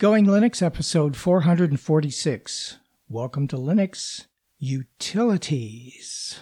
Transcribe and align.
Going 0.00 0.26
Linux 0.26 0.62
episode 0.62 1.16
446. 1.16 2.78
Welcome 3.08 3.48
to 3.48 3.56
Linux 3.56 4.26
Utilities. 4.60 6.38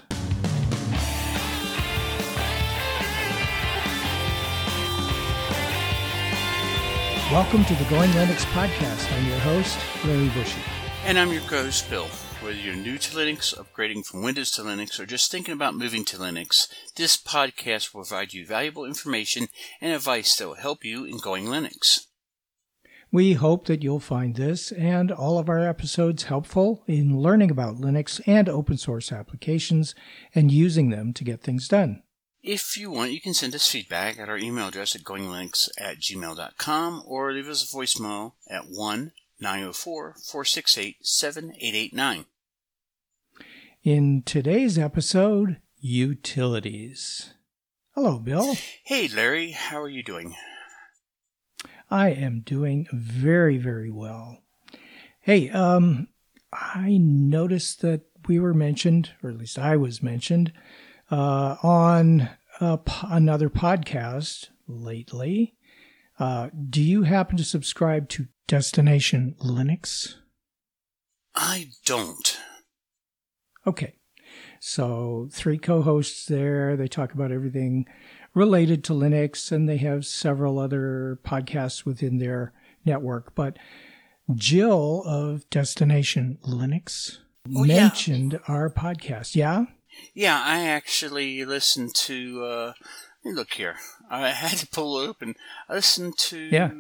Welcome 7.33 7.65
to 7.65 7.75
the 7.77 7.87
Going 7.89 8.11
Linux 8.11 8.45
podcast. 8.53 9.11
I'm 9.11 9.27
your 9.27 9.39
host, 9.39 9.79
Larry 10.05 10.29
Bushey. 10.29 10.61
And 11.07 11.19
I'm 11.19 11.33
your 11.33 11.41
co-host, 11.41 11.89
Bill. 11.89 12.09
Whether 12.43 12.59
you're 12.59 12.77
new 12.77 12.99
to 12.99 13.17
Linux, 13.17 13.57
upgrading 13.57 14.05
from 14.05 14.21
Windows 14.21 14.51
to 14.51 14.61
Linux, 14.61 15.01
or 15.01 15.07
just 15.07 15.33
thinking 15.33 15.55
about 15.55 15.75
moving 15.75 16.05
to 16.05 16.19
Linux, 16.19 16.69
this 16.97 17.17
podcast 17.17 17.95
will 17.95 18.05
provide 18.05 18.35
you 18.35 18.45
valuable 18.45 18.85
information 18.85 19.49
and 19.81 19.95
advice 19.95 20.37
that 20.37 20.47
will 20.47 20.57
help 20.57 20.85
you 20.85 21.07
in 21.07 21.17
going 21.17 21.47
Linux. 21.47 22.01
We 23.17 23.33
hope 23.33 23.65
that 23.65 23.83
you'll 23.83 23.99
find 23.99 24.35
this 24.35 24.71
and 24.73 25.11
all 25.11 25.39
of 25.39 25.49
our 25.49 25.67
episodes 25.67 26.25
helpful 26.25 26.85
in 26.87 27.19
learning 27.19 27.51
about 27.51 27.77
Linux 27.77 28.21
and 28.27 28.47
open 28.47 28.77
source 28.77 29.11
applications 29.11 29.95
and 30.35 30.53
using 30.53 30.91
them 30.91 31.15
to 31.15 31.25
get 31.25 31.41
things 31.41 31.67
done. 31.67 32.03
If 32.43 32.77
you 32.77 32.91
want, 32.91 33.13
you 33.13 33.23
can 33.23 33.33
send 33.33 33.55
us 33.55 33.67
feedback 33.73 34.19
at 34.19 34.29
our 34.29 34.37
email 34.37 34.69
address 34.69 34.95
at 34.95 35.01
goinglinux 35.01 35.71
at 35.81 35.97
gmail.com 35.97 37.05
or 37.07 37.33
leave 37.33 37.49
us 37.49 37.63
a 37.63 37.75
voicemail 37.75 38.33
at 38.51 38.65
1 38.69 39.13
904 39.41 40.17
468 40.23 40.97
7889. 41.01 42.27
In 43.83 44.25
today's 44.27 44.79
episode, 44.79 45.57
utilities. 45.81 47.33
Hello, 47.95 48.19
Bill. 48.19 48.57
Hey, 48.85 49.09
Larry. 49.09 49.53
How 49.53 49.81
are 49.81 49.89
you 49.89 50.03
doing? 50.03 50.35
I 51.91 52.11
am 52.11 52.41
doing 52.41 52.87
very, 52.93 53.59
very 53.59 53.91
well. 53.91 54.39
Hey, 55.21 55.51
um, 55.51 56.09
I 56.53 56.99
noticed 57.01 57.81
that 57.83 58.03
we 58.27 58.39
were 58.39 58.55
mentioned, 58.55 59.13
or 59.23 59.31
at 59.31 59.39
least 59.39 59.59
I 59.59 59.77
was 59.77 60.03
mentioned, 60.03 60.53
uh, 61.11 61.57
on 61.63 62.31
another 62.61 63.51
podcast 63.51 64.49
lately. 64.67 65.55
Uh, 66.19 66.49
do 66.69 66.83
you 66.83 67.03
happen 67.03 67.37
to 67.37 67.45
subscribe 67.45 68.09
to 68.11 68.27
Destination 68.47 69.37
Linux? 69.41 70.15
I 71.35 71.71
don't. 71.85 72.39
Okay. 73.67 73.97
So, 74.69 75.29
three 75.31 75.59
co 75.59 75.83
hosts 75.83 76.27
there. 76.27 76.77
They 76.77 76.89
talk 76.89 77.15
about 77.15 77.31
everything 77.31 77.87
related 78.35 78.83
to 78.85 78.95
Linux, 78.95 79.53
and 79.53 79.69
they 79.69 79.77
have 79.77 80.05
several 80.05 80.59
other 80.59 81.21
podcasts 81.25 81.85
within 81.85 82.19
their 82.19 82.53
network. 82.85 83.37
But 83.37 83.59
Jill 84.35 85.05
of 85.07 85.49
Destination 85.51 86.39
Linux 86.43 87.19
oh, 87.55 87.63
mentioned 87.63 88.33
yeah. 88.33 88.39
our 88.53 88.69
podcast. 88.69 89.37
Yeah? 89.37 89.67
Yeah, 90.15 90.43
I 90.45 90.67
actually 90.67 91.45
listened 91.45 91.95
to. 91.95 92.45
Uh, 92.45 92.73
look 93.25 93.53
here. 93.53 93.77
I 94.11 94.31
had 94.31 94.59
to 94.59 94.67
pull 94.67 95.01
it 95.01 95.07
open. 95.07 95.37
I 95.69 95.75
listened 95.75 96.19
to 96.19 96.39
yeah. 96.41 96.71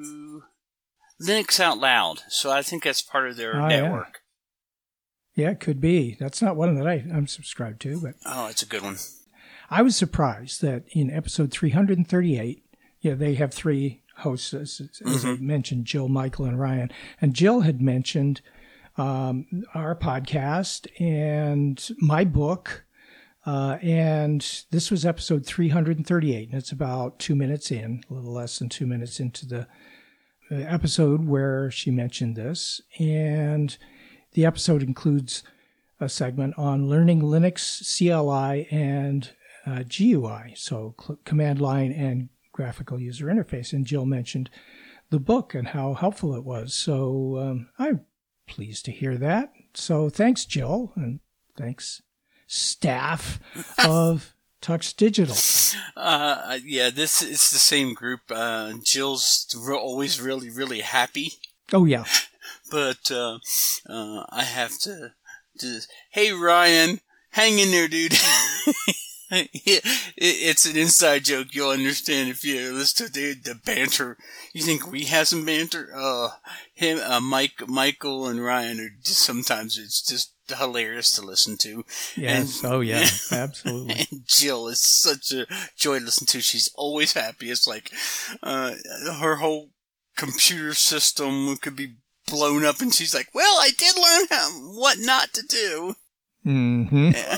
Linux 1.22 1.60
Out 1.60 1.78
Loud, 1.78 2.22
so 2.30 2.50
I 2.50 2.62
think 2.62 2.82
that's 2.82 3.00
part 3.00 3.28
of 3.28 3.36
their 3.36 3.54
oh, 3.54 3.68
network. 3.68 4.14
Yeah. 4.14 4.25
Yeah. 5.36 5.50
it 5.50 5.60
could 5.60 5.80
be. 5.80 6.16
That's 6.18 6.42
not 6.42 6.56
one 6.56 6.74
that 6.74 6.86
I, 6.86 7.04
I'm 7.12 7.26
subscribed 7.26 7.80
to, 7.82 8.00
but 8.00 8.14
oh, 8.26 8.48
it's 8.48 8.62
a 8.62 8.66
good 8.66 8.82
one. 8.82 8.96
I 9.70 9.82
was 9.82 9.96
surprised 9.96 10.62
that 10.62 10.84
in 10.90 11.10
episode 11.10 11.50
338, 11.50 12.64
yeah, 13.00 13.14
they 13.14 13.34
have 13.34 13.52
three 13.52 14.02
hosts, 14.18 14.54
as, 14.54 14.80
as 15.04 15.24
mm-hmm. 15.24 15.28
I 15.28 15.36
mentioned, 15.36 15.84
Jill, 15.84 16.08
Michael, 16.08 16.46
and 16.46 16.58
Ryan, 16.58 16.90
and 17.20 17.34
Jill 17.34 17.60
had 17.60 17.80
mentioned 17.80 18.40
um, 18.96 19.64
our 19.74 19.94
podcast 19.94 20.88
and 21.00 21.88
my 22.00 22.24
book 22.24 22.86
uh, 23.46 23.78
and 23.80 24.64
this 24.72 24.90
was 24.90 25.06
episode 25.06 25.46
338, 25.46 26.48
and 26.48 26.58
it's 26.58 26.72
about 26.72 27.20
two 27.20 27.36
minutes 27.36 27.70
in, 27.70 28.02
a 28.10 28.14
little 28.14 28.32
less 28.32 28.58
than 28.58 28.68
two 28.68 28.88
minutes 28.88 29.20
into 29.20 29.46
the 29.46 29.60
uh, 30.50 30.56
episode 30.56 31.26
where 31.26 31.70
she 31.70 31.92
mentioned 31.92 32.34
this. 32.34 32.80
And 32.98 33.76
the 34.36 34.44
episode 34.44 34.82
includes 34.82 35.42
a 35.98 36.10
segment 36.10 36.54
on 36.58 36.88
learning 36.88 37.22
Linux 37.22 37.80
CLI 37.96 38.68
and 38.70 39.30
uh, 39.66 39.82
GUI, 39.82 40.52
so 40.54 40.94
cl- 41.00 41.18
command 41.24 41.58
line 41.58 41.90
and 41.90 42.28
graphical 42.52 43.00
user 43.00 43.26
interface. 43.26 43.72
And 43.72 43.86
Jill 43.86 44.04
mentioned 44.04 44.50
the 45.08 45.18
book 45.18 45.54
and 45.54 45.68
how 45.68 45.94
helpful 45.94 46.34
it 46.34 46.44
was. 46.44 46.74
So 46.74 47.38
um, 47.38 47.68
I'm 47.78 48.02
pleased 48.46 48.84
to 48.84 48.92
hear 48.92 49.16
that. 49.16 49.54
So 49.72 50.10
thanks, 50.10 50.44
Jill, 50.44 50.92
and 50.96 51.20
thanks 51.56 52.02
staff 52.46 53.40
of 53.84 54.34
Tux 54.60 54.94
Digital. 54.94 55.34
Uh, 55.96 56.58
yeah, 56.62 56.90
this 56.90 57.22
is 57.22 57.50
the 57.50 57.58
same 57.58 57.94
group. 57.94 58.20
Uh, 58.30 58.74
Jill's 58.84 59.46
always 59.66 60.20
really, 60.20 60.50
really 60.50 60.80
happy. 60.80 61.32
Oh 61.72 61.86
yeah. 61.86 62.04
But 62.70 63.10
uh, 63.10 63.38
uh, 63.88 64.24
I 64.30 64.44
have 64.44 64.78
to, 64.80 65.12
to. 65.60 65.80
Hey 66.10 66.32
Ryan, 66.32 67.00
hang 67.30 67.58
in 67.58 67.70
there, 67.70 67.88
dude. 67.88 68.16
it's 69.30 70.66
an 70.66 70.76
inside 70.76 71.24
joke. 71.24 71.48
You'll 71.52 71.70
understand 71.70 72.28
if 72.28 72.44
you 72.44 72.72
listen 72.72 73.06
to 73.06 73.12
the, 73.12 73.34
the 73.34 73.54
banter. 73.54 74.16
You 74.52 74.62
think 74.62 74.90
we 74.90 75.04
have 75.04 75.28
some 75.28 75.44
banter? 75.44 75.90
Uh, 75.94 76.30
him, 76.74 76.98
uh, 77.04 77.20
Mike, 77.20 77.66
Michael, 77.66 78.28
and 78.28 78.42
Ryan 78.42 78.80
are 78.80 78.90
just 79.02 79.22
sometimes 79.22 79.78
it's 79.78 80.02
just 80.02 80.32
hilarious 80.48 81.14
to 81.16 81.22
listen 81.22 81.56
to. 81.58 81.84
Yes. 82.16 82.62
And, 82.62 82.72
oh 82.72 82.80
yeah. 82.80 83.06
Absolutely. 83.32 84.06
And 84.10 84.26
Jill 84.26 84.68
is 84.68 84.80
such 84.80 85.32
a 85.32 85.46
joy 85.76 85.98
to 85.98 86.04
listen 86.04 86.26
to. 86.28 86.40
She's 86.40 86.70
always 86.74 87.12
happy. 87.12 87.50
It's 87.50 87.66
like 87.66 87.90
uh, 88.42 88.74
her 89.20 89.36
whole 89.36 89.70
computer 90.16 90.74
system 90.74 91.56
could 91.56 91.76
be 91.76 91.94
blown 92.26 92.64
up, 92.64 92.80
and 92.80 92.94
she's 92.94 93.14
like, 93.14 93.28
"Well, 93.34 93.56
I 93.60 93.70
did 93.76 93.96
learn 93.96 94.26
how, 94.30 94.50
what 94.74 94.98
not 95.00 95.32
to 95.34 95.42
do." 95.42 95.94
Hmm. 96.42 97.10
Yeah. 97.12 97.36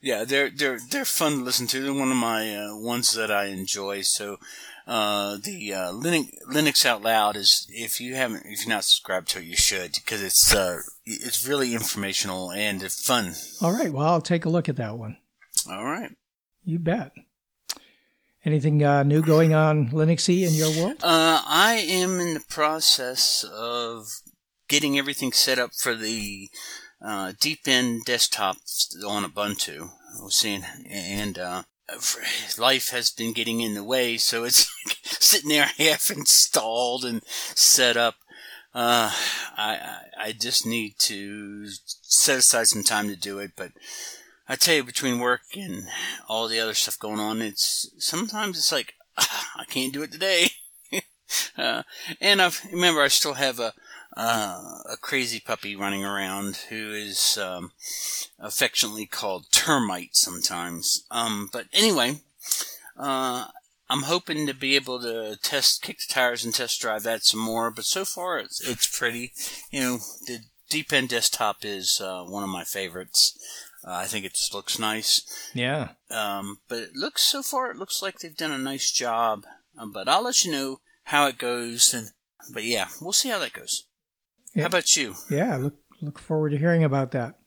yeah, 0.00 0.24
they're 0.24 0.50
they're 0.50 0.78
they're 0.90 1.04
fun 1.04 1.38
to 1.38 1.44
listen 1.44 1.66
to. 1.68 1.80
They're 1.80 1.92
one 1.92 2.10
of 2.10 2.16
my 2.16 2.54
uh, 2.54 2.76
ones 2.76 3.12
that 3.14 3.30
I 3.30 3.46
enjoy. 3.46 4.02
So 4.02 4.38
uh, 4.86 5.36
the 5.42 5.74
uh, 5.74 5.92
Linux, 5.92 6.30
Linux 6.50 6.86
Out 6.86 7.02
Loud 7.02 7.36
is 7.36 7.66
if 7.70 8.00
you 8.00 8.14
haven't 8.14 8.44
if 8.46 8.64
you're 8.64 8.74
not 8.74 8.84
subscribed 8.84 9.28
to 9.28 9.38
it, 9.38 9.44
you 9.44 9.56
should 9.56 9.92
because 9.94 10.22
it's 10.22 10.54
uh, 10.54 10.80
it's 11.04 11.46
really 11.46 11.74
informational 11.74 12.50
and 12.52 12.82
fun. 12.90 13.34
All 13.60 13.72
right, 13.72 13.92
well 13.92 14.06
I'll 14.06 14.20
take 14.20 14.44
a 14.44 14.50
look 14.50 14.68
at 14.68 14.76
that 14.76 14.96
one. 14.96 15.18
All 15.70 15.84
right, 15.84 16.10
you 16.64 16.78
bet. 16.78 17.12
Anything 18.44 18.84
uh, 18.84 19.02
new 19.02 19.20
going 19.20 19.52
on 19.52 19.90
Linuxy 19.90 20.46
in 20.46 20.54
your 20.54 20.70
world? 20.70 20.98
Uh, 21.02 21.42
I 21.44 21.84
am 21.88 22.20
in 22.20 22.34
the 22.34 22.44
process 22.48 23.44
of 23.44 24.06
getting 24.68 24.96
everything 24.96 25.32
set 25.32 25.58
up 25.58 25.70
for 25.74 25.94
the 25.94 26.48
uh, 27.04 27.32
end 27.66 28.04
desktop 28.04 28.56
on 29.06 29.24
Ubuntu. 29.24 29.90
I 30.18 30.22
was 30.22 30.36
seeing, 30.36 30.62
and 30.88 31.38
uh, 31.38 31.62
life 32.58 32.90
has 32.90 33.10
been 33.10 33.32
getting 33.32 33.60
in 33.60 33.74
the 33.74 33.84
way, 33.84 34.16
so 34.16 34.44
it's 34.44 34.70
sitting 35.02 35.50
there 35.50 35.70
half 35.76 36.10
installed 36.10 37.04
and 37.04 37.22
set 37.26 37.96
up. 37.96 38.14
Uh, 38.74 39.10
I, 39.56 40.00
I 40.16 40.32
just 40.32 40.66
need 40.66 40.94
to 41.00 41.66
set 42.02 42.38
aside 42.38 42.68
some 42.68 42.84
time 42.84 43.08
to 43.08 43.16
do 43.16 43.38
it, 43.38 43.52
but 43.56 43.72
I 44.48 44.56
tell 44.56 44.76
you, 44.76 44.84
between 44.84 45.18
work 45.18 45.42
and 45.56 45.88
all 46.28 46.48
the 46.48 46.60
other 46.60 46.74
stuff 46.74 46.98
going 46.98 47.20
on, 47.20 47.42
it's 47.42 47.90
sometimes 47.98 48.58
it's 48.58 48.72
like 48.72 48.94
I 49.16 49.64
can't 49.68 49.92
do 49.92 50.02
it 50.02 50.12
today. 50.12 50.48
uh, 51.58 51.82
and 52.20 52.40
I 52.40 52.50
remember 52.72 53.02
I 53.02 53.08
still 53.08 53.34
have 53.34 53.60
a 53.60 53.74
uh, 54.16 54.80
a 54.90 54.96
crazy 54.96 55.38
puppy 55.38 55.76
running 55.76 56.04
around 56.04 56.56
who 56.70 56.92
is 56.92 57.38
um, 57.38 57.70
affectionately 58.38 59.06
called 59.06 59.46
Termite 59.52 60.16
sometimes. 60.16 61.04
Um, 61.10 61.48
but 61.52 61.66
anyway, 61.72 62.16
uh, 62.96 63.46
I'm 63.88 64.02
hoping 64.02 64.46
to 64.46 64.54
be 64.54 64.74
able 64.74 65.00
to 65.00 65.36
test, 65.42 65.82
kick 65.82 65.98
the 65.98 66.12
tires 66.12 66.44
and 66.44 66.52
test 66.52 66.80
drive 66.80 67.04
that 67.04 67.24
some 67.24 67.40
more. 67.40 67.70
But 67.70 67.84
so 67.84 68.04
far, 68.04 68.38
it's, 68.38 68.60
it's 68.66 68.98
pretty. 68.98 69.32
You 69.70 69.80
know, 69.80 69.96
the 70.26 70.40
Deepin 70.68 71.06
desktop 71.06 71.58
is 71.62 72.00
uh, 72.02 72.24
one 72.24 72.42
of 72.42 72.50
my 72.50 72.64
favorites. 72.64 73.38
Uh, 73.84 73.92
I 73.92 74.06
think 74.06 74.24
it 74.24 74.34
just 74.34 74.54
looks 74.54 74.78
nice. 74.78 75.50
Yeah. 75.54 75.90
Um, 76.10 76.58
but 76.68 76.78
it 76.78 76.96
looks 76.96 77.22
so 77.22 77.42
far, 77.42 77.70
it 77.70 77.76
looks 77.76 78.02
like 78.02 78.18
they've 78.18 78.36
done 78.36 78.52
a 78.52 78.58
nice 78.58 78.90
job. 78.90 79.44
Um, 79.78 79.92
but 79.92 80.08
I'll 80.08 80.24
let 80.24 80.44
you 80.44 80.52
know 80.52 80.80
how 81.04 81.26
it 81.26 81.38
goes. 81.38 81.94
And 81.94 82.10
but 82.52 82.64
yeah, 82.64 82.88
we'll 83.00 83.12
see 83.12 83.28
how 83.28 83.38
that 83.38 83.52
goes. 83.52 83.86
Yeah. 84.54 84.62
How 84.62 84.68
about 84.68 84.96
you? 84.96 85.14
Yeah, 85.30 85.56
look 85.56 85.76
look 86.00 86.18
forward 86.18 86.50
to 86.50 86.58
hearing 86.58 86.84
about 86.84 87.12
that. 87.12 87.38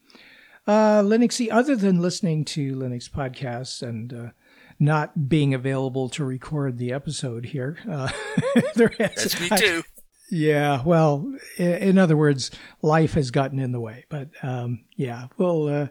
Uh, 0.67 1.01
Linuxy, 1.01 1.49
other 1.51 1.75
than 1.75 2.01
listening 2.01 2.45
to 2.45 2.75
Linux 2.75 3.09
podcasts 3.09 3.81
and 3.81 4.13
uh, 4.13 4.29
not 4.79 5.27
being 5.27 5.53
available 5.53 6.07
to 6.09 6.23
record 6.23 6.77
the 6.77 6.93
episode 6.93 7.45
here, 7.47 7.77
uh, 7.89 8.09
there 8.75 8.93
has, 8.99 9.15
That's 9.15 9.39
me 9.41 9.49
too. 9.57 9.83
Yeah, 10.31 10.81
well, 10.85 11.29
in 11.57 11.97
other 11.97 12.15
words, 12.15 12.51
life 12.81 13.15
has 13.15 13.31
gotten 13.31 13.59
in 13.59 13.73
the 13.73 13.81
way. 13.81 14.05
But 14.07 14.29
um, 14.41 14.85
yeah, 14.95 15.27
we'll 15.37 15.67
uh, 15.67 15.87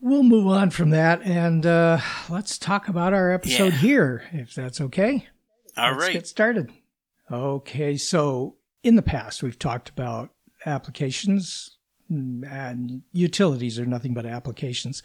we'll 0.00 0.22
move 0.22 0.46
on 0.46 0.70
from 0.70 0.90
that 0.90 1.22
and 1.22 1.66
uh, 1.66 1.98
let's 2.30 2.56
talk 2.56 2.88
about 2.88 3.12
our 3.12 3.30
episode 3.30 3.74
yeah. 3.74 3.78
here, 3.78 4.24
if 4.32 4.54
that's 4.54 4.80
okay. 4.80 5.28
All 5.76 5.90
let's 5.92 6.02
right. 6.02 6.12
get 6.14 6.26
started. 6.26 6.70
Okay, 7.30 7.98
so 7.98 8.56
in 8.82 8.96
the 8.96 9.02
past 9.02 9.42
we've 9.42 9.58
talked 9.58 9.90
about 9.90 10.30
applications 10.64 11.76
and 12.08 13.02
utilities 13.12 13.78
are 13.78 13.86
nothing 13.86 14.14
but 14.14 14.24
applications. 14.24 15.02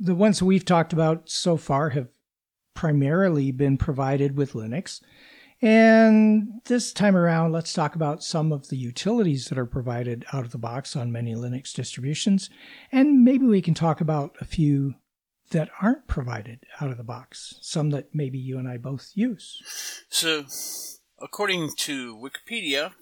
The 0.00 0.14
ones 0.14 0.42
we've 0.42 0.64
talked 0.64 0.94
about 0.94 1.28
so 1.28 1.58
far 1.58 1.90
have 1.90 2.08
primarily 2.72 3.50
been 3.52 3.76
provided 3.76 4.34
with 4.34 4.54
Linux. 4.54 5.02
And 5.62 6.60
this 6.66 6.92
time 6.92 7.16
around, 7.16 7.52
let's 7.52 7.72
talk 7.72 7.94
about 7.94 8.22
some 8.22 8.52
of 8.52 8.68
the 8.68 8.76
utilities 8.76 9.46
that 9.46 9.58
are 9.58 9.66
provided 9.66 10.26
out 10.32 10.44
of 10.44 10.50
the 10.52 10.58
box 10.58 10.94
on 10.94 11.10
many 11.10 11.34
Linux 11.34 11.72
distributions. 11.72 12.50
And 12.92 13.24
maybe 13.24 13.46
we 13.46 13.62
can 13.62 13.74
talk 13.74 14.00
about 14.00 14.36
a 14.40 14.44
few 14.44 14.94
that 15.50 15.70
aren't 15.80 16.06
provided 16.06 16.60
out 16.80 16.90
of 16.90 16.96
the 16.96 17.04
box, 17.04 17.54
some 17.62 17.90
that 17.90 18.14
maybe 18.14 18.38
you 18.38 18.58
and 18.58 18.68
I 18.68 18.76
both 18.76 19.12
use. 19.14 19.62
So, 20.08 20.44
according 21.20 21.70
to 21.76 22.16
Wikipedia, 22.16 22.92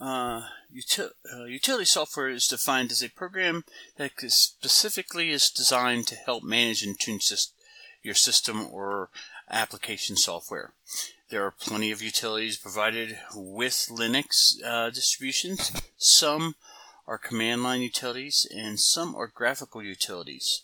uh, 0.00 0.42
util- 0.74 1.12
uh, 1.32 1.44
utility 1.44 1.84
software 1.84 2.28
is 2.28 2.48
defined 2.48 2.90
as 2.90 3.02
a 3.02 3.08
program 3.08 3.64
that 3.96 4.12
specifically 4.28 5.30
is 5.30 5.50
designed 5.50 6.06
to 6.08 6.16
help 6.16 6.42
manage 6.42 6.82
and 6.82 6.98
tune 6.98 7.20
your 8.02 8.14
system 8.14 8.68
or 8.70 9.10
application 9.50 10.16
software. 10.16 10.72
There 11.30 11.44
are 11.44 11.50
plenty 11.50 11.90
of 11.90 12.02
utilities 12.02 12.56
provided 12.56 13.18
with 13.34 13.88
Linux 13.90 14.62
uh, 14.64 14.90
distributions. 14.90 15.72
Some 15.96 16.54
are 17.06 17.18
command 17.18 17.62
line 17.62 17.82
utilities, 17.82 18.46
and 18.54 18.80
some 18.80 19.14
are 19.14 19.30
graphical 19.34 19.82
utilities. 19.82 20.62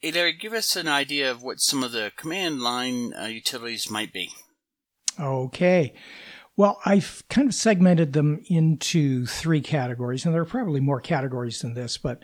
Hey 0.00 0.12
Larry, 0.12 0.34
give 0.34 0.52
us 0.52 0.76
an 0.76 0.88
idea 0.88 1.30
of 1.30 1.42
what 1.42 1.60
some 1.60 1.82
of 1.82 1.92
the 1.92 2.12
command 2.16 2.60
line 2.60 3.14
uh, 3.18 3.26
utilities 3.26 3.90
might 3.90 4.12
be. 4.12 4.30
Okay. 5.18 5.94
Well, 6.56 6.80
I've 6.84 7.22
kind 7.28 7.48
of 7.48 7.54
segmented 7.54 8.12
them 8.12 8.42
into 8.46 9.26
three 9.26 9.60
categories, 9.60 10.24
and 10.24 10.34
there 10.34 10.42
are 10.42 10.46
probably 10.46 10.80
more 10.80 11.00
categories 11.00 11.60
than 11.60 11.74
this, 11.74 11.98
but 11.98 12.22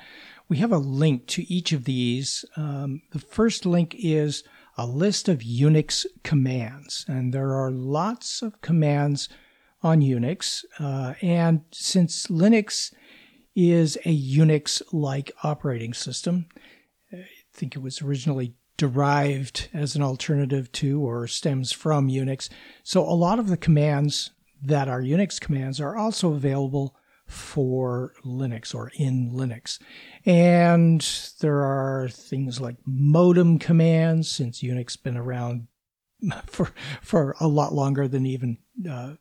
we 0.49 0.59
have 0.59 0.73
a 0.73 0.79
link 0.79 1.27
to 1.29 1.53
each 1.53 1.73
of 1.73 1.85
these. 1.85 2.45
Um, 2.57 3.03
the 3.13 3.19
first 3.19 3.67
link 3.67 3.95
is 3.99 4.45
a 4.81 4.87
list 4.87 5.29
of 5.29 5.41
Unix 5.41 6.07
commands, 6.25 7.05
and 7.07 7.35
there 7.35 7.53
are 7.53 7.71
lots 7.71 8.41
of 8.41 8.63
commands 8.63 9.29
on 9.83 10.01
Unix. 10.01 10.65
Uh, 10.79 11.13
and 11.21 11.61
since 11.71 12.29
Linux 12.29 12.91
is 13.55 13.97
a 14.07 14.19
Unix 14.19 14.81
like 14.91 15.33
operating 15.43 15.93
system, 15.93 16.47
I 17.13 17.27
think 17.53 17.77
it 17.77 17.83
was 17.83 18.01
originally 18.01 18.55
derived 18.79 19.69
as 19.75 19.95
an 19.95 20.03
alternative 20.03 20.73
to 20.73 21.03
or 21.03 21.27
stems 21.27 21.73
from 21.73 22.09
Unix. 22.09 22.49
So 22.83 23.03
a 23.03 23.13
lot 23.13 23.39
of 23.39 23.49
the 23.49 23.59
commands 23.59 24.31
that 24.63 24.89
are 24.89 25.03
Unix 25.03 25.39
commands 25.39 25.79
are 25.79 25.95
also 25.95 26.33
available 26.33 26.97
for 27.31 28.13
Linux 28.25 28.75
or 28.75 28.91
in 28.95 29.31
Linux. 29.31 29.79
And 30.27 31.01
there 31.41 31.61
are 31.61 32.09
things 32.09 32.61
like 32.61 32.77
modem 32.85 33.59
commands, 33.59 34.31
since 34.31 34.63
Unix 34.63 34.91
has 34.91 34.97
been 34.97 35.17
around 35.17 35.69
for 36.47 36.73
for 37.01 37.37
a 37.41 37.49
lot 37.49 37.73
longer 37.73 38.07
than 38.09 38.27
even 38.27 38.59
uh, 38.89 39.15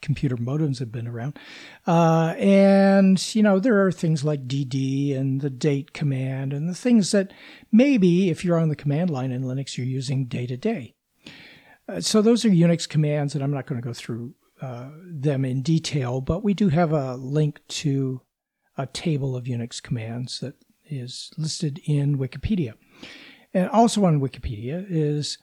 computer 0.00 0.36
modems 0.36 0.78
have 0.78 0.92
been 0.92 1.06
around. 1.06 1.38
Uh, 1.86 2.34
and, 2.38 3.34
you 3.34 3.42
know, 3.42 3.58
there 3.58 3.84
are 3.84 3.92
things 3.92 4.24
like 4.24 4.46
DD 4.46 5.16
and 5.16 5.40
the 5.40 5.50
date 5.50 5.92
command 5.92 6.52
and 6.52 6.68
the 6.68 6.74
things 6.74 7.10
that 7.12 7.32
maybe 7.70 8.30
if 8.30 8.44
you're 8.44 8.58
on 8.58 8.68
the 8.68 8.76
command 8.76 9.10
line 9.10 9.30
in 9.30 9.42
Linux, 9.42 9.76
you're 9.76 9.86
using 9.86 10.26
day 10.26 10.46
to 10.46 10.56
day. 10.56 10.94
Uh, 11.88 12.00
so 12.00 12.22
those 12.22 12.44
are 12.44 12.50
Unix 12.50 12.88
commands, 12.88 13.34
and 13.34 13.42
I'm 13.42 13.50
not 13.50 13.66
going 13.66 13.80
to 13.80 13.86
go 13.86 13.92
through 13.92 14.34
uh, 14.60 14.90
them 15.04 15.44
in 15.44 15.62
detail, 15.62 16.20
but 16.20 16.44
we 16.44 16.54
do 16.54 16.68
have 16.68 16.92
a 16.92 17.16
link 17.16 17.60
to 17.68 18.20
a 18.76 18.86
table 18.86 19.36
of 19.36 19.44
Unix 19.44 19.82
commands 19.82 20.40
that 20.40 20.54
is 20.84 21.30
listed 21.36 21.80
in 21.86 22.18
Wikipedia. 22.18 22.74
And 23.52 23.68
also 23.70 24.04
on 24.04 24.20
Wikipedia 24.20 24.86
is 24.88 25.38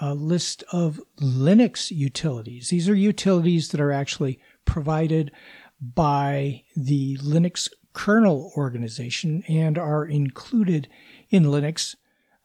a 0.00 0.14
list 0.14 0.62
of 0.72 1.00
Linux 1.20 1.90
utilities. 1.90 2.68
These 2.68 2.88
are 2.88 2.94
utilities 2.94 3.70
that 3.70 3.80
are 3.80 3.92
actually 3.92 4.40
provided 4.64 5.32
by 5.80 6.64
the 6.74 7.16
Linux 7.18 7.68
kernel 7.92 8.52
organization 8.56 9.44
and 9.48 9.78
are 9.78 10.04
included 10.04 10.88
in 11.30 11.44
Linux 11.44 11.94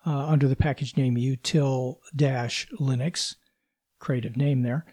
uh, 0.06 0.28
under 0.28 0.48
the 0.48 0.56
package 0.56 0.96
name 0.96 1.16
util-linux, 1.16 3.36
creative 4.00 4.38
name 4.38 4.62
there. 4.62 4.86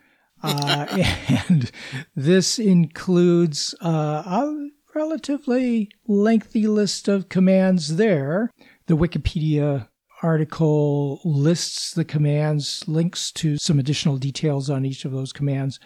Uh, 0.42 0.86
and 1.48 1.70
this 2.14 2.58
includes 2.58 3.74
uh, 3.80 4.22
a 4.26 4.68
relatively 4.94 5.90
lengthy 6.06 6.66
list 6.66 7.08
of 7.08 7.28
commands 7.28 7.96
there. 7.96 8.50
The 8.86 8.96
Wikipedia 8.96 9.88
article 10.22 11.20
lists 11.24 11.92
the 11.92 12.04
commands, 12.04 12.82
links 12.86 13.30
to 13.32 13.56
some 13.58 13.78
additional 13.78 14.16
details 14.16 14.68
on 14.68 14.84
each 14.84 15.04
of 15.04 15.12
those 15.12 15.32
commands. 15.32 15.78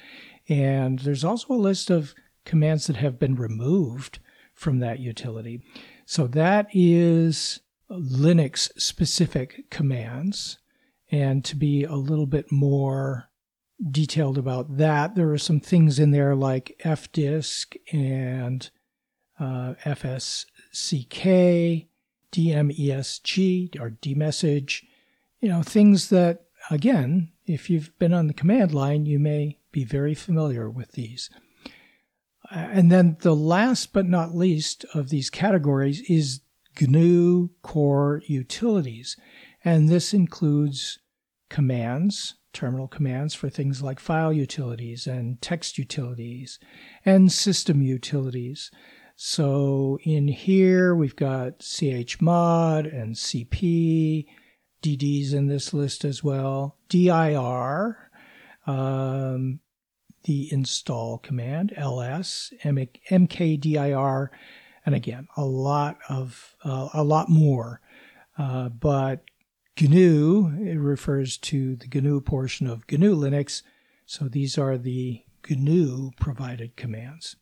And 0.49 1.01
there's 1.01 1.25
also 1.25 1.55
a 1.55 1.57
list 1.57 1.91
of 1.91 2.15
commands 2.45 2.87
that 2.87 2.97
have 2.97 3.19
been 3.19 3.37
removed 3.37 4.19
from 4.55 4.79
that 4.79 5.01
utility. 5.01 5.63
So 6.07 6.27
that 6.29 6.69
is 6.73 7.61
Linux 7.91 8.71
specific 8.81 9.71
commands. 9.71 10.59
And 11.11 11.45
to 11.45 11.57
be 11.57 11.85
a 11.85 11.95
little 11.95 12.27
bit 12.27 12.51
more 12.51 13.29
detailed 13.91 14.39
about 14.39 14.77
that, 14.77 15.15
there 15.15 15.31
are 15.31 15.39
some 15.39 15.61
things 15.61 15.99
in 15.99 16.11
there 16.11 16.35
like 16.35 16.81
fdisk 16.85 17.77
and 17.93 18.71
uh, 19.41 19.75
fsck 19.85 21.87
DMESG 22.33 23.79
or 23.79 23.91
DMessage, 23.91 24.85
you 25.41 25.49
know, 25.49 25.63
things 25.63 26.09
that, 26.09 26.47
again, 26.71 27.31
if 27.47 27.69
you've 27.69 27.97
been 27.99 28.15
on 28.15 28.27
the 28.27 28.35
command 28.35 28.73
line, 28.73 29.07
you 29.07 29.19
may 29.19 29.59
be 29.71 29.85
very 29.85 30.15
familiar 30.15 30.71
with 30.71 30.93
these. 30.93 31.31
And 32.51 32.91
then 32.91 33.19
the 33.21 33.37
last 33.37 33.93
but 33.93 34.07
not 34.07 34.35
least 34.35 34.85
of 34.95 35.11
these 35.11 35.31
categories 35.31 36.01
is 36.11 36.41
GNU 36.81 37.51
core 37.63 38.23
utilities. 38.27 39.17
And 39.65 39.89
this 39.89 40.13
includes 40.13 40.99
commands, 41.49 42.35
terminal 42.53 42.89
commands 42.89 43.35
for 43.35 43.49
things 43.49 43.83
like 43.83 44.01
file 44.01 44.33
utilities 44.33 45.07
and 45.07 45.41
text 45.41 45.79
utilities 45.79 46.59
and 47.05 47.33
system 47.33 47.83
utilities. 47.83 48.71
So 49.17 49.99
in 50.03 50.29
here, 50.29 50.95
we've 50.95 51.17
got 51.17 51.61
chmod 51.61 52.93
and 52.93 53.15
cp, 53.15 54.27
DD's 54.83 55.33
in 55.33 55.47
this 55.47 55.73
list 55.73 56.05
as 56.05 56.25
well, 56.25 56.77
dir, 56.89 58.11
um, 58.67 59.61
the 60.25 60.53
install 60.53 61.19
command, 61.19 61.73
ls, 61.77 62.53
mkdir, 62.65 64.29
and 64.85 64.95
again, 64.95 65.29
a 65.37 65.45
lot 65.45 65.99
of, 66.09 66.57
uh, 66.65 66.89
a 66.95 67.05
lot 67.05 67.29
more. 67.29 67.81
Uh, 68.39 68.69
but 68.69 69.25
GNU, 69.81 70.59
it 70.61 70.79
refers 70.79 71.37
to 71.39 71.77
the 71.77 72.01
GNU 72.01 72.21
portion 72.21 72.67
of 72.67 72.85
GNU 72.91 73.17
Linux. 73.17 73.63
So 74.07 74.29
these 74.29 74.59
are 74.59 74.77
the 74.77 75.23
GNU 75.49 76.11
provided 76.21 76.77
commands. 76.77 77.37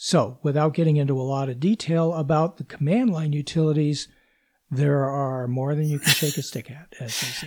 So, 0.00 0.38
without 0.42 0.74
getting 0.74 0.96
into 0.96 1.20
a 1.20 1.22
lot 1.22 1.48
of 1.48 1.58
detail 1.58 2.14
about 2.14 2.56
the 2.56 2.64
command 2.64 3.10
line 3.10 3.32
utilities, 3.32 4.06
there 4.70 5.04
are 5.04 5.48
more 5.48 5.74
than 5.74 5.88
you 5.88 5.98
can 5.98 6.12
shake 6.12 6.36
a 6.36 6.42
stick 6.42 6.70
at. 6.70 6.94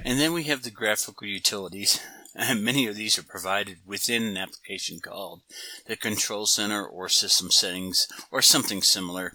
And 0.04 0.20
then 0.20 0.34
we 0.34 0.44
have 0.44 0.64
the 0.64 0.72
graphical 0.72 1.28
utilities. 1.28 2.00
And 2.34 2.64
many 2.64 2.88
of 2.88 2.96
these 2.96 3.20
are 3.20 3.24
provided 3.24 3.80
within 3.86 4.24
an 4.24 4.38
application 4.38 5.02
called 5.02 5.42
the 5.86 5.98
control 5.98 6.46
center 6.46 6.82
or 6.82 7.10
system 7.10 7.52
settings 7.52 8.08
or 8.32 8.42
something 8.42 8.82
similar. 8.82 9.34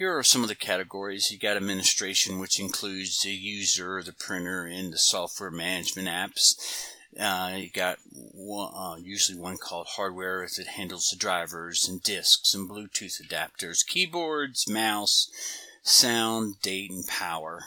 Here 0.00 0.16
are 0.16 0.22
some 0.22 0.42
of 0.42 0.48
the 0.48 0.54
categories. 0.54 1.30
You 1.30 1.36
got 1.36 1.58
administration, 1.58 2.38
which 2.38 2.58
includes 2.58 3.20
the 3.20 3.32
user, 3.32 4.02
the 4.02 4.14
printer, 4.14 4.64
and 4.64 4.90
the 4.90 4.96
software 4.96 5.50
management 5.50 6.08
apps. 6.08 6.54
Uh, 7.20 7.54
you 7.58 7.68
got 7.68 7.98
one, 8.10 8.72
uh, 8.74 8.96
usually 8.96 9.38
one 9.38 9.58
called 9.58 9.88
hardware 9.88 10.48
that 10.56 10.68
handles 10.68 11.10
the 11.10 11.18
drivers 11.18 11.86
and 11.86 12.02
disks 12.02 12.54
and 12.54 12.66
Bluetooth 12.66 13.20
adapters, 13.20 13.86
keyboards, 13.86 14.66
mouse, 14.66 15.30
sound, 15.82 16.62
date, 16.62 16.90
and 16.90 17.06
power. 17.06 17.64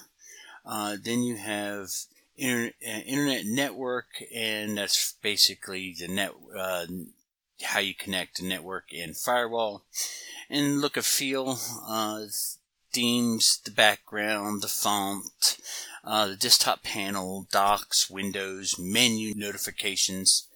Uh, 0.65 0.97
then 0.99 1.21
you 1.21 1.35
have 1.35 1.89
inter- 2.35 2.73
uh, 2.83 3.01
internet 3.05 3.45
network, 3.45 4.07
and 4.33 4.79
that's 4.79 5.13
basically 5.21 5.95
the 5.99 6.07
net 6.07 6.31
uh, 6.57 6.87
how 7.63 7.79
you 7.79 7.93
connect 7.95 8.39
a 8.39 8.45
network 8.45 8.85
and 8.93 9.15
firewall. 9.15 9.83
And 10.49 10.81
look 10.81 10.97
and 10.97 11.05
feel, 11.05 11.57
uh, 11.87 12.21
themes, 12.91 13.59
the 13.63 13.71
background, 13.71 14.61
the 14.61 14.67
font, 14.67 15.57
uh, 16.03 16.27
the 16.27 16.35
desktop 16.35 16.83
panel, 16.83 17.47
docs, 17.51 18.09
windows, 18.09 18.75
menu 18.77 19.33
notifications. 19.35 20.47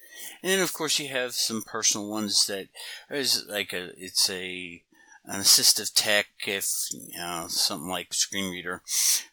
And 0.44 0.52
then 0.52 0.60
of 0.62 0.74
course 0.74 1.00
you 1.00 1.08
have 1.10 1.34
some 1.34 1.62
personal 1.64 2.10
ones 2.10 2.46
that 2.48 2.68
is 3.10 3.46
like 3.48 3.74
a, 3.74 3.92
it's 3.98 4.30
a, 4.30 4.84
an 5.26 5.42
assistive 5.42 5.92
tech, 5.94 6.28
if, 6.46 6.70
you 6.92 7.18
know, 7.18 7.46
something 7.50 7.90
like 7.90 8.14
screen 8.14 8.52
reader, 8.52 8.82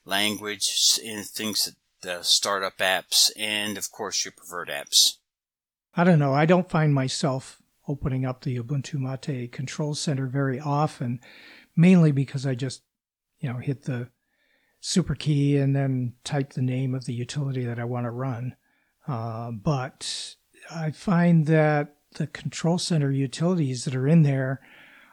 language, 0.04 0.99
and 1.04 1.25
things 1.26 1.64
that 1.64 1.75
the 2.04 2.23
startup 2.23 2.78
apps, 2.78 3.31
and 3.37 3.76
of 3.76 3.90
course 3.90 4.25
your 4.25 4.33
preferred 4.33 4.69
apps. 4.69 5.16
I 5.97 6.04
don't 6.04 6.19
know. 6.19 6.35
I 6.35 6.47
don't 6.47 6.71
find 6.71 6.95
myself 6.95 7.61
opening 7.88 8.25
up 8.25 8.43
the 8.43 8.59
Ubuntu 8.59 8.95
Mate 8.95 9.53
control 9.53 9.95
center 9.95 10.26
very 10.26 10.59
often, 10.59 11.21
mainly 11.76 12.12
because 12.12 12.47
I 12.47 12.55
just, 12.55 12.83
you 13.41 13.53
know, 13.53 13.59
hit 13.59 13.85
the 13.85 14.09
super 14.81 15.14
key 15.14 15.57
and 15.57 15.75
then 15.75 16.14
type 16.25 16.53
the 16.53 16.62
name 16.62 16.95
of 16.95 17.07
the 17.07 17.14
utility 17.14 17.64
that 17.64 17.79
I 17.79 17.85
want 17.85 18.05
to 18.05 18.11
run. 18.11 18.55
Uh, 19.07 19.50
but 19.50 20.37
I 20.71 20.91
find 20.91 21.47
that 21.47 21.97
the 22.14 22.26
control 22.26 22.79
center 22.79 23.11
utilities 23.11 23.85
that 23.85 23.95
are 23.95 24.07
in 24.07 24.23
there 24.23 24.61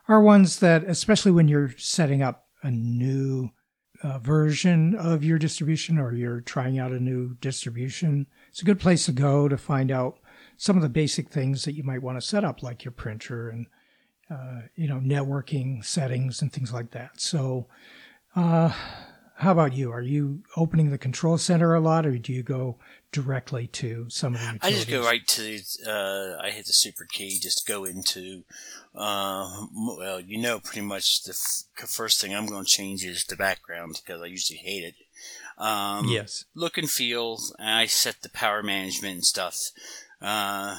are 0.08 0.22
ones 0.22 0.60
that, 0.60 0.84
especially 0.84 1.32
when 1.32 1.48
you're 1.48 1.74
setting 1.78 2.22
up 2.22 2.48
a 2.64 2.72
new 2.72 3.50
uh, 4.04 4.20
version 4.20 4.96
of 4.96 5.24
your 5.24 5.38
distribution 5.38 5.98
or 5.98 6.14
you're 6.14 6.42
trying 6.42 6.80
out 6.80 6.92
a 6.92 7.00
new 7.00 7.36
distribution, 7.36 8.28
it's 8.50 8.62
a 8.62 8.66
good 8.66 8.80
place 8.80 9.06
to 9.06 9.12
go 9.12 9.48
to 9.48 9.58
find 9.58 9.92
out 9.92 10.20
some 10.62 10.76
of 10.76 10.84
the 10.84 10.90
basic 10.90 11.32
things 11.32 11.66
that 11.66 11.74
you 11.74 11.82
might 11.82 12.04
want 12.04 12.22
to 12.22 12.26
set 12.26 12.44
up, 12.44 12.62
like 12.62 12.86
your 12.86 12.92
printer 12.92 13.50
and 13.50 13.66
uh, 14.30 14.62
you 14.76 14.88
know 14.88 15.00
networking 15.00 15.84
settings 15.84 16.40
and 16.40 16.54
things 16.54 16.72
like 16.72 16.92
that. 16.92 17.20
So, 17.20 17.66
uh, 18.36 18.72
how 19.38 19.54
about 19.54 19.74
you? 19.74 19.92
Are 19.92 20.04
you 20.04 20.44
opening 20.56 20.92
the 20.92 21.00
control 21.00 21.40
center 21.40 21.74
a 21.74 21.80
lot, 21.80 22.06
or 22.06 22.16
do 22.16 22.32
you 22.32 22.44
go 22.44 22.78
directly 23.12 23.66
to 23.70 24.06
some 24.10 24.36
of 24.36 24.40
the 24.40 24.46
utilities? 24.54 24.72
I 24.72 24.78
just 24.78 24.90
go 24.92 25.04
right 25.04 25.28
to 25.28 25.60
uh, 25.90 26.38
I 26.44 26.52
hit 26.52 26.68
the 26.68 26.74
super 26.74 27.08
key, 27.12 27.40
just 27.40 27.68
go 27.68 27.84
into 27.84 28.44
uh, 28.94 29.66
well, 29.76 30.20
you 30.20 30.38
know, 30.38 30.60
pretty 30.60 30.82
much 30.82 31.24
the 31.24 31.32
f- 31.32 31.90
first 31.90 32.22
thing 32.22 32.36
I'm 32.36 32.46
going 32.46 32.66
to 32.66 32.70
change 32.70 33.04
is 33.04 33.26
the 33.26 33.36
background 33.36 34.00
because 34.06 34.22
I 34.22 34.28
usually 34.28 34.60
hate 34.60 34.84
it. 34.84 34.96
Um, 35.58 36.08
yes. 36.08 36.46
Look 36.54 36.78
and 36.78 36.90
feel. 36.90 37.40
And 37.58 37.70
I 37.70 37.88
set 37.88 38.22
the 38.22 38.30
power 38.30 38.62
management 38.62 39.14
and 39.16 39.26
stuff. 39.26 39.72
Uh, 40.22 40.78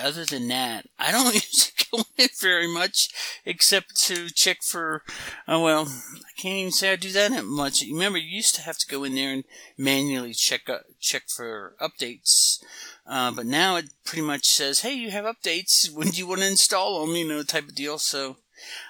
other 0.00 0.24
than 0.24 0.48
that, 0.48 0.86
I 0.98 1.12
don't 1.12 1.34
usually 1.34 1.72
go 1.92 2.04
in 2.16 2.28
very 2.40 2.72
much 2.72 3.08
except 3.44 3.96
to 4.06 4.30
check 4.30 4.62
for, 4.62 5.02
uh, 5.46 5.60
well, 5.60 5.86
I 5.86 6.40
can't 6.40 6.58
even 6.58 6.72
say 6.72 6.92
I 6.92 6.96
do 6.96 7.12
that 7.12 7.44
much. 7.44 7.82
Remember, 7.82 8.18
you 8.18 8.36
used 8.36 8.54
to 8.54 8.62
have 8.62 8.78
to 8.78 8.86
go 8.86 9.04
in 9.04 9.14
there 9.14 9.32
and 9.32 9.44
manually 9.76 10.32
check, 10.32 10.68
uh, 10.68 10.78
check 10.98 11.24
for 11.28 11.74
updates. 11.80 12.62
Uh, 13.06 13.30
but 13.30 13.46
now 13.46 13.76
it 13.76 13.86
pretty 14.04 14.22
much 14.22 14.46
says, 14.46 14.80
hey, 14.80 14.94
you 14.94 15.10
have 15.10 15.24
updates. 15.24 15.90
When 15.90 16.08
do 16.08 16.18
you 16.18 16.26
want 16.26 16.40
to 16.40 16.48
install 16.48 17.04
them? 17.04 17.14
You 17.14 17.28
know, 17.28 17.42
type 17.42 17.68
of 17.68 17.74
deal. 17.74 17.98
So, 17.98 18.36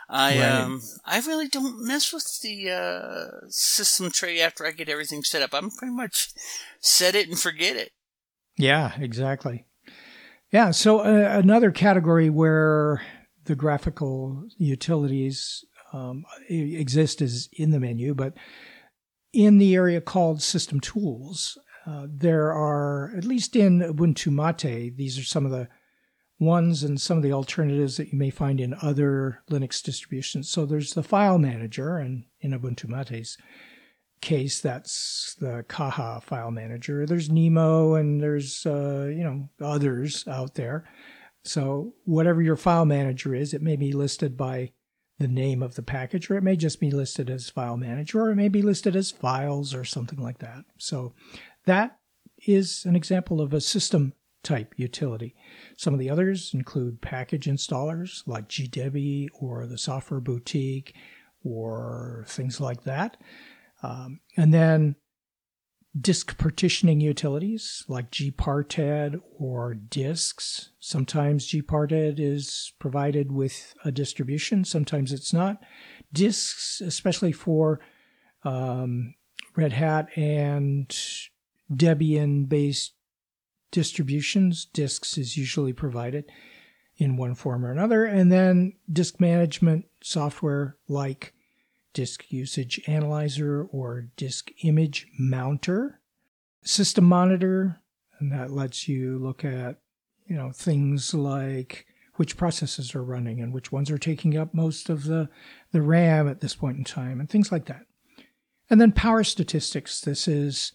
I 0.09 0.39
right. 0.39 0.63
um 0.63 0.83
I 1.05 1.21
really 1.21 1.49
don't 1.49 1.85
mess 1.87 2.13
with 2.13 2.41
the 2.41 2.71
uh, 2.71 3.47
system 3.49 4.11
tray 4.11 4.41
after 4.41 4.67
I 4.67 4.71
get 4.71 4.89
everything 4.89 5.23
set 5.23 5.43
up. 5.43 5.51
I'm 5.53 5.71
pretty 5.71 5.95
much 5.95 6.31
set 6.81 7.15
it 7.15 7.29
and 7.29 7.39
forget 7.39 7.77
it. 7.77 7.93
Yeah, 8.57 8.93
exactly. 8.99 9.67
Yeah. 10.51 10.71
So 10.71 11.01
uh, 11.01 11.39
another 11.39 11.71
category 11.71 12.31
where 12.31 13.03
the 13.45 13.55
graphical 13.55 14.45
utilities 14.57 15.65
um, 15.93 16.25
exist 16.49 17.21
is 17.21 17.49
in 17.53 17.71
the 17.71 17.81
menu, 17.81 18.15
but 18.15 18.35
in 19.33 19.59
the 19.59 19.75
area 19.75 20.01
called 20.01 20.43
System 20.43 20.81
Tools, 20.81 21.59
uh, 21.87 22.07
there 22.09 22.53
are, 22.53 23.13
at 23.17 23.25
least 23.25 23.57
in 23.57 23.81
Ubuntu 23.81 24.33
Mate, 24.33 24.97
these 24.97 25.19
are 25.19 25.25
some 25.25 25.45
of 25.45 25.51
the 25.51 25.69
ones 26.39 26.83
and 26.83 27.01
some 27.01 27.17
of 27.17 27.23
the 27.23 27.33
alternatives 27.33 27.97
that 27.97 28.13
you 28.13 28.19
may 28.19 28.31
find 28.31 28.61
in 28.61 28.75
other 28.81 29.43
Linux 29.51 29.83
distributions. 29.83 30.51
So 30.51 30.65
there's 30.65 30.95
the 30.95 31.03
file 31.03 31.39
manager, 31.39 31.97
and 31.97 32.25
in 32.41 32.53
Ubuntu 32.53 32.89
Mate's 32.89 33.37
case, 34.21 34.61
that's 34.61 35.37
the 35.41 35.65
Caja 35.69 36.21
file 36.23 36.51
manager. 36.51 37.07
There's 37.07 37.31
Nemo, 37.31 37.95
and 37.95 38.21
there's 38.21 38.67
uh, 38.67 39.11
you 39.15 39.25
know 39.25 39.49
others 39.61 40.27
out 40.29 40.55
there. 40.55 40.89
So 41.45 41.95
whatever 42.05 42.43
your 42.43 42.57
file 42.57 42.85
manager 42.85 43.35
is, 43.35 43.55
it 43.55 43.63
may 43.63 43.77
be 43.77 43.93
listed 43.93 44.37
by 44.37 44.73
the 45.19 45.29
name 45.29 45.63
of 45.63 45.75
the 45.75 45.83
package, 45.83 46.31
or 46.31 46.37
it 46.37 46.45
may 46.45 46.57
just 46.57 46.81
be 46.81 46.91
listed 46.91 47.29
as 47.31 47.51
file 47.51 47.77
manager, 47.77 48.21
or 48.23 48.31
it 48.31 48.37
may 48.37 48.49
be 48.49 48.63
listed 48.63 48.95
as 48.95 49.11
files 49.11 49.75
or 49.75 49.85
something 49.85 50.21
like 50.21 50.39
that. 50.39 50.65
So 50.79 51.15
that 51.67 51.99
is 52.47 52.85
an 52.85 52.95
example 52.95 53.41
of 53.41 53.53
a 53.53 53.61
system 53.61 54.13
type 54.43 54.75
utility. 54.77 55.35
Some 55.77 55.93
of 55.93 56.01
the 56.01 56.11
others 56.11 56.53
include 56.55 57.01
package 57.01 57.47
installers 57.47 58.23
like 58.27 58.49
GDebi 58.49 59.29
or 59.41 59.67
the 59.67 59.79
Software 59.79 60.21
Boutique 60.21 60.95
or 61.43 62.25
things 62.29 62.61
like 62.61 62.85
that. 62.85 63.17
Um, 63.83 64.21
and 64.37 64.53
then 64.53 64.97
disk 65.99 66.37
partitioning 66.39 67.01
utilities 67.01 67.85
like 67.89 68.11
gparted 68.11 69.21
or 69.39 69.75
disks. 69.75 70.71
Sometimes 70.79 71.51
gparted 71.51 72.19
is 72.19 72.73
provided 72.79 73.33
with 73.33 73.75
a 73.85 73.91
distribution, 73.91 74.65
sometimes 74.65 75.13
it's 75.13 75.33
not. 75.33 75.59
Disks, 76.13 76.81
especially 76.81 77.33
for 77.33 77.81
um, 78.45 79.15
Red 79.57 79.73
Hat 79.73 80.09
and 80.17 80.89
Debian 81.73 82.49
based 82.49 82.95
distributions, 83.71 84.65
disks 84.65 85.19
is 85.19 85.37
usually 85.37 85.73
provided 85.73 86.25
in 86.97 87.17
one 87.17 87.35
form 87.35 87.65
or 87.65 87.71
another. 87.71 88.05
And 88.05 88.31
then 88.33 88.75
disk 88.91 89.21
management 89.21 89.87
software 90.03 90.77
like 90.89 91.35
Disk 91.99 92.31
Usage 92.31 92.81
Analyzer 92.87 93.65
or 93.73 94.07
Disk 94.17 94.53
Image 94.63 95.09
Mounter. 95.19 95.99
System 96.63 97.05
Monitor, 97.05 97.81
and 98.21 98.31
that 98.31 98.53
lets 98.53 98.87
you 98.87 99.19
look 99.19 99.45
at, 99.45 99.81
you 100.29 100.37
know, 100.37 100.53
things 100.53 101.13
like 101.13 101.87
which 102.15 102.37
processes 102.37 102.95
are 102.95 103.03
running 103.03 103.41
and 103.41 103.53
which 103.53 103.73
ones 103.73 103.91
are 103.91 103.99
taking 103.99 104.37
up 104.37 104.55
most 104.55 104.89
of 104.89 105.07
the, 105.07 105.29
the 105.73 105.83
RAM 105.83 106.29
at 106.29 106.41
this 106.41 106.55
point 106.55 106.79
in 106.79 106.85
time 106.85 107.19
and 107.19 107.29
things 107.29 107.51
like 107.51 107.65
that. 107.65 107.83
And 108.71 108.81
then 108.81 108.93
power 108.93 109.25
statistics. 109.25 110.01
This 110.01 110.29
is 110.29 110.75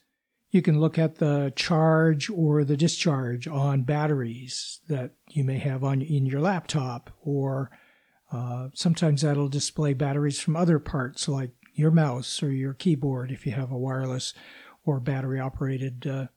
you 0.52 0.62
can 0.62 0.82
look 0.82 1.00
at 1.00 1.20
the 1.20 1.54
charge 1.56 2.30
or 2.30 2.66
the 2.66 2.76
discharge 2.76 3.48
on 3.48 3.84
batteries 3.84 4.82
that 4.90 5.12
you 5.30 5.46
may 5.46 5.60
have 5.60 5.86
on 5.86 6.02
in 6.02 6.26
your 6.26 6.42
laptop, 6.42 7.12
or 7.22 7.72
uh, 8.34 8.70
sometimes 8.74 9.22
that'll 9.22 9.48
display 9.48 9.94
batteries 9.94 10.40
from 10.40 10.56
other 10.56 10.80
parts 10.80 11.28
like 11.28 11.52
your 11.76 11.92
mouse 11.92 12.42
or 12.42 12.52
your 12.52 12.74
keyboard 12.74 13.32
if 13.32 13.46
you 13.46 13.52
have 13.52 13.72
a 13.72 13.78
wireless 13.78 14.34
or 14.86 15.00
battery 15.00 15.40
operated 15.40 16.08
uh, 16.08 16.28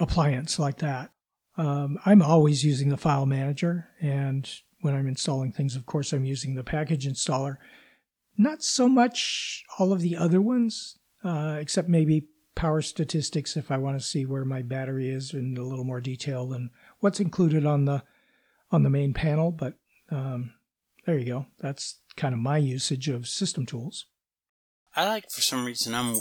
appliance 0.00 0.58
like 0.58 0.78
that. 0.78 1.10
Um, 1.56 1.98
I'm 2.04 2.22
always 2.22 2.64
using 2.64 2.88
the 2.88 2.96
file 2.96 3.26
manager, 3.26 3.88
and 4.00 4.48
when 4.80 4.94
I'm 4.94 5.06
installing 5.06 5.52
things, 5.52 5.74
of 5.74 5.86
course, 5.86 6.12
I'm 6.12 6.24
using 6.24 6.54
the 6.54 6.64
package 6.64 7.06
installer. 7.06 7.56
Not 8.36 8.62
so 8.62 8.88
much 8.88 9.64
all 9.78 9.92
of 9.92 10.00
the 10.00 10.16
other 10.16 10.40
ones, 10.42 10.98
uh, 11.24 11.56
except 11.58 11.88
maybe 11.88 12.26
power 12.54 12.82
statistics 12.82 13.56
if 13.56 13.70
I 13.70 13.78
want 13.78 13.98
to 13.98 14.06
see 14.06 14.26
where 14.26 14.44
my 14.44 14.62
battery 14.62 15.08
is 15.08 15.32
in 15.32 15.56
a 15.56 15.62
little 15.62 15.84
more 15.84 16.00
detail 16.00 16.46
than 16.46 16.70
what's 17.00 17.20
included 17.20 17.64
on 17.64 17.84
the 17.84 18.02
on 18.70 18.82
the 18.82 18.90
main 18.90 19.14
panel. 19.14 19.50
But 19.50 19.74
um, 20.10 20.52
there 21.06 21.18
you 21.18 21.24
go. 21.24 21.46
That's 21.60 21.96
kind 22.16 22.34
of 22.34 22.40
my 22.40 22.58
usage 22.58 23.08
of 23.08 23.28
system 23.28 23.64
tools. 23.64 24.06
I 24.94 25.06
like 25.06 25.30
for 25.30 25.42
some 25.42 25.64
reason 25.64 25.94
I'm 25.94 26.16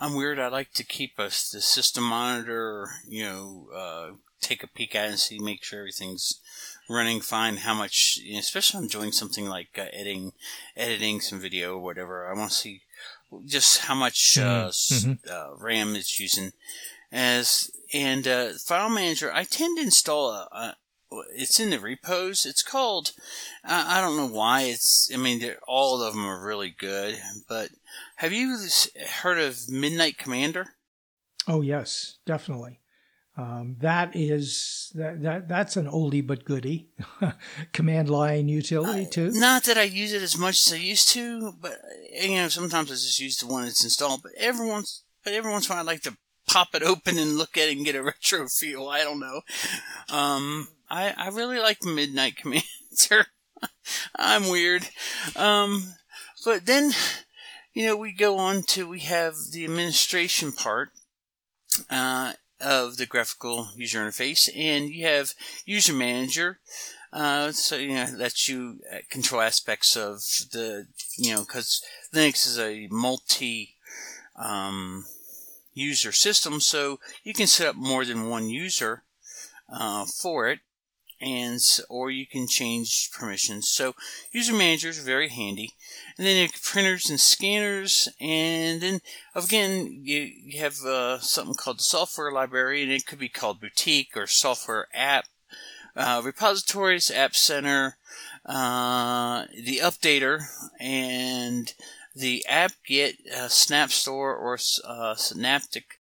I'm 0.00 0.14
weird. 0.14 0.38
I 0.38 0.48
like 0.48 0.72
to 0.74 0.84
keep 0.84 1.18
us 1.18 1.50
the 1.50 1.60
system 1.60 2.04
monitor. 2.04 2.88
You 3.06 3.24
know, 3.24 3.66
uh, 3.74 4.10
take 4.40 4.62
a 4.62 4.68
peek 4.68 4.94
at 4.94 5.06
it 5.06 5.10
and 5.10 5.18
see, 5.18 5.38
make 5.38 5.64
sure 5.64 5.80
everything's 5.80 6.40
running 6.88 7.20
fine. 7.20 7.58
How 7.58 7.74
much, 7.74 8.20
especially 8.36 8.80
I'm 8.80 8.88
doing 8.88 9.12
something 9.12 9.46
like 9.46 9.76
uh, 9.78 9.86
editing, 9.92 10.32
editing 10.76 11.20
some 11.20 11.40
video 11.40 11.74
or 11.74 11.82
whatever. 11.82 12.26
I 12.26 12.38
want 12.38 12.50
to 12.50 12.56
see 12.56 12.82
just 13.46 13.78
how 13.82 13.94
much 13.94 14.38
uh, 14.38 14.68
mm-hmm. 14.68 15.12
uh, 15.28 15.56
RAM 15.56 15.96
it's 15.96 16.20
using. 16.20 16.52
As 17.10 17.70
and 17.92 18.26
uh, 18.26 18.52
file 18.52 18.88
manager, 18.88 19.32
I 19.32 19.44
tend 19.44 19.78
to 19.78 19.84
install 19.84 20.30
a, 20.30 20.48
a 20.52 20.76
it's 21.34 21.60
in 21.60 21.70
the 21.70 21.78
repos. 21.78 22.46
It's 22.46 22.62
called. 22.62 23.12
I, 23.64 23.98
I 23.98 24.00
don't 24.00 24.16
know 24.16 24.28
why. 24.28 24.62
It's. 24.62 25.10
I 25.12 25.16
mean, 25.16 25.42
all 25.66 26.02
of 26.02 26.14
them 26.14 26.24
are 26.24 26.44
really 26.44 26.70
good. 26.70 27.18
But 27.48 27.70
have 28.16 28.32
you 28.32 28.58
heard 29.22 29.38
of 29.38 29.68
Midnight 29.68 30.18
Commander? 30.18 30.74
Oh 31.48 31.60
yes, 31.60 32.18
definitely. 32.26 32.80
Um, 33.34 33.76
that 33.80 34.14
is 34.14 34.92
that, 34.94 35.22
that 35.22 35.48
that's 35.48 35.78
an 35.78 35.86
oldie 35.86 36.26
but 36.26 36.44
goodie 36.44 36.90
command 37.72 38.10
line 38.10 38.48
utility 38.48 39.06
too. 39.06 39.30
Not 39.32 39.64
that 39.64 39.78
I 39.78 39.84
use 39.84 40.12
it 40.12 40.20
as 40.20 40.36
much 40.36 40.66
as 40.66 40.72
I 40.74 40.76
used 40.76 41.08
to, 41.10 41.52
but 41.52 41.78
you 42.12 42.36
know 42.36 42.48
sometimes 42.48 42.90
I 42.90 42.94
just 42.94 43.20
use 43.20 43.38
the 43.38 43.46
one 43.46 43.64
that's 43.64 43.84
installed. 43.84 44.22
But 44.22 44.32
every 44.36 44.66
once, 44.66 45.04
but 45.24 45.32
every 45.32 45.50
once 45.50 45.66
in 45.66 45.72
a 45.72 45.76
while 45.76 45.82
I 45.82 45.92
like 45.92 46.02
to 46.02 46.16
pop 46.46 46.74
it 46.74 46.82
open 46.82 47.18
and 47.18 47.38
look 47.38 47.56
at 47.56 47.70
it 47.70 47.76
and 47.76 47.86
get 47.86 47.94
a 47.94 48.02
retro 48.02 48.48
feel. 48.48 48.88
I 48.88 49.02
don't 49.02 49.20
know. 49.20 49.40
Um, 50.10 50.68
I 50.92 51.14
I 51.16 51.28
really 51.28 51.58
like 51.58 51.82
Midnight 51.82 52.36
Commander. 52.36 53.26
I'm 54.16 54.50
weird. 54.50 54.88
Um, 55.34 55.94
but 56.44 56.66
then 56.66 56.92
you 57.72 57.86
know 57.86 57.96
we 57.96 58.12
go 58.12 58.36
on 58.36 58.62
to 58.64 58.86
we 58.86 59.00
have 59.00 59.34
the 59.52 59.64
administration 59.64 60.52
part. 60.52 60.90
Uh, 61.88 62.34
of 62.60 62.96
the 62.96 63.06
graphical 63.06 63.68
user 63.74 63.98
interface, 63.98 64.48
and 64.54 64.88
you 64.88 65.04
have 65.04 65.34
user 65.64 65.92
manager. 65.92 66.60
Uh, 67.12 67.50
so 67.50 67.76
you 67.76 67.94
know 67.94 68.06
lets 68.16 68.48
you 68.48 68.78
uh, 68.92 68.98
control 69.10 69.42
aspects 69.42 69.96
of 69.96 70.18
the 70.52 70.86
you 71.16 71.34
know 71.34 71.40
because 71.40 71.82
Linux 72.14 72.46
is 72.46 72.58
a 72.58 72.86
multi 72.90 73.74
um, 74.36 75.06
user 75.74 76.12
system, 76.12 76.60
so 76.60 77.00
you 77.24 77.34
can 77.34 77.46
set 77.46 77.66
up 77.66 77.76
more 77.76 78.04
than 78.04 78.28
one 78.28 78.48
user 78.48 79.02
uh, 79.72 80.04
for 80.04 80.48
it, 80.48 80.60
and 81.22 81.60
or 81.88 82.10
you 82.10 82.26
can 82.26 82.46
change 82.46 83.10
permissions. 83.12 83.68
So 83.68 83.94
user 84.32 84.52
manager 84.52 84.88
is 84.88 84.98
very 84.98 85.28
handy. 85.28 85.74
And 86.18 86.26
then 86.26 86.48
printers 86.62 87.08
and 87.08 87.20
scanners, 87.20 88.08
and 88.20 88.80
then 88.80 89.00
again 89.34 90.00
you, 90.02 90.20
you 90.20 90.60
have 90.60 90.80
uh, 90.80 91.20
something 91.20 91.54
called 91.54 91.78
the 91.78 91.84
software 91.84 92.32
library, 92.32 92.82
and 92.82 92.92
it 92.92 93.06
could 93.06 93.18
be 93.18 93.28
called 93.28 93.60
boutique 93.60 94.16
or 94.16 94.26
software 94.26 94.88
app 94.92 95.26
uh, 95.94 96.22
repositories, 96.24 97.10
app 97.10 97.34
center, 97.34 97.96
uh, 98.46 99.44
the 99.54 99.78
updater, 99.78 100.40
and 100.80 101.74
the 102.14 102.44
apt-get 102.48 103.14
uh, 103.34 103.48
snap 103.48 103.90
store 103.90 104.34
or 104.34 104.58
uh, 104.84 105.14
synaptic 105.14 105.98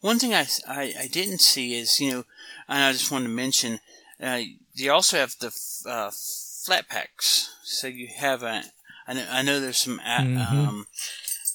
one 0.00 0.18
thing 0.18 0.34
I, 0.34 0.46
I, 0.66 0.94
I, 1.00 1.08
didn't 1.08 1.40
see 1.40 1.74
is, 1.74 2.00
you 2.00 2.10
know, 2.10 2.24
and 2.68 2.84
I 2.84 2.92
just 2.92 3.10
wanted 3.10 3.26
to 3.26 3.32
mention, 3.32 3.80
uh, 4.22 4.40
you 4.74 4.92
also 4.92 5.18
have 5.18 5.34
the 5.40 5.48
uh, 5.86 6.10
Flatpaks. 6.10 7.48
So 7.62 7.86
you 7.86 8.08
have 8.16 8.42
a, 8.42 8.62
I 9.06 9.14
know, 9.14 9.26
I 9.30 9.42
know 9.42 9.60
there's 9.60 9.78
some 9.78 10.00
a, 10.00 10.20
mm-hmm. 10.20 10.68
um, 10.68 10.86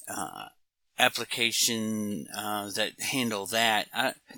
uh, 0.08 0.46
application 0.98 2.28
uh, 2.36 2.72
that 2.72 3.02
handle 3.02 3.46
that. 3.48 3.88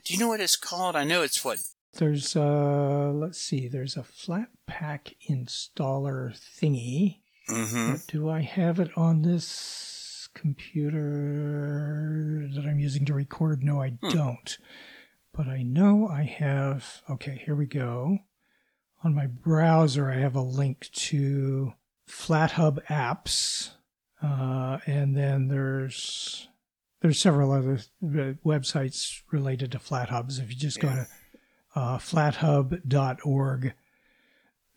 do 0.03 0.13
you 0.13 0.20
know 0.20 0.27
what 0.27 0.41
it's 0.41 0.55
called? 0.55 0.96
I 0.96 1.03
know 1.03 1.22
it's 1.22 1.44
what. 1.44 1.60
There's 1.94 2.36
uh, 2.36 3.12
let's 3.13 3.39
see. 3.39 3.70
There's 3.70 3.96
a 3.96 4.03
flat 4.03 4.50
pack 4.67 5.15
installer 5.29 6.38
thingy. 6.38 7.20
Mm-hmm. 7.50 7.96
do 8.08 8.27
I 8.27 8.41
have 8.41 8.79
it 8.79 8.89
on 8.98 9.22
this 9.22 10.27
computer 10.34 12.50
that 12.53 12.65
I'm 12.65 12.79
using 12.79 13.05
to 13.05 13.13
record? 13.13 13.63
No, 13.63 13.82
I 13.82 13.89
hmm. 13.89 14.10
don't. 14.10 14.58
But 15.35 15.47
I 15.47 15.63
know 15.63 16.07
I 16.07 16.23
have. 16.23 17.01
Okay, 17.09 17.41
here 17.45 17.55
we 17.55 17.65
go. 17.65 18.19
On 19.03 19.13
my 19.13 19.27
browser, 19.27 20.09
I 20.09 20.15
have 20.15 20.35
a 20.35 20.41
link 20.41 20.89
to 20.93 21.73
FlatHub 22.09 22.85
apps, 22.85 23.71
uh, 24.23 24.77
and 24.85 25.15
then 25.15 25.49
there's 25.49 26.47
there's 27.01 27.19
several 27.19 27.51
other 27.51 27.81
websites 28.01 29.23
related 29.29 29.73
to 29.73 29.79
FlatHubs. 29.79 30.39
If 30.41 30.49
you 30.49 30.55
just 30.55 30.79
go 30.79 30.87
to 30.87 31.07
uh, 31.75 31.97
flathub.org, 31.97 33.73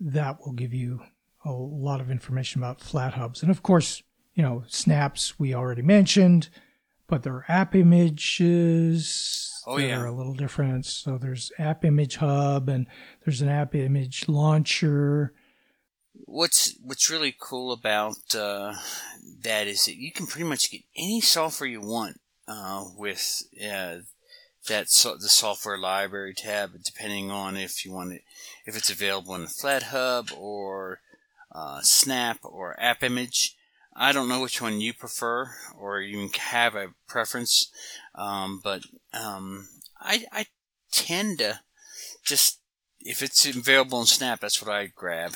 that 0.01 0.41
will 0.41 0.53
give 0.53 0.75
you 0.75 1.01
a 1.45 1.53
lot 1.53 2.01
of 2.01 2.11
information 2.11 2.61
about 2.61 2.81
FlatHubs. 2.81 3.43
And 3.43 3.51
of 3.51 3.63
course, 3.63 4.03
you 4.35 4.43
know, 4.43 4.65
snaps 4.67 5.39
we 5.39 5.55
already 5.55 5.83
mentioned, 5.83 6.49
but 7.07 7.23
there 7.23 7.35
are 7.35 7.45
app 7.49 7.77
images 7.77 9.58
oh, 9.69 9.79
that 9.79 9.87
yeah. 9.87 10.01
are 10.01 10.07
a 10.07 10.13
little 10.13 10.35
different. 10.35 10.87
So 10.87 11.19
there's 11.19 11.53
App 11.59 11.85
Image 11.85 12.17
Hub 12.17 12.69
and 12.69 12.87
there's 13.25 13.41
an 13.43 13.49
App 13.49 13.75
Image 13.75 14.29
Launcher. 14.29 15.33
What's 16.25 16.77
what's 16.83 17.11
really 17.11 17.35
cool 17.39 17.73
about 17.73 18.35
uh, 18.35 18.75
that 19.43 19.67
is 19.67 19.85
that 19.85 19.97
you 19.97 20.11
can 20.11 20.27
pretty 20.27 20.49
much 20.49 20.71
get 20.71 20.83
any 20.97 21.21
software 21.21 21.69
you 21.69 21.81
want 21.81 22.21
uh, 22.49 22.85
with 22.97 23.43
uh, 23.63 23.99
that 24.67 24.91
so, 24.91 25.15
the 25.17 25.29
software 25.29 25.79
library 25.79 26.35
tab, 26.35 26.71
depending 26.85 27.31
on 27.31 27.57
if 27.57 27.85
you 27.85 27.93
want 27.93 28.13
it, 28.13 28.23
if 28.67 28.77
it's 28.77 28.91
available 28.91 29.35
in 29.35 29.43
the 29.43 29.49
FlatHub 29.49 30.37
or 30.37 31.01
uh, 31.53 31.81
Snap 31.83 32.39
or 32.43 32.79
App 32.81 33.03
Image. 33.03 33.55
I 34.01 34.13
don't 34.13 34.29
know 34.29 34.41
which 34.41 34.63
one 34.63 34.81
you 34.81 34.95
prefer, 34.95 35.51
or 35.77 36.01
you 36.01 36.31
have 36.39 36.77
a 36.77 36.95
preference, 37.09 37.69
um, 38.19 38.61
but 38.63 38.83
um, 39.15 39.69
I, 40.01 40.25
I 40.33 40.47
tend 40.93 41.39
to 41.39 41.61
just 42.25 42.61
if 43.01 43.23
it's 43.23 43.47
available 43.47 44.01
in 44.01 44.07
Snap, 44.07 44.41
that's 44.41 44.61
what 44.61 44.71
I 44.71 44.87
grab. 44.87 45.35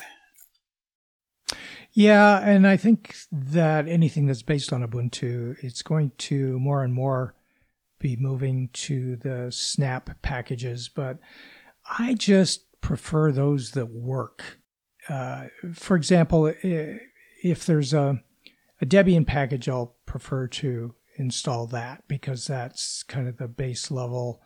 Yeah, 1.93 2.39
and 2.39 2.67
I 2.67 2.75
think 2.77 3.15
that 3.31 3.87
anything 3.87 4.25
that's 4.25 4.41
based 4.41 4.73
on 4.73 4.85
Ubuntu, 4.85 5.55
it's 5.61 5.81
going 5.81 6.11
to 6.17 6.59
more 6.59 6.83
and 6.83 6.93
more 6.93 7.35
be 7.99 8.15
moving 8.15 8.69
to 8.73 9.15
the 9.15 9.51
Snap 9.51 10.21
packages, 10.21 10.89
but 10.89 11.19
I 11.99 12.15
just 12.15 12.81
prefer 12.81 13.31
those 13.31 13.71
that 13.71 13.91
work. 13.91 14.59
Uh, 15.07 15.45
for 15.73 15.95
example, 15.95 16.51
if 16.63 17.65
there's 17.65 17.93
a 17.93 18.21
a 18.81 18.85
Debian 18.85 19.25
package, 19.25 19.69
I'll 19.69 19.95
prefer 20.05 20.47
to 20.47 20.93
install 21.17 21.67
that 21.67 22.03
because 22.07 22.47
that's 22.47 23.03
kind 23.03 23.27
of 23.27 23.37
the 23.37 23.47
base 23.47 23.91
level 23.91 24.41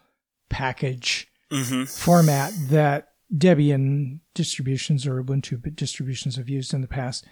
package 0.50 1.28
mm-hmm. 1.52 1.84
format 1.84 2.54
that 2.70 3.10
Debian 3.36 4.20
distributions 4.34 5.06
or 5.06 5.22
Ubuntu 5.22 5.76
distributions 5.76 6.36
have 6.38 6.50
used 6.50 6.74
in 6.74 6.82
the 6.82 6.88
past. 6.88 7.26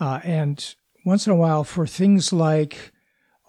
Uh, 0.00 0.20
and 0.24 0.74
once 1.04 1.26
in 1.26 1.32
a 1.32 1.36
while, 1.36 1.64
for 1.64 1.86
things 1.86 2.32
like, 2.32 2.92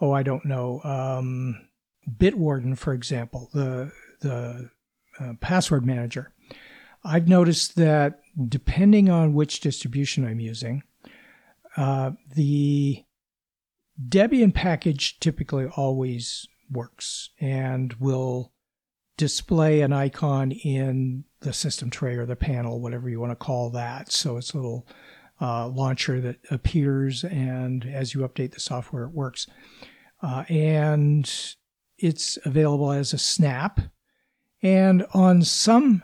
oh, 0.00 0.12
I 0.12 0.22
don't 0.22 0.44
know, 0.44 0.80
um, 0.84 1.68
Bitwarden, 2.08 2.78
for 2.78 2.92
example, 2.92 3.50
the 3.52 3.90
the 4.20 4.70
uh, 5.18 5.32
password 5.40 5.84
manager, 5.84 6.32
I've 7.04 7.28
noticed 7.28 7.76
that 7.76 8.20
depending 8.48 9.08
on 9.08 9.34
which 9.34 9.60
distribution 9.60 10.26
I'm 10.26 10.40
using, 10.40 10.82
uh, 11.76 12.12
the 12.34 13.04
Debian 14.02 14.52
package 14.52 15.18
typically 15.20 15.66
always 15.76 16.46
works 16.70 17.30
and 17.40 17.94
will 17.94 18.52
display 19.16 19.80
an 19.80 19.92
icon 19.92 20.52
in 20.52 21.24
the 21.40 21.52
system 21.52 21.88
tray 21.90 22.16
or 22.16 22.26
the 22.26 22.36
panel, 22.36 22.80
whatever 22.80 23.08
you 23.08 23.20
want 23.20 23.30
to 23.32 23.36
call 23.36 23.70
that. 23.70 24.12
So 24.12 24.36
it's 24.36 24.52
a 24.52 24.56
little 24.56 24.86
uh, 25.40 25.68
launcher 25.68 26.20
that 26.20 26.36
appears, 26.50 27.24
and 27.24 27.84
as 27.86 28.14
you 28.14 28.20
update 28.20 28.52
the 28.52 28.60
software, 28.60 29.04
it 29.04 29.12
works. 29.12 29.46
Uh, 30.22 30.44
and 30.48 31.54
it's 31.98 32.38
available 32.44 32.92
as 32.92 33.12
a 33.12 33.18
snap. 33.18 33.80
And 34.62 35.06
on 35.14 35.42
some 35.42 36.02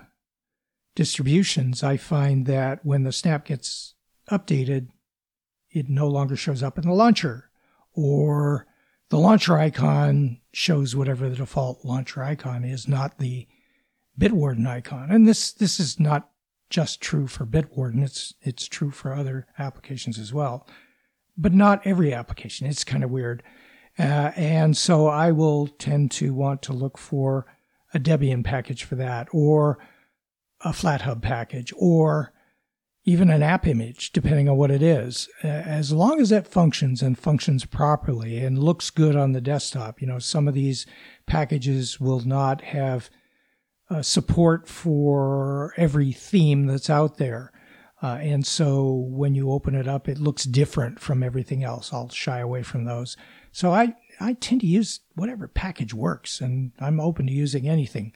distributions, 0.95 1.83
I 1.83 1.97
find 1.97 2.47
that 2.47 2.85
when 2.85 3.03
the 3.03 3.13
snap 3.13 3.47
gets 3.47 3.95
updated, 4.31 4.89
it 5.71 5.89
no 5.89 6.09
longer 6.09 6.37
shows 6.37 6.63
up 6.63 6.79
in 6.79 6.85
the 6.85 6.93
launcher, 6.93 7.51
or 7.95 8.67
the 9.11 9.19
launcher 9.19 9.59
icon 9.59 10.39
shows 10.53 10.97
whatever 10.97 11.29
the 11.29 11.37
default 11.37 11.85
launcher 11.85 12.23
icon 12.23 12.65
is, 12.65 12.89
not 12.89 13.19
the 13.19 13.47
Bitwarden 14.19 14.67
icon. 14.67 15.11
And 15.11 15.27
this 15.27 15.53
this 15.53 15.81
is 15.81 15.99
not 15.99 16.31
just 16.71 17.01
true 17.01 17.27
for 17.27 17.47
Bitwarden; 17.47 18.03
it's 18.03 18.35
it's 18.41 18.67
true 18.67 18.91
for 18.91 19.15
other 19.15 19.47
applications 19.59 20.19
as 20.19 20.33
well, 20.33 20.67
but 21.37 21.53
not 21.53 21.87
every 21.87 22.13
application. 22.13 22.67
It's 22.67 22.85
kind 22.85 23.05
of 23.05 23.11
weird, 23.11 23.43
uh, 23.99 24.33
and 24.37 24.77
so 24.77 25.07
I 25.07 25.33
will 25.33 25.67
tend 25.69 26.11
to 26.13 26.35
want 26.35 26.63
to 26.63 26.73
look 26.73 26.99
for 26.99 27.47
a 27.95 27.99
Debian 27.99 28.45
package 28.45 28.85
for 28.85 28.95
that, 28.97 29.29
or 29.33 29.79
a 30.63 30.71
FlatHub 30.71 31.21
package, 31.23 31.73
or 31.77 32.33
even 33.05 33.31
an 33.31 33.43
app 33.43 33.67
image, 33.67 34.13
depending 34.13 34.49
on 34.49 34.57
what 34.57 34.71
it 34.71 34.83
is, 34.83 35.29
as 35.43 35.93
long 35.93 36.21
as 36.21 36.31
it 36.31 36.47
functions 36.47 37.03
and 37.03 37.19
functions 37.19 37.65
properly 37.65 38.39
and 38.39 38.59
looks 38.59 38.91
good 38.91 39.17
on 39.17 39.33
the 39.33 39.41
desktop. 39.41 40.01
You 40.01 40.07
know, 40.07 40.21
some 40.21 40.47
of 40.47 40.55
these 40.55 40.87
packages 41.27 42.01
will 42.01 42.21
not 42.21 42.61
have 42.61 43.11
uh, 43.91 44.03
support 44.03 44.69
for 44.69 45.75
every 45.77 46.13
theme 46.13 46.67
that's 46.67 46.89
out 46.89 47.19
there. 47.19 47.53
Uh, 48.01 48.19
and 48.21 48.47
so 48.47 49.07
when 49.11 49.35
you 49.35 49.51
open 49.51 49.75
it 49.75 49.87
up, 49.87 50.09
it 50.09 50.19
looks 50.19 50.45
different 50.45 50.99
from 50.99 51.23
everything 51.23 51.63
else. 51.63 51.93
I'll 51.93 52.09
shy 52.09 52.39
away 52.39 52.63
from 52.63 52.85
those. 52.85 53.17
So 53.51 53.73
I, 53.73 53.95
I 54.21 54.35
tend 54.35 54.61
to 54.63 54.67
use 54.67 55.01
whatever 55.15 55.47
package 55.47 55.93
works, 55.93 56.41
and 56.41 56.73
I'm 56.81 57.01
open 57.01 57.27
to 57.27 57.33
using 57.33 57.69
anything. 57.69 58.13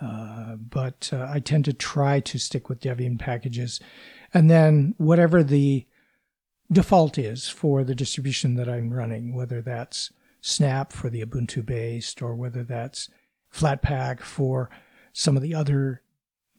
Uh, 0.00 0.56
but 0.56 1.10
uh, 1.12 1.26
I 1.28 1.40
tend 1.40 1.64
to 1.66 1.72
try 1.72 2.20
to 2.20 2.38
stick 2.38 2.68
with 2.68 2.80
Debian 2.80 3.18
packages. 3.18 3.80
And 4.36 4.50
then 4.50 4.94
whatever 4.98 5.42
the 5.42 5.86
default 6.70 7.16
is 7.16 7.48
for 7.48 7.82
the 7.82 7.94
distribution 7.94 8.56
that 8.56 8.68
I'm 8.68 8.92
running, 8.92 9.34
whether 9.34 9.62
that's 9.62 10.10
Snap 10.42 10.92
for 10.92 11.08
the 11.08 11.24
Ubuntu 11.24 11.64
based 11.64 12.20
or 12.20 12.34
whether 12.34 12.62
that's 12.62 13.08
Flatpak 13.50 14.20
for 14.20 14.68
some 15.14 15.38
of 15.38 15.42
the 15.42 15.54
other 15.54 16.02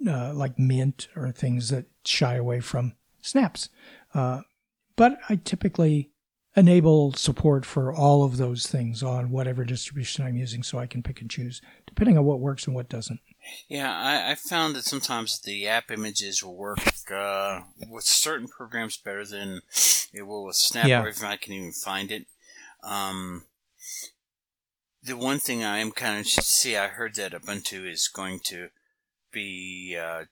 uh, 0.07 0.33
like 0.33 0.57
Mint 0.57 1.07
or 1.15 1.31
things 1.31 1.69
that 1.69 1.85
shy 2.03 2.33
away 2.33 2.61
from 2.61 2.95
snaps. 3.21 3.69
Uh, 4.11 4.41
but 4.95 5.19
I 5.29 5.35
typically 5.35 6.09
enable 6.55 7.13
support 7.13 7.63
for 7.63 7.93
all 7.93 8.23
of 8.23 8.37
those 8.37 8.65
things 8.65 9.03
on 9.03 9.29
whatever 9.29 9.63
distribution 9.63 10.25
I'm 10.25 10.35
using 10.35 10.63
so 10.63 10.79
I 10.79 10.87
can 10.87 11.03
pick 11.03 11.21
and 11.21 11.29
choose 11.29 11.61
depending 11.85 12.17
on 12.17 12.25
what 12.25 12.39
works 12.39 12.65
and 12.65 12.75
what 12.75 12.89
doesn't. 12.89 13.19
Yeah, 13.67 13.93
I, 13.93 14.31
I 14.31 14.35
found 14.35 14.75
that 14.75 14.85
sometimes 14.85 15.39
the 15.39 15.67
app 15.67 15.91
images 15.91 16.43
will 16.43 16.55
work 16.55 16.79
uh, 17.11 17.61
with 17.89 18.03
certain 18.03 18.47
programs 18.47 18.97
better 18.97 19.25
than 19.25 19.61
it 20.13 20.23
will 20.23 20.45
with 20.45 20.55
Snap, 20.55 20.87
yeah. 20.87 21.03
or 21.03 21.07
if 21.07 21.23
I 21.23 21.37
can 21.37 21.53
even 21.53 21.71
find 21.71 22.11
it. 22.11 22.25
Um, 22.83 23.43
the 25.03 25.17
one 25.17 25.39
thing 25.39 25.63
I 25.63 25.79
am 25.79 25.91
kind 25.91 26.19
of 26.19 26.27
see, 26.27 26.75
I 26.75 26.87
heard 26.87 27.15
that 27.15 27.33
Ubuntu 27.33 27.89
is 27.89 28.07
going 28.07 28.39
to 28.45 28.69
be 29.31 29.97
uh, 29.99 30.25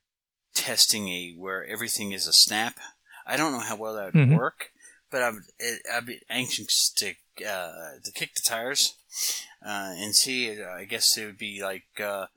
testing 0.53 1.09
a 1.09 1.33
where 1.37 1.65
everything 1.65 2.11
is 2.11 2.27
a 2.27 2.33
snap. 2.33 2.77
I 3.25 3.37
don't 3.37 3.51
know 3.51 3.59
how 3.59 3.75
well 3.75 3.95
that 3.95 4.13
would 4.13 4.15
mm-hmm. 4.15 4.35
work, 4.35 4.71
but 5.09 5.21
I'm 5.21 5.43
I'd 5.93 6.05
be 6.05 6.21
anxious 6.29 6.89
to 6.97 7.13
uh, 7.47 7.99
to 8.03 8.11
kick 8.13 8.35
the 8.35 8.41
tires 8.41 8.95
uh, 9.65 9.93
and 9.95 10.15
see. 10.15 10.61
I 10.61 10.85
guess 10.85 11.17
it 11.17 11.25
would 11.25 11.37
be 11.37 11.61
like 11.61 11.87
uh, 11.99 12.27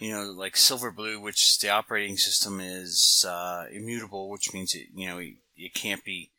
you 0.00 0.12
know 0.12 0.30
like 0.30 0.54
Silverblue, 0.54 1.20
which 1.20 1.58
the 1.58 1.70
operating 1.70 2.16
system 2.16 2.60
is 2.60 3.24
uh, 3.28 3.66
immutable, 3.72 4.28
which 4.30 4.52
means 4.52 4.74
it 4.74 4.88
you 4.94 5.08
know 5.08 5.18
it, 5.18 5.34
it 5.56 5.74
can't 5.74 6.04
be 6.04 6.30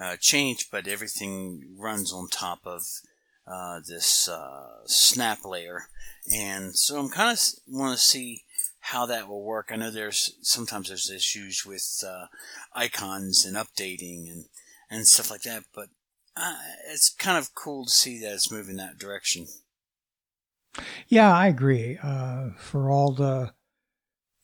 uh, 0.00 0.16
changed, 0.20 0.68
but 0.70 0.86
everything 0.86 1.76
runs 1.76 2.12
on 2.12 2.28
top 2.28 2.60
of 2.64 2.82
uh, 3.46 3.80
this 3.86 4.28
snap 4.86 5.44
layer, 5.44 5.88
and 6.32 6.76
so 6.76 6.98
I'm 6.98 7.08
kind 7.08 7.32
of 7.32 7.40
want 7.66 7.96
to 7.96 8.02
see 8.02 8.44
how 8.80 9.06
that 9.06 9.28
will 9.28 9.42
work. 9.42 9.68
I 9.70 9.76
know 9.76 9.90
there's 9.90 10.34
sometimes 10.42 10.88
there's 10.88 11.10
issues 11.10 11.64
with 11.66 12.02
uh, 12.06 12.26
icons 12.74 13.44
and 13.44 13.56
updating 13.56 14.30
and 14.30 14.44
and 14.90 15.06
stuff 15.06 15.30
like 15.30 15.42
that, 15.42 15.64
but 15.74 15.88
uh, 16.36 16.56
it's 16.90 17.10
kind 17.10 17.36
of 17.36 17.54
cool 17.54 17.84
to 17.84 17.90
see 17.90 18.20
that 18.20 18.32
it's 18.32 18.50
moving 18.50 18.76
that 18.76 18.98
direction. 18.98 19.46
Yeah, 21.08 21.34
I 21.34 21.48
agree. 21.48 21.98
Uh, 22.02 22.50
for 22.56 22.90
all 22.90 23.12
the 23.12 23.52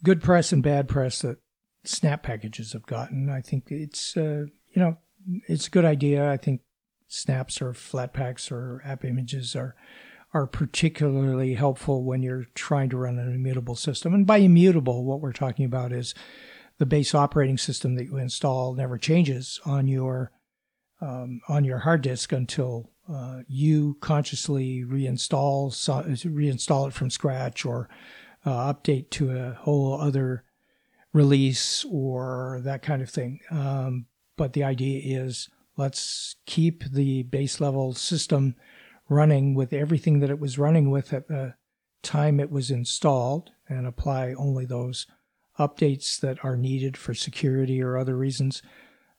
good 0.02 0.22
press 0.22 0.52
and 0.52 0.62
bad 0.62 0.88
press 0.88 1.20
that 1.22 1.38
Snap 1.86 2.22
packages 2.22 2.72
have 2.72 2.86
gotten, 2.86 3.28
I 3.28 3.42
think 3.42 3.70
it's 3.70 4.16
uh, 4.16 4.46
you 4.70 4.80
know 4.80 4.96
it's 5.48 5.66
a 5.66 5.70
good 5.70 5.84
idea. 5.84 6.30
I 6.30 6.38
think 6.38 6.62
snaps 7.08 7.60
or 7.60 7.74
flat 7.74 8.14
packs 8.14 8.50
or 8.50 8.80
app 8.86 9.04
images 9.04 9.54
are 9.54 9.76
are 10.32 10.46
particularly 10.46 11.54
helpful 11.54 12.02
when 12.02 12.22
you're 12.22 12.46
trying 12.54 12.88
to 12.90 12.96
run 12.96 13.18
an 13.18 13.32
immutable 13.32 13.76
system. 13.76 14.14
And 14.14 14.26
by 14.26 14.38
immutable, 14.38 15.04
what 15.04 15.20
we're 15.20 15.32
talking 15.32 15.64
about 15.64 15.92
is 15.92 16.14
the 16.78 16.86
base 16.86 17.14
operating 17.14 17.58
system 17.58 17.94
that 17.94 18.06
you 18.06 18.16
install 18.16 18.74
never 18.74 18.98
changes 18.98 19.60
on 19.64 19.86
your 19.86 20.32
um, 21.00 21.40
on 21.48 21.64
your 21.64 21.80
hard 21.80 22.02
disk 22.02 22.32
until 22.32 22.90
uh, 23.10 23.40
you 23.48 23.96
consciously 24.00 24.84
reinstall 24.84 25.70
reinstall 25.70 26.88
it 26.88 26.94
from 26.94 27.10
scratch 27.10 27.64
or 27.64 27.88
uh, 28.44 28.72
update 28.72 29.10
to 29.10 29.30
a 29.30 29.54
whole 29.54 30.00
other 30.00 30.44
release 31.12 31.84
or 31.90 32.60
that 32.64 32.82
kind 32.82 33.02
of 33.02 33.10
thing. 33.10 33.40
Um, 33.50 34.06
but 34.36 34.52
the 34.52 34.64
idea 34.64 35.00
is 35.04 35.48
let's 35.76 36.36
keep 36.46 36.84
the 36.84 37.22
base 37.24 37.60
level 37.60 37.94
system 37.94 38.56
running 39.08 39.54
with 39.54 39.72
everything 39.72 40.20
that 40.20 40.30
it 40.30 40.40
was 40.40 40.58
running 40.58 40.90
with 40.90 41.12
at 41.12 41.28
the 41.28 41.54
time 42.02 42.40
it 42.40 42.50
was 42.50 42.70
installed 42.70 43.50
and 43.68 43.86
apply 43.86 44.34
only 44.34 44.64
those 44.64 45.06
updates 45.58 46.20
that 46.20 46.44
are 46.44 46.56
needed 46.56 46.96
for 46.96 47.14
security 47.14 47.82
or 47.82 47.96
other 47.96 48.16
reasons. 48.16 48.62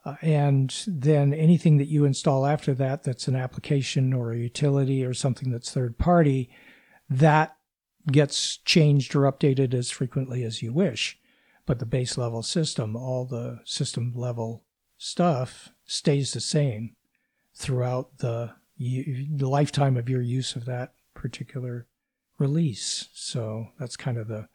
Uh, 0.06 0.15
and 0.22 0.84
then 0.86 1.34
anything 1.34 1.78
that 1.78 1.88
you 1.88 2.06
install 2.06 2.46
after 2.46 2.74
that, 2.76 3.04
that's 3.04 3.28
an 3.28 3.36
application 3.36 4.13
or 4.13 4.32
a 4.32 4.38
utility 4.38 5.04
or 5.04 5.13
something 5.13 5.50
that's 5.50 5.72
third 5.72 5.98
party, 5.98 6.50
that 7.10 7.58
gets 8.12 8.58
changed 8.58 9.15
or 9.15 9.22
updated 9.22 9.74
as 9.74 9.89
frequently 9.89 10.44
as 10.44 10.62
you 10.62 10.72
wish. 10.72 11.18
But 11.65 11.80
the 11.80 11.88
base 11.88 12.18
level 12.18 12.44
system, 12.44 12.96
all 12.96 13.26
the 13.26 13.62
system 13.65 14.13
level 14.15 14.63
stuff 14.98 15.70
stays 15.86 16.34
the 16.34 16.41
same 16.41 16.96
throughout 17.56 18.20
the 18.20 18.54
the 18.78 19.48
lifetime 19.48 19.96
of 19.96 20.10
your 20.10 20.22
use 20.22 20.56
of 20.56 20.65
that 20.65 20.94
particular 21.13 21.88
release. 22.38 23.08
So 23.13 23.70
that's 23.80 23.96
kind 23.96 24.18
of 24.18 24.28
the 24.28 24.50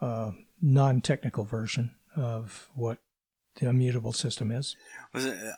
uh, 0.00 0.32
non-technical 0.60 1.44
version 1.44 1.94
of 2.14 2.68
what 2.74 2.98
the 3.56 3.68
immutable 3.68 4.12
system 4.12 4.50
is. 4.50 4.76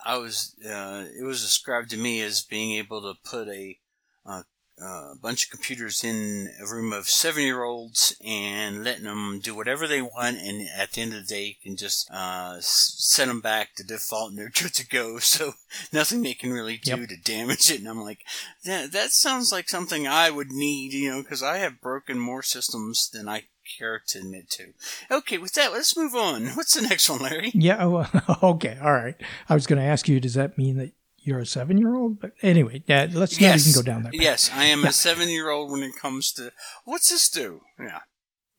I 0.04 0.16
was 0.16 0.54
uh, 0.64 1.04
it 1.18 1.24
was 1.24 1.42
described 1.42 1.90
to 1.90 1.96
me 1.96 2.20
as 2.22 2.42
being 2.42 2.72
able 2.72 3.02
to 3.02 3.14
put 3.28 3.48
a 3.48 3.78
uh, 4.26 4.42
a 4.80 5.14
bunch 5.20 5.44
of 5.44 5.50
computers 5.50 6.02
in 6.02 6.50
a 6.60 6.66
room 6.66 6.92
of 6.92 7.08
seven 7.08 7.44
year 7.44 7.62
olds 7.62 8.16
and 8.24 8.82
letting 8.82 9.04
them 9.04 9.38
do 9.40 9.54
whatever 9.54 9.86
they 9.86 10.02
want, 10.02 10.38
and 10.38 10.68
at 10.76 10.92
the 10.92 11.02
end 11.02 11.14
of 11.14 11.20
the 11.20 11.34
day, 11.34 11.44
you 11.44 11.54
can 11.62 11.76
just 11.76 12.10
uh, 12.10 12.56
send 12.60 13.30
them 13.30 13.40
back 13.40 13.74
to 13.76 13.84
default 13.84 14.30
and 14.30 14.38
they're 14.38 14.50
good 14.62 14.74
to 14.74 14.86
go. 14.86 15.18
So 15.18 15.52
nothing 15.92 16.22
they 16.22 16.34
can 16.34 16.52
really 16.52 16.76
do 16.76 16.96
yep. 16.96 17.08
to 17.08 17.16
damage 17.16 17.70
it. 17.70 17.78
And 17.80 17.88
I'm 17.88 18.00
like, 18.00 18.20
that, 18.64 18.92
that 18.92 19.10
sounds 19.10 19.52
like 19.52 19.68
something 19.68 20.06
I 20.06 20.30
would 20.30 20.50
need, 20.50 20.92
you 20.92 21.10
know, 21.10 21.22
because 21.22 21.42
I 21.42 21.58
have 21.58 21.80
broken 21.80 22.18
more 22.18 22.42
systems 22.42 23.08
than 23.12 23.28
I 23.28 23.44
to 23.78 24.18
admit 24.18 24.50
to. 24.50 24.72
Okay, 25.10 25.38
with 25.38 25.52
that, 25.54 25.72
let's 25.72 25.96
move 25.96 26.14
on. 26.14 26.46
What's 26.54 26.74
the 26.74 26.86
next 26.86 27.08
one, 27.08 27.22
Larry? 27.22 27.50
Yeah, 27.54 27.84
well, 27.86 28.10
okay, 28.42 28.78
all 28.82 28.92
right. 28.92 29.16
I 29.48 29.54
was 29.54 29.66
going 29.66 29.80
to 29.80 29.84
ask 29.84 30.08
you, 30.08 30.20
does 30.20 30.34
that 30.34 30.58
mean 30.58 30.76
that 30.78 30.92
you're 31.24 31.38
a 31.38 31.46
seven 31.46 31.78
year 31.78 31.94
old. 31.94 32.20
But 32.20 32.32
anyway, 32.42 32.82
yeah, 32.86 33.08
let's 33.10 33.40
yes. 33.40 33.64
not 33.64 33.70
even 33.70 33.82
go 33.82 33.90
down 33.90 34.02
that. 34.04 34.14
Yes, 34.14 34.50
I 34.54 34.64
am 34.64 34.82
yeah. 34.82 34.88
a 34.88 34.92
seven 34.92 35.28
year 35.28 35.50
old 35.50 35.70
when 35.70 35.82
it 35.82 35.96
comes 35.96 36.30
to 36.32 36.52
what's 36.84 37.08
this 37.08 37.28
do? 37.28 37.62
Yeah. 37.80 38.00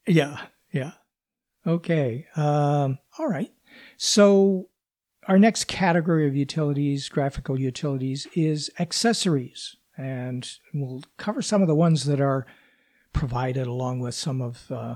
Yeah. 0.07 0.41
Yeah. 0.71 0.91
Okay. 1.65 2.25
Um, 2.35 2.99
all 3.17 3.27
right. 3.27 3.51
So 3.97 4.69
our 5.27 5.39
next 5.39 5.65
category 5.65 6.27
of 6.27 6.35
utilities, 6.35 7.09
graphical 7.09 7.59
utilities, 7.59 8.27
is 8.33 8.69
accessories. 8.79 9.75
And 9.97 10.49
we'll 10.73 11.03
cover 11.17 11.41
some 11.41 11.61
of 11.61 11.67
the 11.67 11.75
ones 11.75 12.05
that 12.05 12.19
are 12.19 12.45
provided 13.15 13.65
along 13.65 13.99
with 13.99 14.13
some 14.13 14.41
of 14.41 14.69
uh, 14.69 14.95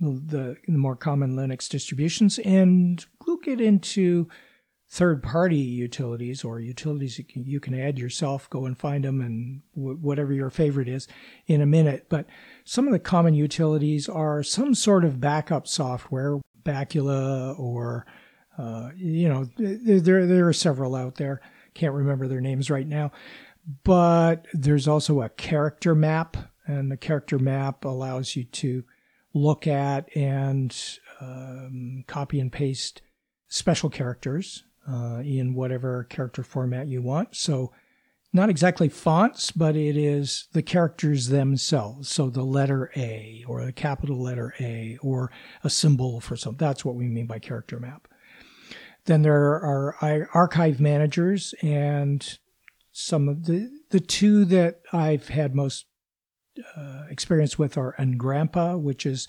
the, 0.00 0.56
the 0.66 0.78
more 0.78 0.96
common 0.96 1.34
Linux 1.34 1.68
distributions. 1.68 2.38
And 2.38 3.04
we'll 3.26 3.36
get 3.38 3.60
into 3.60 4.28
third 4.88 5.22
party 5.22 5.56
utilities 5.56 6.44
or 6.44 6.60
utilities 6.60 7.18
you 7.18 7.24
can, 7.24 7.44
you 7.44 7.58
can 7.58 7.78
add 7.78 7.98
yourself, 7.98 8.48
go 8.48 8.64
and 8.64 8.78
find 8.78 9.04
them 9.04 9.20
and 9.20 9.62
w- 9.74 9.96
whatever 9.96 10.32
your 10.32 10.50
favorite 10.50 10.88
is 10.88 11.08
in 11.46 11.60
a 11.60 11.66
minute. 11.66 12.06
But 12.08 12.26
some 12.64 12.86
of 12.86 12.92
the 12.92 12.98
common 12.98 13.34
utilities 13.34 14.08
are 14.08 14.42
some 14.42 14.74
sort 14.74 15.04
of 15.04 15.20
backup 15.20 15.66
software, 15.66 16.40
Bacula 16.62 17.58
or, 17.58 18.06
uh, 18.56 18.90
you 18.94 19.28
know, 19.28 19.48
there, 19.56 20.26
there 20.26 20.46
are 20.46 20.52
several 20.52 20.94
out 20.94 21.16
there. 21.16 21.40
Can't 21.74 21.94
remember 21.94 22.28
their 22.28 22.40
names 22.40 22.70
right 22.70 22.86
now. 22.86 23.10
But 23.82 24.46
there's 24.52 24.86
also 24.86 25.22
a 25.22 25.28
character 25.28 25.94
map, 25.94 26.36
and 26.78 26.90
the 26.90 26.96
character 26.96 27.38
map 27.38 27.84
allows 27.84 28.36
you 28.36 28.44
to 28.44 28.84
look 29.34 29.66
at 29.66 30.14
and 30.16 30.76
um, 31.20 32.04
copy 32.06 32.40
and 32.40 32.52
paste 32.52 33.02
special 33.48 33.90
characters 33.90 34.64
uh, 34.88 35.20
in 35.24 35.54
whatever 35.54 36.04
character 36.04 36.42
format 36.42 36.88
you 36.88 37.02
want. 37.02 37.34
So, 37.36 37.72
not 38.34 38.48
exactly 38.48 38.88
fonts, 38.88 39.50
but 39.50 39.76
it 39.76 39.94
is 39.94 40.48
the 40.52 40.62
characters 40.62 41.28
themselves. 41.28 42.08
So, 42.08 42.30
the 42.30 42.42
letter 42.42 42.90
A 42.96 43.44
or 43.46 43.60
a 43.60 43.72
capital 43.72 44.20
letter 44.20 44.54
A 44.58 44.98
or 45.02 45.30
a 45.62 45.70
symbol 45.70 46.20
for 46.20 46.34
some. 46.36 46.56
That's 46.56 46.84
what 46.84 46.94
we 46.94 47.08
mean 47.08 47.26
by 47.26 47.38
character 47.38 47.78
map. 47.78 48.08
Then 49.04 49.22
there 49.22 49.34
are 49.34 50.28
archive 50.32 50.80
managers, 50.80 51.54
and 51.62 52.38
some 52.92 53.28
of 53.28 53.46
the 53.46 53.70
the 53.90 54.00
two 54.00 54.44
that 54.46 54.80
I've 54.92 55.28
had 55.28 55.54
most 55.54 55.86
uh, 56.76 57.04
experience 57.10 57.58
with 57.58 57.76
are 57.76 57.94
Engrampa, 57.98 58.80
which 58.80 59.06
is 59.06 59.28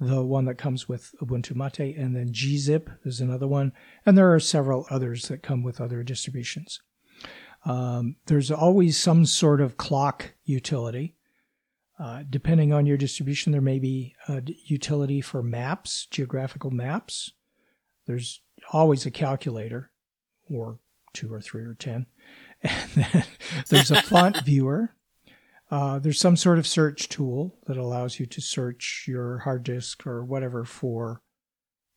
the 0.00 0.22
one 0.22 0.44
that 0.44 0.58
comes 0.58 0.88
with 0.88 1.14
Ubuntu 1.20 1.54
Mate, 1.54 1.96
and 1.96 2.14
then 2.14 2.32
gzip 2.32 2.88
is 3.04 3.20
another 3.20 3.48
one, 3.48 3.72
and 4.06 4.16
there 4.16 4.32
are 4.32 4.40
several 4.40 4.86
others 4.90 5.28
that 5.28 5.42
come 5.42 5.62
with 5.62 5.80
other 5.80 6.02
distributions. 6.02 6.80
Um, 7.64 8.16
there's 8.26 8.50
always 8.50 8.96
some 8.96 9.26
sort 9.26 9.60
of 9.60 9.76
clock 9.76 10.34
utility. 10.44 11.16
Uh, 11.98 12.22
depending 12.30 12.72
on 12.72 12.86
your 12.86 12.96
distribution, 12.96 13.50
there 13.50 13.60
may 13.60 13.80
be 13.80 14.14
a 14.28 14.40
utility 14.66 15.20
for 15.20 15.42
maps, 15.42 16.06
geographical 16.10 16.70
maps. 16.70 17.32
There's 18.06 18.40
always 18.72 19.04
a 19.04 19.10
calculator, 19.10 19.90
or 20.48 20.78
two 21.12 21.32
or 21.32 21.40
three 21.40 21.64
or 21.64 21.74
ten. 21.74 22.06
And 22.62 22.90
then 23.12 23.24
there's 23.68 23.92
a 23.92 24.02
font 24.02 24.36
viewer. 24.44 24.92
Uh, 25.70 25.98
there's 25.98 26.18
some 26.18 26.36
sort 26.36 26.58
of 26.58 26.66
search 26.66 27.08
tool 27.08 27.58
that 27.66 27.76
allows 27.76 28.18
you 28.18 28.26
to 28.26 28.40
search 28.40 29.04
your 29.06 29.38
hard 29.38 29.62
disk 29.62 30.06
or 30.06 30.24
whatever 30.24 30.64
for 30.64 31.20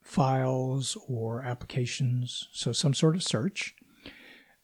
files 0.02 0.98
or 1.08 1.42
applications. 1.44 2.50
So 2.52 2.72
some 2.72 2.94
sort 2.94 3.16
of 3.16 3.24
search. 3.24 3.76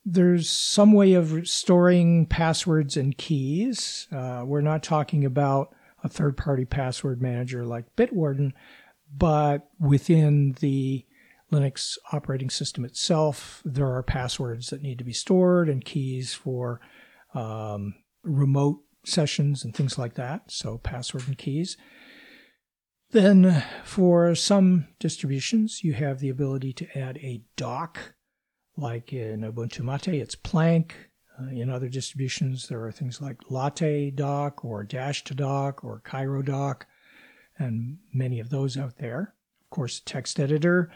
There's 0.04 0.50
some 0.50 0.94
way 0.94 1.14
of 1.14 1.48
storing 1.48 2.26
passwords 2.26 2.98
and 2.98 3.18
keys. 3.18 4.08
Uh, 4.12 4.44
we're 4.46 4.62
not 4.62 4.84
talking 4.84 5.26
about 5.26 5.74
a 6.04 6.10
third 6.10 6.38
party 6.38 6.66
password 6.66 7.22
manager 7.22 7.66
like 7.66 7.96
Bitwarden, 7.96 8.54
but 9.16 9.70
within 9.80 10.56
the 10.60 11.06
Linux 11.52 11.98
operating 12.12 12.50
system 12.50 12.84
itself, 12.84 13.62
there 13.64 13.92
are 13.94 14.04
passwords 14.04 14.70
that 14.70 14.82
need 14.82 14.98
to 14.98 15.04
be 15.04 15.14
stored 15.14 15.70
and 15.70 15.84
keys 15.84 16.34
for 16.34 16.82
um, 17.34 17.96
remote 18.24 18.80
sessions 19.08 19.64
and 19.64 19.76
things 19.76 19.98
like 19.98 20.16
that. 20.16 20.52
So, 20.52 20.78
password 20.78 21.28
and 21.28 21.38
keys. 21.38 21.78
Then, 23.12 23.64
for 23.86 24.36
some 24.36 24.88
distributions, 25.00 25.84
you 25.84 25.94
have 25.94 26.20
the 26.20 26.30
ability 26.30 26.74
to 26.74 26.98
add 26.98 27.18
a 27.18 27.42
dock, 27.56 28.16
like 28.76 29.14
in 29.14 29.42
Ubuntu 29.42 29.82
Mate, 29.82 30.20
it's 30.22 30.36
Plank. 30.36 31.10
Uh, 31.40 31.50
in 31.52 31.70
other 31.70 31.88
distributions, 31.88 32.68
there 32.68 32.84
are 32.84 32.92
things 32.92 33.22
like 33.22 33.50
Latte 33.50 34.10
Dock 34.10 34.66
or 34.66 34.84
Dash 34.84 35.24
to 35.26 35.34
Dock 35.34 35.84
or 35.84 36.02
Cairo 36.04 36.42
Dock, 36.42 36.88
and 37.58 38.00
many 38.14 38.40
of 38.40 38.50
those 38.50 38.76
out 38.76 38.98
there. 38.98 39.36
Of 39.66 39.70
course, 39.70 40.02
text 40.04 40.40
editor 40.40 40.92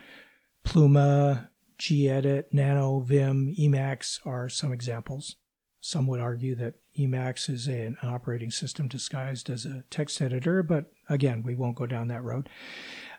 Pluma, 0.65 1.49
gedit, 1.79 2.45
Nano, 2.51 2.99
Vim, 2.99 3.55
Emacs 3.57 4.19
are 4.25 4.49
some 4.49 4.71
examples. 4.71 5.37
Some 5.81 6.05
would 6.07 6.19
argue 6.19 6.53
that 6.55 6.75
Emacs 6.97 7.49
is 7.49 7.67
an 7.67 7.97
operating 8.03 8.51
system 8.51 8.87
disguised 8.87 9.49
as 9.49 9.65
a 9.65 9.83
text 9.89 10.21
editor, 10.21 10.61
but 10.61 10.91
again, 11.09 11.41
we 11.43 11.55
won't 11.55 11.75
go 11.75 11.87
down 11.87 12.07
that 12.07 12.23
road. 12.23 12.49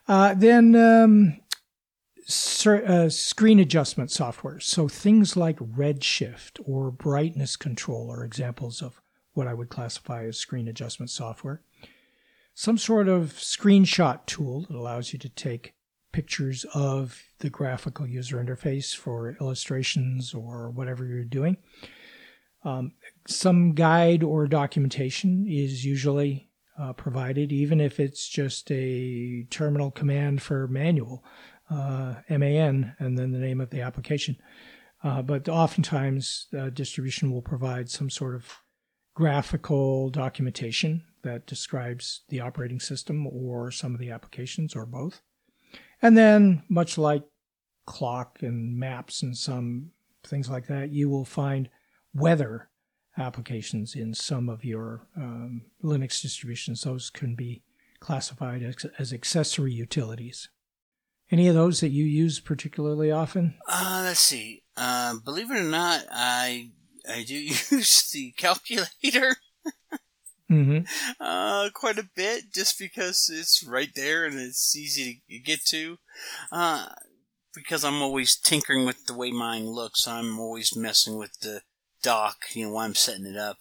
Uh, 0.06 0.34
then 0.34 0.74
um, 0.76 1.40
uh, 2.66 3.08
screen 3.08 3.58
adjustment 3.58 4.12
software. 4.12 4.60
So 4.60 4.86
things 4.86 5.36
like 5.36 5.58
Redshift 5.58 6.60
or 6.64 6.92
brightness 6.92 7.56
control 7.56 8.10
are 8.12 8.24
examples 8.24 8.80
of 8.80 9.00
what 9.32 9.48
I 9.48 9.54
would 9.54 9.68
classify 9.68 10.24
as 10.26 10.38
screen 10.38 10.68
adjustment 10.68 11.10
software. 11.10 11.62
Some 12.54 12.78
sort 12.78 13.08
of 13.08 13.32
screenshot 13.32 14.24
tool 14.26 14.62
that 14.62 14.76
allows 14.76 15.12
you 15.12 15.18
to 15.18 15.28
take 15.28 15.74
pictures 16.12 16.64
of 16.74 17.22
the 17.38 17.50
graphical 17.50 18.06
user 18.06 18.36
interface 18.42 18.94
for 18.94 19.36
illustrations 19.40 20.34
or 20.34 20.70
whatever 20.70 21.06
you're 21.06 21.24
doing. 21.24 21.56
Um, 22.64 22.92
some 23.26 23.72
guide 23.72 24.22
or 24.22 24.46
documentation 24.46 25.46
is 25.48 25.84
usually 25.84 26.48
uh, 26.78 26.92
provided, 26.92 27.52
even 27.52 27.80
if 27.80 28.00
it's 28.00 28.28
just 28.28 28.70
a 28.70 29.46
terminal 29.50 29.90
command 29.90 30.42
for 30.42 30.68
manual, 30.68 31.24
uh, 31.70 32.14
MAN, 32.28 32.94
and 32.98 33.18
then 33.18 33.32
the 33.32 33.38
name 33.38 33.60
of 33.60 33.70
the 33.70 33.80
application. 33.80 34.36
Uh, 35.02 35.22
but 35.22 35.48
oftentimes, 35.48 36.46
the 36.52 36.70
distribution 36.70 37.32
will 37.32 37.42
provide 37.42 37.90
some 37.90 38.08
sort 38.08 38.34
of 38.34 38.46
graphical 39.14 40.08
documentation 40.10 41.04
that 41.22 41.46
describes 41.46 42.22
the 42.28 42.40
operating 42.40 42.80
system 42.80 43.26
or 43.26 43.70
some 43.70 43.94
of 43.94 44.00
the 44.00 44.10
applications 44.10 44.74
or 44.74 44.86
both. 44.86 45.20
And 46.00 46.16
then, 46.16 46.62
much 46.68 46.98
like 46.98 47.24
clock 47.86 48.38
and 48.42 48.76
maps 48.78 49.22
and 49.22 49.36
some 49.36 49.90
things 50.24 50.48
like 50.48 50.66
that, 50.68 50.90
you 50.90 51.08
will 51.08 51.24
find 51.24 51.68
weather 52.14 52.68
applications 53.18 53.94
in 53.94 54.14
some 54.14 54.48
of 54.48 54.64
your 54.64 55.06
um, 55.16 55.62
Linux 55.82 56.22
distributions. 56.22 56.82
Those 56.82 57.10
can 57.10 57.34
be 57.34 57.62
classified 58.00 58.62
as, 58.62 58.86
as, 58.98 59.12
accessory 59.12 59.72
utilities. 59.72 60.48
Any 61.30 61.48
of 61.48 61.54
those 61.54 61.80
that 61.80 61.90
you 61.90 62.04
use 62.04 62.40
particularly 62.40 63.10
often? 63.10 63.54
Uh, 63.68 64.02
let's 64.04 64.20
see. 64.20 64.62
Uh, 64.76 65.16
believe 65.24 65.50
it 65.50 65.60
or 65.60 65.64
not, 65.64 66.04
I 66.10 66.70
I 67.08 67.24
do 67.24 67.34
use 67.70 68.10
the 68.10 68.32
calculator 68.32 69.36
mm-hmm. 70.50 70.80
uh, 71.20 71.70
quite 71.74 71.98
a 71.98 72.08
bit 72.14 72.52
just 72.54 72.78
because 72.78 73.30
it's 73.32 73.64
right 73.66 73.90
there 73.94 74.24
and 74.24 74.38
it's 74.38 74.76
easy 74.76 75.22
to 75.30 75.38
get 75.38 75.64
to. 75.66 75.98
Uh, 76.50 76.86
because 77.54 77.84
I'm 77.84 78.00
always 78.00 78.36
tinkering 78.36 78.86
with 78.86 79.06
the 79.06 79.14
way 79.14 79.30
mine 79.30 79.66
looks, 79.66 80.08
I'm 80.08 80.38
always 80.38 80.76
messing 80.76 81.18
with 81.18 81.38
the 81.40 81.62
dock, 82.02 82.36
you 82.52 82.66
know, 82.66 82.72
while 82.72 82.86
I'm 82.86 82.94
setting 82.94 83.26
it 83.26 83.36
up. 83.36 83.58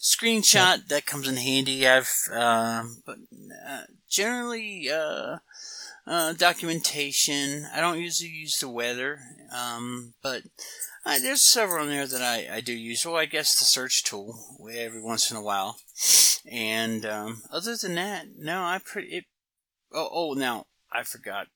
Screenshot, 0.00 0.54
yeah. 0.54 0.76
that 0.88 1.06
comes 1.06 1.28
in 1.28 1.36
handy. 1.36 1.86
I've, 1.86 2.12
uh, 2.32 2.84
but 3.06 3.16
uh, 3.66 3.82
generally, 4.10 4.90
uh, 4.90 5.38
uh, 6.06 6.32
documentation. 6.34 7.66
I 7.74 7.80
don't 7.80 8.00
usually 8.00 8.30
use 8.30 8.58
the 8.58 8.68
weather, 8.68 9.20
um, 9.54 10.14
but 10.22 10.42
uh, 11.06 11.18
there's 11.18 11.42
several 11.42 11.84
in 11.84 11.90
there 11.90 12.06
that 12.06 12.22
I, 12.22 12.56
I 12.56 12.60
do 12.60 12.72
use. 12.72 13.04
Well, 13.04 13.16
I 13.16 13.26
guess 13.26 13.58
the 13.58 13.64
search 13.64 14.04
tool 14.04 14.38
every 14.72 15.02
once 15.02 15.30
in 15.30 15.36
a 15.36 15.42
while. 15.42 15.76
And 16.50 17.06
um, 17.06 17.42
other 17.50 17.76
than 17.76 17.94
that, 17.94 18.26
no, 18.36 18.62
I 18.62 18.80
pretty. 18.84 19.08
It, 19.08 19.24
oh, 19.92 20.08
oh, 20.12 20.32
now 20.34 20.66
I 20.92 21.02
forgot. 21.02 21.46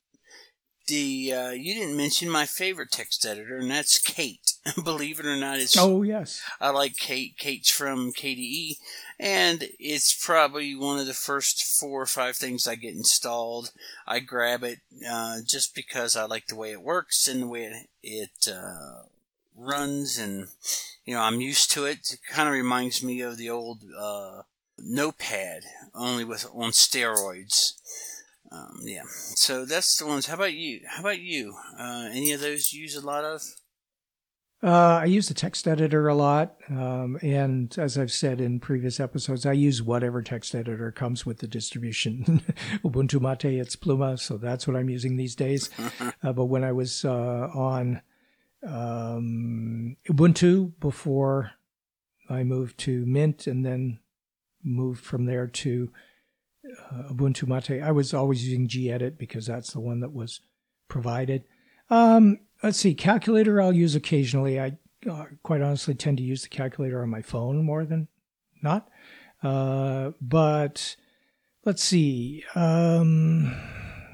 The 0.89 1.35
uh, 1.35 1.51
you 1.51 1.75
didn't 1.75 1.97
mention 1.97 2.31
my 2.31 2.47
favorite 2.47 2.91
text 2.91 3.27
editor, 3.27 3.59
and 3.59 3.71
that's 3.71 3.99
Kate. 3.99 4.55
Believe 4.85 5.21
it 5.21 5.27
or 5.27 5.37
not, 5.37 5.59
it's 5.59 5.77
oh 5.77 6.03
yes, 6.03 6.43
I 6.61 6.71
like 6.71 6.97
Kate. 6.97 7.37
Kate's 7.37 7.71
from 7.71 8.13
KDE, 8.13 8.79
and 9.21 9.69
it's 9.79 10.15
probably 10.25 10.75
one 10.75 10.99
of 10.99 11.07
the 11.07 11.13
first 11.13 11.63
four 11.63 12.01
or 12.01 12.07
five 12.07 12.37
things 12.37 12.67
I 12.67 12.75
get 12.75 12.95
installed. 12.95 13.71
I 14.07 14.21
grab 14.21 14.65
it 14.65 14.79
uh, 15.09 15.39
just 15.47 15.75
because 15.75 16.17
I 16.17 16.25
like 16.25 16.47
the 16.47 16.57
way 16.57 16.73
it 16.73 16.83
works 16.83 17.29
and 17.29 17.43
the 17.43 17.49
way 17.49 17.65
it, 17.65 17.89
it 18.03 18.49
uh, 18.51 19.03
runs 19.55 20.19
and 20.19 20.49
you 21.05 21.15
know 21.15 21.21
I'm 21.21 21.43
used 21.43 21.71
to 21.73 21.85
it. 21.85 22.13
It 22.13 22.21
kind 22.31 22.49
of 22.49 22.55
reminds 22.55 23.03
me 23.03 23.21
of 23.21 23.37
the 23.37 23.51
old 23.51 23.83
uh, 23.99 24.43
Notepad, 24.79 25.65
only 25.95 26.25
with 26.25 26.47
on 26.55 26.71
steroids. 26.71 27.75
Um, 28.51 28.81
yeah, 28.83 29.03
so 29.07 29.65
that's 29.65 29.99
the 29.99 30.07
ones. 30.07 30.27
How 30.27 30.35
about 30.35 30.55
you? 30.55 30.81
How 30.87 31.01
about 31.01 31.21
you? 31.21 31.55
Uh, 31.79 32.09
any 32.11 32.33
of 32.33 32.41
those 32.41 32.73
you 32.73 32.83
use 32.83 32.97
a 32.97 33.05
lot 33.05 33.25
of? 33.25 33.43
Uh, 34.61 35.01
I 35.03 35.05
use 35.05 35.29
the 35.29 35.35
text 35.35 35.69
editor 35.69 36.09
a 36.09 36.15
lot, 36.15 36.57
um, 36.69 37.17
and 37.23 37.73
as 37.79 37.97
I've 37.97 38.11
said 38.11 38.41
in 38.41 38.59
previous 38.59 38.99
episodes, 38.99 39.47
I 39.47 39.53
use 39.53 39.83
whatever 39.83 40.21
text 40.21 40.53
editor 40.53 40.91
comes 40.91 41.25
with 41.25 41.39
the 41.39 41.47
distribution. 41.47 42.43
Ubuntu 42.85 43.21
Mate, 43.21 43.61
it's 43.61 43.77
Pluma, 43.77 44.19
so 44.19 44.37
that's 44.37 44.67
what 44.67 44.77
I'm 44.77 44.91
using 44.91 45.17
these 45.17 45.37
days. 45.37 45.71
uh, 46.23 46.33
but 46.33 46.47
when 46.47 46.65
I 46.65 46.73
was 46.73 47.05
uh, 47.05 47.51
on 47.55 48.03
um, 48.67 49.97
Ubuntu 50.09 50.73
before 50.81 51.53
I 52.29 52.43
moved 52.43 52.79
to 52.79 53.07
Mint 53.07 53.47
and 53.47 53.65
then 53.65 54.01
moved 54.65 55.05
from 55.05 55.27
there 55.27 55.47
to 55.47 55.93
uh, 56.91 57.13
Ubuntu 57.13 57.47
Mate. 57.47 57.83
I 57.83 57.93
was 57.93 58.15
always 58.15 58.47
using 58.47 58.69
gedit 58.69 59.19
because 59.19 59.47
that's 59.47 59.73
the 59.73 59.81
one 59.81 60.01
that 60.01 60.13
was 60.13 60.41
provided. 60.89 61.45
Um, 61.91 62.41
let's 62.63 62.79
see, 62.79 62.95
calculator 62.95 63.61
I'll 63.61 63.73
use 63.73 63.95
occasionally. 63.95 64.61
I 64.61 64.79
uh, 65.09 65.27
quite 65.43 65.63
honestly 65.63 65.95
tend 65.95 66.19
to 66.19 66.25
use 66.25 66.43
the 66.43 66.49
calculator 66.49 67.03
on 67.03 67.11
my 67.11 67.23
phone 67.23 67.65
more 67.65 67.85
than 67.85 68.09
not. 68.63 68.89
Uh, 69.43 70.11
but 70.21 70.97
let's 71.65 71.83
see, 71.83 72.45
um, 72.55 73.55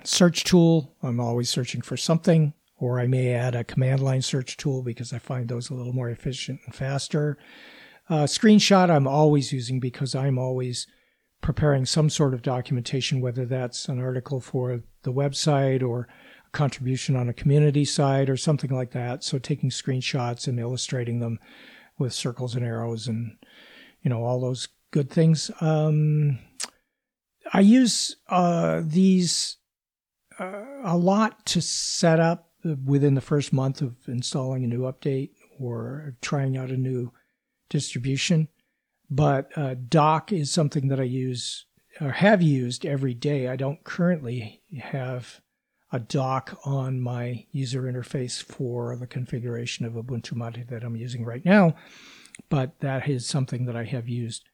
search 0.05 0.45
tool. 0.45 0.95
I'm 1.03 1.21
always 1.21 1.49
searching 1.49 1.81
for 1.81 1.97
something 1.97 2.53
or 2.77 3.01
I 3.01 3.07
may 3.07 3.33
add 3.33 3.55
a 3.55 3.65
command 3.65 4.03
line 4.03 4.23
search 4.23 4.57
tool 4.57 4.83
because 4.83 5.13
I 5.13 5.19
find 5.19 5.49
those 5.49 5.71
a 5.71 5.75
little 5.75 5.93
more 5.93 6.11
efficient 6.11 6.61
and 6.67 6.75
faster. 6.75 7.39
Uh, 8.11 8.25
screenshot 8.25 8.91
I'm 8.91 9.07
always 9.07 9.53
using 9.53 9.81
because 9.81 10.15
I'm 10.15 10.39
always 10.39 10.87
preparing 11.45 11.85
some 11.85 12.09
sort 12.09 12.33
of 12.33 12.41
documentation, 12.41 13.21
whether 13.21 13.45
that's 13.45 13.87
an 13.87 14.01
article 14.01 14.41
for 14.41 14.81
the 15.03 15.13
website 15.13 15.83
or 15.83 16.09
a 16.47 16.51
contribution 16.57 17.15
on 17.17 17.29
a 17.29 17.35
community 17.35 17.85
site 17.85 18.31
or 18.31 18.37
something 18.37 18.71
like 18.71 18.93
that. 18.93 19.23
So 19.23 19.39
taking 19.39 19.69
screenshots 19.69 20.49
and 20.49 20.59
illustrating 20.59 21.21
them 21.21 21.39
with 21.99 22.15
circles 22.15 22.55
and 22.55 22.65
arrows 22.65 23.07
and 23.07 23.37
you 24.01 24.09
know 24.09 24.25
all 24.25 24.41
those 24.41 24.69
good 24.91 25.11
things. 25.11 25.51
Um, 25.61 26.39
I 27.53 27.61
use 27.61 28.17
uh, 28.31 28.81
these 28.83 29.59
uh, 30.41 30.65
a 30.83 30.97
lot 30.97 31.45
to 31.47 31.61
set 31.61 32.21
up 32.21 32.53
within 32.87 33.17
the 33.17 33.21
first 33.21 33.53
month 33.53 33.83
of 33.83 33.97
installing 34.09 34.65
a 34.65 34.69
new 34.69 34.91
update 34.91 35.33
or 35.61 36.17
trying 36.23 36.57
out 36.57 36.71
a 36.71 36.77
new 36.79 37.13
distribution. 37.69 38.49
But 39.11 39.57
uh, 39.57 39.75
Dock 39.89 40.33
is 40.33 40.51
something 40.51 40.89
that 40.89 41.01
I 41.01 41.05
use 41.05 41.67
or 42.01 42.13
have 42.13 42.43
used 42.43 42.85
every 42.85 43.15
day. 43.15 43.49
I 43.49 43.57
don't 43.57 43.85
currently 43.85 44.63
have 44.81 45.41
a 45.93 46.01
dock 46.01 46.59
on 46.65 47.01
my 47.01 47.47
user 47.53 47.83
interface 47.83 48.43
for 48.43 48.97
the 48.97 49.07
configuration 49.07 49.87
of 49.87 49.93
Ubuntu 49.93 50.35
Mate 50.35 50.69
that 50.69 50.83
I'm 50.83 50.97
using 50.97 51.25
right 51.25 51.45
now, 51.45 51.77
but 52.49 52.81
that 52.81 53.09
is 53.09 53.29
something 53.29 53.67
that 53.67 53.77
I 53.77 53.85
have 53.85 54.09
used 54.09 54.49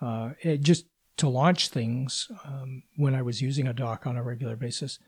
uh, 0.00 0.30
just 0.60 0.86
to 1.18 1.28
launch 1.28 1.68
things 1.68 2.30
um, 2.44 2.84
when 2.96 3.14
I 3.14 3.22
was 3.22 3.42
using 3.42 3.66
a 3.66 3.74
dock 3.74 4.06
on 4.06 4.16
a 4.16 4.22
regular 4.22 4.56
basis. 4.56 4.98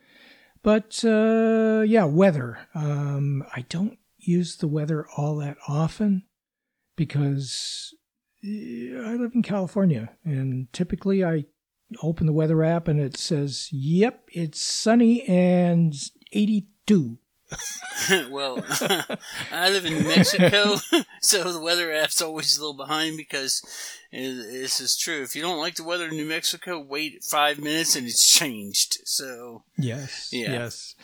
But 0.63 1.03
uh, 1.05 1.85
yeah, 1.87 2.05
weather. 2.05 2.59
Um, 2.75 3.45
I 3.57 3.65
don't 3.69 3.99
use 4.19 4.57
the 4.57 4.69
weather 4.69 5.07
all 5.17 5.37
that 5.37 5.57
often 5.67 6.25
because 6.97 7.95
I 8.43 9.17
live 9.17 9.33
in 9.35 9.43
California 9.43 10.11
and 10.25 10.73
typically 10.73 11.25
I 11.25 11.45
open 12.03 12.27
the 12.27 12.33
weather 12.33 12.63
app 12.63 12.89
and 12.89 13.01
it 13.01 13.17
says, 13.17 13.69
"Yep, 13.73 14.29
it's 14.33 14.61
sunny 14.61 15.23
and 15.23 15.95
82." 16.33 17.19
well, 18.31 18.65
I 19.53 19.71
live 19.71 19.85
in 19.85 19.95
New 19.95 20.09
Mexico, 20.09 20.77
so 21.21 21.53
the 21.53 21.61
weather 21.61 21.93
app's 21.93 22.23
always 22.23 22.57
a 22.57 22.61
little 22.61 22.77
behind 22.77 23.17
because 23.17 23.63
this 24.13 24.81
is 24.81 24.97
true. 24.97 25.23
If 25.23 25.35
you 25.35 25.43
don't 25.43 25.59
like 25.59 25.75
the 25.75 25.85
weather 25.85 26.07
in 26.07 26.17
New 26.17 26.29
Mexico, 26.29 26.79
wait 26.79 27.25
five 27.25 27.59
minutes 27.59 27.97
and 27.97 28.07
it's 28.07 28.27
changed. 28.27 28.99
So 29.05 29.65
yes, 29.77 30.29
yeah. 30.33 30.53
yes, 30.53 30.95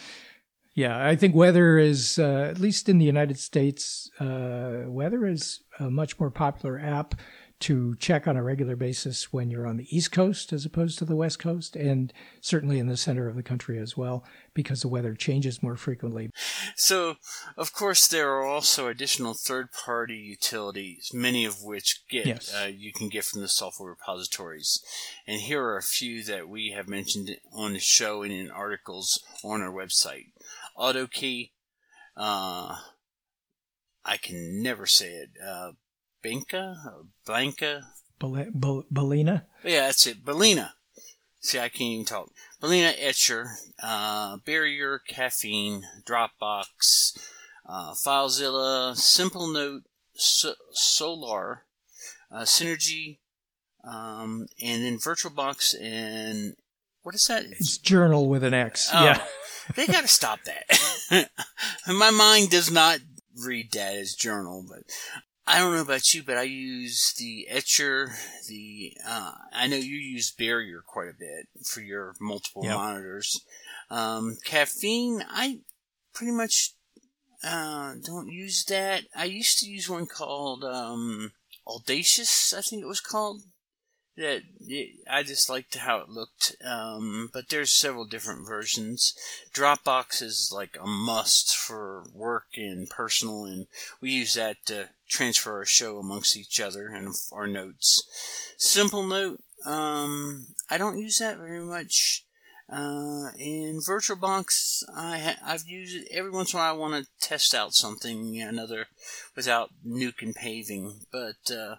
yeah. 0.77 1.05
I 1.05 1.17
think 1.17 1.35
weather 1.35 1.77
is 1.77 2.21
uh, 2.21 2.47
at 2.49 2.61
least 2.61 2.89
in 2.89 2.99
the 2.99 3.05
United 3.05 3.39
States, 3.39 4.09
uh, 4.21 4.85
weather 4.87 5.27
is 5.27 5.61
a 5.81 5.91
much 5.91 6.21
more 6.21 6.31
popular 6.31 6.79
app 6.79 7.17
to 7.59 7.95
check 7.97 8.29
on 8.29 8.37
a 8.37 8.43
regular 8.43 8.77
basis 8.77 9.33
when 9.33 9.51
you're 9.51 9.67
on 9.67 9.79
the 9.79 9.97
East 9.97 10.13
Coast 10.13 10.53
as 10.53 10.67
opposed 10.67 10.99
to 10.99 11.07
the 11.07 11.17
West 11.17 11.39
Coast, 11.39 11.75
and 11.75 12.13
certainly 12.43 12.79
in 12.79 12.87
the 12.87 12.99
center 12.99 13.29
of 13.29 13.35
the 13.35 13.43
country 13.43 13.79
as 13.79 13.97
well, 13.97 14.25
because 14.53 14.83
the 14.83 14.89
weather 14.89 15.15
changes 15.15 15.63
more 15.63 15.77
frequently. 15.77 16.31
So, 16.77 17.17
of 17.57 17.73
course, 17.73 18.09
there 18.09 18.31
are 18.31 18.45
also 18.45 18.89
additional 18.89 19.33
third-party 19.33 20.17
utilities, 20.17 21.13
many 21.15 21.47
of 21.47 21.63
which 21.63 22.07
get 22.11 22.27
yes. 22.27 22.55
uh, 22.55 22.67
you 22.67 22.93
can 22.93 23.09
get 23.09 23.25
from 23.25 23.41
the 23.41 23.49
software 23.49 23.89
repositories, 23.89 24.85
and 25.27 25.41
here 25.41 25.63
are 25.65 25.79
a 25.79 25.83
few 25.83 26.23
that 26.25 26.51
we 26.51 26.73
have 26.73 26.89
mentioned 26.89 27.39
on 27.55 27.73
the 27.73 27.81
show 27.81 28.23
and 28.23 28.33
in 28.33 28.51
articles 28.51 29.25
on 29.43 29.63
our 29.63 29.73
website. 29.73 30.27
AutoKey. 30.79 31.51
Uh, 32.17 32.77
I 34.05 34.17
can 34.17 34.63
never 34.63 34.87
say 34.87 35.09
it. 35.11 35.31
Uh, 35.45 35.73
Binka 36.25 36.77
or 36.87 37.07
Blanca. 37.27 37.83
Balena? 38.21 39.43
Yeah, 39.65 39.83
that's 39.87 40.07
it. 40.07 40.25
Balena. 40.25 40.71
See, 41.41 41.59
I 41.59 41.69
can't 41.69 41.83
even 41.83 42.05
talk. 42.07 42.31
Balena 42.61 42.95
Etcher, 42.99 43.51
uh, 43.83 44.39
Barrier, 44.45 45.01
Caffeine, 45.07 45.85
Dropbox, 46.05 47.17
uh, 47.69 47.93
FileZilla, 47.93 48.97
Simplenote, 48.97 49.83
so- 50.15 50.55
Solaar, 50.73 51.59
uh, 52.33 52.43
Synergy, 52.43 53.19
um, 53.85 54.49
and 54.61 54.83
then 54.83 54.99
VirtualBox 54.99 55.81
and 55.81 56.57
what 57.07 57.15
is 57.15 57.29
that? 57.29 57.45
It's 57.53 57.79
Journal 57.79 58.29
with 58.29 58.43
an 58.43 58.53
X. 58.53 58.91
Oh, 58.93 59.05
yeah. 59.05 59.23
they 59.77 59.87
got 59.87 60.01
to 60.01 60.09
stop 60.09 60.41
that. 60.43 61.31
My 61.87 62.11
mind 62.11 62.51
does 62.51 62.69
not 62.69 62.99
read 63.45 63.71
that 63.75 63.95
as 63.95 64.17
journal, 64.17 64.67
but 64.69 64.83
I 65.47 65.61
don't 65.61 65.73
know 65.73 65.83
about 65.83 66.13
you, 66.15 66.25
but 66.25 66.37
I 66.37 66.43
use 66.43 67.15
the 67.17 67.47
Etcher. 67.49 68.11
The 68.49 68.95
uh, 69.07 69.35
I 69.53 69.69
know 69.69 69.77
you 69.77 69.95
use 69.95 70.33
Barrier 70.33 70.83
quite 70.85 71.09
a 71.09 71.17
bit 71.17 71.47
for 71.65 71.81
your 71.81 72.17
multiple 72.21 72.65
yep. 72.65 72.75
monitors. 72.75 73.41
Um, 73.89 74.37
caffeine, 74.45 75.23
I 75.31 75.61
pretty 76.13 76.33
much 76.33 76.73
uh, 77.45 77.95
don't 78.05 78.27
use 78.27 78.65
that. 78.65 79.05
I 79.15 79.27
used 79.27 79.61
to 79.61 79.71
use 79.71 79.89
one 79.89 80.07
called 80.07 80.65
um, 80.65 81.31
Audacious, 81.69 82.53
I 82.53 82.63
think 82.63 82.83
it 82.83 82.89
was 82.89 83.01
called 83.01 83.43
that 84.17 84.43
I 85.11 85.23
just 85.23 85.51
liked 85.51 85.77
how 85.77 85.99
it 85.99 86.09
looked. 86.09 86.57
Um, 86.65 87.31
but 87.33 87.49
there's 87.49 87.73
several 87.73 88.05
different 88.05 88.47
versions. 88.47 89.15
Dropbox 89.53 90.23
is 90.23 90.51
like 90.55 90.77
a 90.81 90.87
must 90.87 91.57
for 91.57 92.05
work 92.15 92.47
and 92.57 92.89
personal, 92.89 93.45
and 93.45 93.67
we 94.01 94.11
use 94.11 94.35
that 94.35 94.57
to 94.67 94.91
transfer 95.09 95.59
our 95.59 95.65
show 95.65 95.99
amongst 95.99 96.37
each 96.37 96.61
other 96.61 96.89
and 96.89 97.15
our 97.31 97.47
notes. 97.47 98.55
Simplenote, 98.59 99.39
um, 99.65 100.47
I 100.71 100.79
don't 100.79 100.99
use 100.99 101.19
that 101.19 101.39
very 101.39 101.61
much. 101.61 102.23
Uh, 102.69 103.31
in 103.39 103.79
VirtualBox, 103.79 104.83
I 104.93 105.19
ha- 105.19 105.39
I've 105.45 105.69
used 105.69 105.95
it 105.95 106.09
every 106.11 106.33
once 106.33 106.53
in 106.53 106.59
a 106.59 106.63
while. 106.63 106.75
I 106.75 106.77
want 106.77 107.05
to 107.05 107.11
test 107.21 107.55
out 107.55 107.75
something, 107.75 108.41
another, 108.41 108.87
without 109.37 109.71
nuke 109.87 110.21
and 110.21 110.35
paving. 110.35 111.07
But 111.13 111.49
uh, 111.49 111.77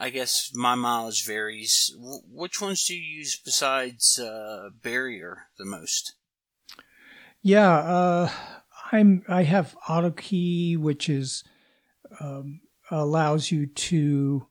I 0.00 0.10
guess 0.10 0.52
my 0.54 0.76
mileage 0.76 1.26
varies. 1.26 1.92
W- 1.96 2.22
which 2.32 2.60
ones 2.60 2.84
do 2.84 2.94
you 2.94 3.18
use 3.18 3.40
besides 3.44 4.18
uh, 4.18 4.70
Barrier 4.82 5.48
the 5.58 5.64
most? 5.64 6.14
Yeah, 7.42 7.72
uh, 7.72 8.30
I'm. 8.92 9.22
I 9.28 9.42
have 9.42 9.76
AutoKey, 9.88 10.78
which 10.78 11.08
is 11.08 11.42
um, 12.20 12.60
allows 12.90 13.50
you 13.50 13.66
to 13.66 14.46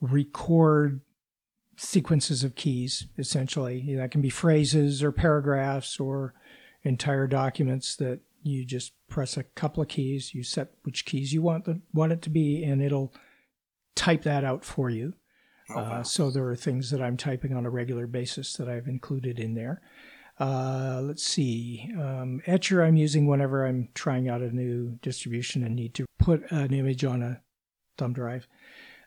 record 0.00 1.00
sequences 1.76 2.42
of 2.42 2.56
keys. 2.56 3.06
Essentially, 3.16 3.94
that 3.96 4.10
can 4.10 4.20
be 4.20 4.30
phrases 4.30 5.02
or 5.02 5.12
paragraphs 5.12 6.00
or 6.00 6.34
entire 6.82 7.26
documents 7.26 7.96
that 7.96 8.20
you 8.42 8.64
just 8.64 8.92
press 9.08 9.36
a 9.36 9.42
couple 9.42 9.82
of 9.82 9.88
keys. 9.88 10.34
You 10.34 10.42
set 10.42 10.72
which 10.82 11.04
keys 11.04 11.32
you 11.32 11.42
want 11.42 11.64
the, 11.64 11.80
want 11.92 12.12
it 12.12 12.22
to 12.22 12.30
be, 12.30 12.62
and 12.62 12.82
it'll 12.82 13.12
type 13.94 14.22
that 14.22 14.44
out 14.44 14.64
for 14.64 14.90
you. 14.90 15.14
Oh, 15.70 15.78
uh, 15.78 15.82
wow. 15.82 15.92
uh, 15.92 16.02
so 16.02 16.30
there 16.30 16.46
are 16.48 16.56
things 16.56 16.90
that 16.90 17.02
I'm 17.02 17.16
typing 17.16 17.54
on 17.54 17.66
a 17.66 17.70
regular 17.70 18.06
basis 18.06 18.54
that 18.54 18.68
I've 18.68 18.86
included 18.86 19.38
in 19.38 19.54
there. 19.54 19.80
Uh, 20.38 21.00
let's 21.02 21.22
see. 21.22 21.88
Um, 21.98 22.42
Etcher 22.46 22.82
I'm 22.82 22.96
using 22.96 23.26
whenever 23.26 23.64
I'm 23.64 23.88
trying 23.94 24.28
out 24.28 24.42
a 24.42 24.54
new 24.54 24.98
distribution 25.00 25.62
and 25.62 25.76
need 25.76 25.94
to 25.94 26.06
put 26.18 26.50
an 26.50 26.74
image 26.74 27.04
on 27.04 27.22
a 27.22 27.40
thumb 27.96 28.12
drive. 28.12 28.48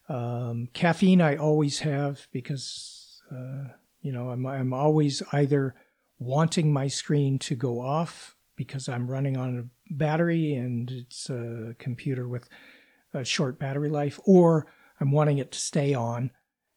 Um, 0.09 0.69
caffeine 0.73 1.21
I 1.21 1.35
always 1.35 1.79
have 1.79 2.27
because 2.31 3.21
uh, 3.29 3.73
you 4.01 4.13
know 4.13 4.29
I'm 4.29 4.45
I'm 4.45 4.73
always 4.73 5.21
either 5.33 5.75
wanting 6.17 6.71
my 6.71 6.87
screen 6.87 7.39
to 7.39 7.55
go 7.55 7.81
off 7.81 8.35
because 8.55 8.87
I'm 8.87 9.11
running 9.11 9.35
on 9.35 9.59
a 9.59 9.93
battery 9.93 10.55
and 10.55 10.89
it's 10.89 11.29
a 11.29 11.75
computer 11.77 12.27
with 12.27 12.47
a 13.13 13.25
short 13.25 13.59
battery 13.59 13.89
life, 13.89 14.19
or 14.25 14.67
I'm 14.99 15.11
wanting 15.11 15.37
it 15.37 15.51
to 15.51 15.59
stay 15.59 15.93
on 15.93 16.31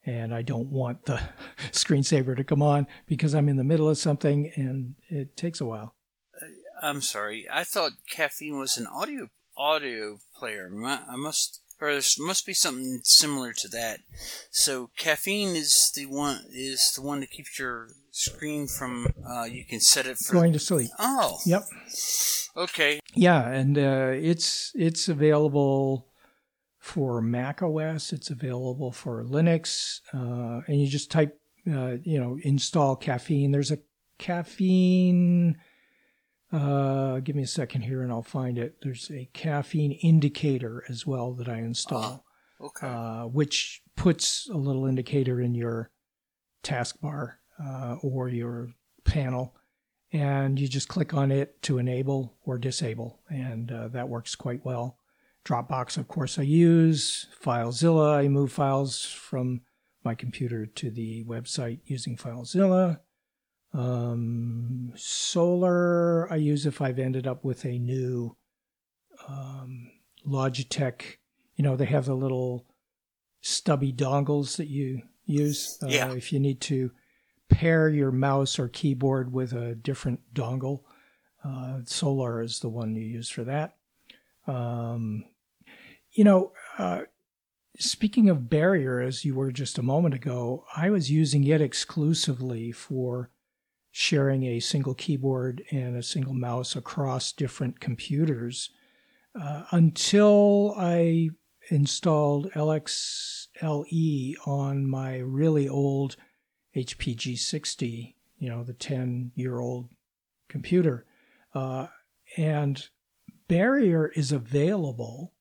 and 0.04 0.35
I 0.35 0.42
don't 0.42 0.70
want 0.70 1.04
the 1.06 1.20
screensaver 1.72 2.37
to 2.37 2.44
come 2.44 2.62
on 2.62 2.87
because 3.06 3.35
I'm 3.35 3.48
in 3.48 3.56
the 3.56 3.64
middle 3.64 3.88
of 3.88 3.98
something 3.98 4.50
and 4.54 4.94
it 5.09 5.37
takes 5.37 5.61
a 5.61 5.66
while. 5.66 5.94
Uh, 6.40 6.46
I'm 6.83 7.02
sorry. 7.02 7.46
I 7.52 7.64
thought 7.64 7.92
caffeine 8.11 8.59
was 8.59 8.78
an 8.78 8.87
audio 8.87 9.28
audio 9.56 10.18
player. 10.35 10.70
I 10.87 11.16
must 11.16 11.61
or 11.80 11.92
there 11.92 12.02
must 12.18 12.44
be 12.44 12.52
something 12.52 13.00
similar 13.04 13.52
to 13.54 13.68
that. 13.68 14.00
So 14.50 14.90
caffeine 14.98 15.56
is 15.56 15.90
the 15.94 16.06
one 16.06 16.44
is 16.52 16.92
the 16.94 17.02
one 17.02 17.20
that 17.20 17.30
keeps 17.30 17.59
your 17.59 17.88
screen 18.11 18.66
from 18.66 19.06
uh, 19.26 19.44
you 19.44 19.64
can 19.64 19.80
set 19.80 20.06
it 20.06 20.18
for 20.18 20.35
going 20.35 20.52
to 20.52 20.59
sleep. 20.59 20.90
Oh. 20.98 21.38
Yep. 21.46 21.62
Okay. 22.56 23.00
Yeah, 23.14 23.48
and 23.48 23.78
uh, 23.78 24.12
it's 24.14 24.72
it's 24.74 25.09
available 25.09 26.10
for 26.81 27.21
Mac 27.21 27.62
OS. 27.62 28.12
It's 28.12 28.31
available 28.31 28.90
for 28.90 29.23
Linux, 29.23 30.01
uh, 30.12 30.62
and 30.66 30.81
you 30.81 30.88
just 30.88 31.11
type, 31.11 31.38
uh, 31.71 31.98
you 32.02 32.19
know, 32.19 32.38
install 32.42 32.96
caffeine. 32.96 33.52
There's 33.52 33.71
a 33.71 33.79
caffeine. 34.19 35.57
Uh, 36.50 37.21
give 37.21 37.37
me 37.37 37.42
a 37.42 37.46
second 37.46 37.83
here, 37.83 38.02
and 38.02 38.11
I'll 38.11 38.23
find 38.23 38.59
it. 38.59 38.79
There's 38.83 39.11
a 39.11 39.29
caffeine 39.33 39.92
indicator 39.92 40.83
as 40.88 41.07
well 41.07 41.33
that 41.35 41.48
I 41.48 41.59
install, 41.59 42.25
oh, 42.59 42.67
okay. 42.67 42.87
Uh, 42.87 43.27
which 43.27 43.83
puts 43.94 44.48
a 44.48 44.57
little 44.57 44.87
indicator 44.87 45.40
in 45.40 45.54
your 45.54 45.90
taskbar 46.65 47.35
uh, 47.63 47.96
or 48.02 48.31
your 48.31 48.71
panel, 49.04 49.54
and 50.13 50.59
you 50.59 50.67
just 50.67 50.88
click 50.88 51.15
on 51.15 51.31
it 51.31 51.63
to 51.63 51.79
enable 51.79 52.37
or 52.42 52.59
disable, 52.59 53.21
and 53.29 53.71
uh, 53.71 53.88
that 53.88 54.09
works 54.09 54.35
quite 54.35 54.65
well. 54.65 54.96
Dropbox, 55.51 55.98
of 55.98 56.07
course, 56.07 56.38
I 56.38 56.42
use. 56.42 57.27
FileZilla, 57.44 58.15
I 58.15 58.29
move 58.29 58.53
files 58.53 59.05
from 59.05 59.63
my 60.05 60.15
computer 60.15 60.65
to 60.65 60.90
the 60.90 61.25
website 61.25 61.81
using 61.87 62.17
FileZilla. 62.17 63.01
Um, 63.75 64.92
Solaar, 64.94 66.31
I 66.31 66.37
use 66.37 66.67
if 66.67 66.81
I've 66.81 67.01
ended 67.01 67.27
up 67.27 67.44
with 67.44 67.65
a 67.65 67.79
new 67.79 68.37
um, 69.29 69.90
Logitech, 70.25 71.17
you 71.57 71.65
know, 71.65 71.75
they 71.75 71.87
have 71.87 72.07
the 72.07 72.15
little 72.15 72.67
stubby 73.40 73.92
dongles 73.92 74.57
that 74.57 74.69
you 74.69 75.03
use. 75.25 75.79
Uh, 75.83 75.88
yeah. 75.88 76.13
If 76.13 76.33
you 76.33 76.38
need 76.38 76.61
to 76.63 76.92
pair 77.48 77.88
your 77.88 78.13
mouse 78.13 78.57
or 78.57 78.69
keyboard 78.69 79.33
with 79.33 79.53
a 79.53 79.75
different 79.75 80.21
dongle, 80.33 80.83
uh, 81.44 81.81
Solaar 81.83 82.40
is 82.44 82.61
the 82.61 82.69
one 82.69 82.94
you 82.94 83.05
use 83.05 83.29
for 83.29 83.42
that. 83.42 83.75
Um, 84.46 85.25
you 86.13 86.25
know, 86.25 86.52
uh, 86.79 87.02
speaking 87.79 88.29
of 88.29 88.50
barrier, 88.50 89.00
as 89.00 89.25
you 89.25 89.35
were 89.35 89.52
just 89.52 89.79
a 89.79 89.83
moment 89.83 90.15
ago, 90.15 90.65
I 90.77 90.90
was 90.90 91.11
using 91.11 91.44
it 91.44 91.61
exclusively 91.61 92.73
for 92.73 93.31
sharing 93.92 94.44
a 94.44 94.61
single 94.61 94.94
keyboard 94.94 95.63
and 95.71 95.96
a 95.96 96.02
single 96.02 96.35
mouse 96.35 96.77
across 96.77 97.33
different 97.33 97.81
computers 97.81 98.71
uh, 99.40 99.65
until 99.73 100.75
I 100.77 101.31
installed 101.71 102.52
LXLE 102.52 104.35
on 104.46 104.87
my 104.87 105.19
really 105.19 105.69
old 105.69 106.17
HP 106.77 107.17
G60, 107.17 108.15
you 108.38 108.48
know, 108.48 108.63
the 108.63 108.73
10 108.73 109.33
year 109.35 109.58
old 109.58 109.88
computer. 110.48 111.06
Uh, 111.54 111.88
and 112.37 112.88
Barrier 113.48 114.08
is 114.08 114.31
available 114.31 115.33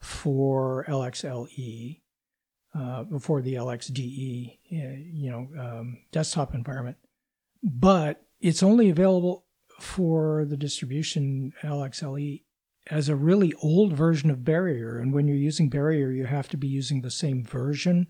for 0.00 0.84
LXLE, 0.88 2.00
uh, 2.74 3.04
for 3.20 3.42
the 3.42 3.54
LXDE, 3.54 4.58
uh, 4.72 4.96
you 5.12 5.30
know, 5.30 5.48
um, 5.60 5.98
desktop 6.12 6.54
environment, 6.54 6.96
but 7.62 8.24
it's 8.40 8.62
only 8.62 8.88
available 8.88 9.44
for 9.78 10.44
the 10.44 10.56
distribution 10.56 11.52
LXLE 11.62 12.42
as 12.90 13.08
a 13.08 13.16
really 13.16 13.52
old 13.62 13.92
version 13.92 14.30
of 14.30 14.44
Barrier. 14.44 14.98
And 14.98 15.12
when 15.12 15.28
you're 15.28 15.36
using 15.36 15.68
Barrier, 15.68 16.10
you 16.10 16.26
have 16.26 16.48
to 16.48 16.56
be 16.56 16.68
using 16.68 17.02
the 17.02 17.10
same 17.10 17.44
version 17.44 18.06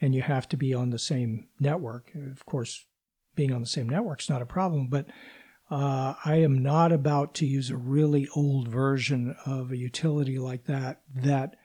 and 0.00 0.14
you 0.14 0.22
have 0.22 0.48
to 0.48 0.56
be 0.56 0.74
on 0.74 0.90
the 0.90 0.98
same 0.98 1.48
network. 1.58 2.12
Of 2.14 2.44
course, 2.46 2.86
being 3.34 3.52
on 3.52 3.60
the 3.60 3.66
same 3.66 3.88
network 3.88 4.20
is 4.20 4.28
not 4.28 4.42
a 4.42 4.46
problem, 4.46 4.88
but 4.88 5.06
uh, 5.70 6.14
I 6.24 6.36
am 6.36 6.62
not 6.62 6.92
about 6.92 7.34
to 7.34 7.46
use 7.46 7.70
a 7.70 7.76
really 7.76 8.28
old 8.34 8.68
version 8.68 9.36
of 9.44 9.70
a 9.70 9.76
utility 9.76 10.38
like 10.38 10.64
that 10.64 11.02
that 11.14 11.56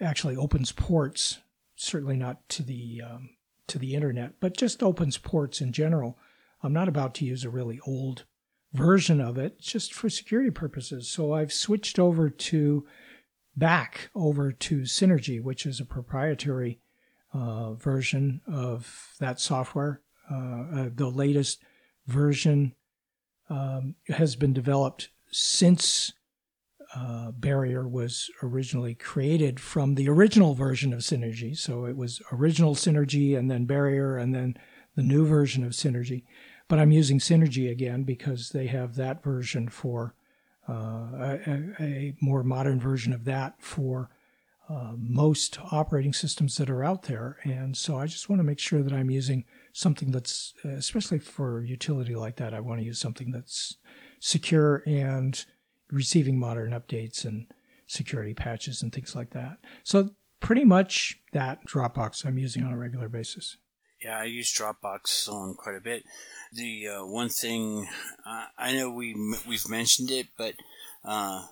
actually 0.00 0.36
opens 0.36 0.72
ports. 0.72 1.38
Certainly 1.76 2.16
not 2.16 2.48
to 2.50 2.62
the 2.62 3.02
um, 3.02 3.30
to 3.68 3.78
the 3.78 3.94
internet, 3.94 4.34
but 4.40 4.56
just 4.56 4.82
opens 4.82 5.18
ports 5.18 5.60
in 5.60 5.72
general. 5.72 6.18
I'm 6.62 6.72
not 6.72 6.88
about 6.88 7.14
to 7.16 7.24
use 7.24 7.44
a 7.44 7.50
really 7.50 7.80
old 7.86 8.24
version 8.72 9.20
of 9.20 9.38
it 9.38 9.60
just 9.60 9.94
for 9.94 10.10
security 10.10 10.50
purposes. 10.50 11.08
So 11.08 11.32
I've 11.32 11.52
switched 11.52 11.98
over 11.98 12.28
to 12.28 12.86
back 13.56 14.10
over 14.14 14.52
to 14.52 14.80
Synergy, 14.80 15.42
which 15.42 15.64
is 15.64 15.80
a 15.80 15.84
proprietary 15.86 16.80
uh, 17.32 17.74
version 17.74 18.40
of 18.46 19.14
that 19.20 19.40
software. 19.40 20.02
Uh, 20.30 20.34
uh, 20.34 20.88
the 20.94 21.08
latest 21.08 21.62
version 22.06 22.74
um, 23.48 23.94
has 24.08 24.36
been 24.36 24.52
developed 24.52 25.10
since 25.30 26.12
uh, 26.94 27.30
Barrier 27.32 27.86
was 27.86 28.30
originally 28.42 28.94
created 28.94 29.60
from 29.60 29.94
the 29.94 30.08
original 30.08 30.54
version 30.54 30.92
of 30.92 31.00
Synergy. 31.00 31.56
So 31.56 31.84
it 31.84 31.96
was 31.96 32.22
original 32.32 32.74
Synergy 32.74 33.36
and 33.36 33.50
then 33.50 33.66
Barrier 33.66 34.16
and 34.16 34.34
then 34.34 34.56
the 34.94 35.02
new 35.02 35.26
version 35.26 35.64
of 35.64 35.72
Synergy. 35.72 36.24
But 36.68 36.78
I'm 36.78 36.92
using 36.92 37.18
Synergy 37.18 37.70
again 37.70 38.04
because 38.04 38.50
they 38.50 38.66
have 38.68 38.96
that 38.96 39.22
version 39.22 39.68
for 39.68 40.14
uh, 40.68 40.72
a, 41.46 41.74
a, 41.78 42.14
more 42.20 42.42
modern 42.42 42.80
version 42.80 43.12
of 43.12 43.24
that 43.24 43.54
for 43.58 44.10
uh, 44.68 44.92
most 44.96 45.58
operating 45.70 46.12
systems 46.12 46.56
that 46.56 46.70
are 46.70 46.82
out 46.82 47.04
there. 47.04 47.36
And 47.44 47.76
so 47.76 47.98
I 47.98 48.06
just 48.06 48.28
want 48.28 48.40
to 48.40 48.44
make 48.44 48.58
sure 48.58 48.82
that 48.82 48.92
I'm 48.92 49.10
using 49.10 49.44
something 49.76 50.10
that's, 50.10 50.54
especially 50.64 51.18
for 51.18 51.62
utility 51.62 52.14
like 52.14 52.36
that, 52.36 52.54
I 52.54 52.60
want 52.60 52.80
to 52.80 52.86
use 52.86 52.98
something 52.98 53.30
that's 53.30 53.76
secure 54.20 54.82
and 54.86 55.44
receiving 55.90 56.38
modern 56.38 56.70
updates 56.70 57.26
and 57.26 57.46
security 57.86 58.32
patches 58.32 58.80
and 58.80 58.90
things 58.90 59.14
like 59.14 59.30
that. 59.34 59.58
So 59.84 60.10
pretty 60.40 60.64
much 60.64 61.20
that 61.34 61.66
Dropbox 61.66 62.24
I'm 62.24 62.38
using 62.38 62.62
on 62.62 62.72
a 62.72 62.78
regular 62.78 63.10
basis. 63.10 63.58
Yeah, 64.02 64.18
I 64.18 64.24
use 64.24 64.50
Dropbox 64.50 65.28
on 65.28 65.54
quite 65.54 65.76
a 65.76 65.80
bit. 65.80 66.04
The 66.54 66.88
uh, 66.88 67.04
one 67.04 67.28
thing 67.28 67.86
uh, 68.26 68.46
I 68.56 68.72
know 68.72 68.90
we 68.90 69.14
we've 69.46 69.68
mentioned 69.68 70.10
it, 70.10 70.28
but 70.38 70.54
uh, 71.04 71.48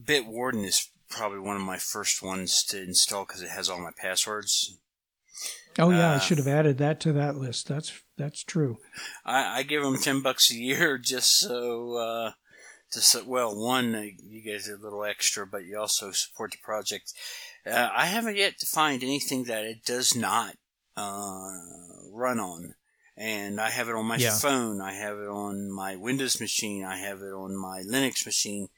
Bitwarden 0.00 0.64
is 0.64 0.90
probably 1.10 1.40
one 1.40 1.56
of 1.56 1.62
my 1.62 1.78
first 1.78 2.22
ones 2.22 2.62
to 2.64 2.80
install 2.80 3.24
because 3.24 3.42
it 3.42 3.50
has 3.50 3.68
all 3.68 3.80
my 3.80 3.92
passwords. 4.00 4.78
Oh 5.78 5.90
yeah, 5.90 6.12
I 6.12 6.14
uh, 6.14 6.18
should 6.18 6.38
have 6.38 6.48
added 6.48 6.78
that 6.78 7.00
to 7.00 7.12
that 7.12 7.36
list. 7.36 7.68
That's 7.68 8.00
that's 8.16 8.42
true. 8.42 8.78
I, 9.24 9.58
I 9.58 9.62
give 9.62 9.82
them 9.82 9.98
ten 9.98 10.22
bucks 10.22 10.50
a 10.50 10.56
year 10.56 10.98
just 11.02 11.38
so 11.38 11.94
uh, 11.94 12.32
to 12.92 13.24
well, 13.26 13.54
one 13.54 13.94
uh, 13.94 14.04
you 14.24 14.42
get 14.42 14.66
a 14.68 14.76
little 14.76 15.04
extra, 15.04 15.46
but 15.46 15.64
you 15.64 15.78
also 15.78 16.12
support 16.12 16.52
the 16.52 16.58
project. 16.58 17.12
Uh, 17.66 17.90
I 17.94 18.06
haven't 18.06 18.36
yet 18.36 18.58
to 18.58 18.66
find 18.66 19.02
anything 19.02 19.44
that 19.44 19.64
it 19.64 19.84
does 19.84 20.14
not 20.14 20.56
uh, 20.96 21.50
run 22.12 22.38
on 22.38 22.74
and 23.16 23.60
I 23.60 23.70
have 23.70 23.88
it 23.88 23.94
on 23.94 24.06
my 24.06 24.16
yeah. 24.16 24.36
phone. 24.36 24.80
I 24.80 24.92
have 24.92 25.18
it 25.18 25.28
on 25.28 25.70
my 25.70 25.96
Windows 25.96 26.40
machine. 26.40 26.84
I 26.84 26.98
have 26.98 27.22
it 27.22 27.32
on 27.32 27.56
my 27.56 27.82
Linux 27.82 28.26
machine, 28.26 28.68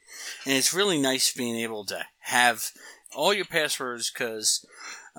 and 0.45 0.55
it's 0.55 0.73
really 0.73 0.99
nice 0.99 1.31
being 1.33 1.57
able 1.57 1.85
to 1.85 2.05
have 2.19 2.71
all 3.15 3.33
your 3.33 3.45
passwords 3.45 4.09
because 4.11 4.65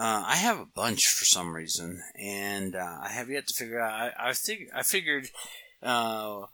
uh, 0.00 0.24
I 0.26 0.36
have 0.36 0.58
a 0.58 0.64
bunch 0.64 1.08
for 1.08 1.26
some 1.26 1.54
reason, 1.54 2.02
and 2.18 2.74
uh, 2.74 3.00
I 3.02 3.10
have 3.10 3.28
yet 3.28 3.46
to 3.48 3.54
figure 3.54 3.78
out. 3.78 3.92
I 3.92 4.30
I, 4.30 4.32
think, 4.32 4.70
I 4.74 4.82
figured 4.82 5.28
uh, 5.82 6.46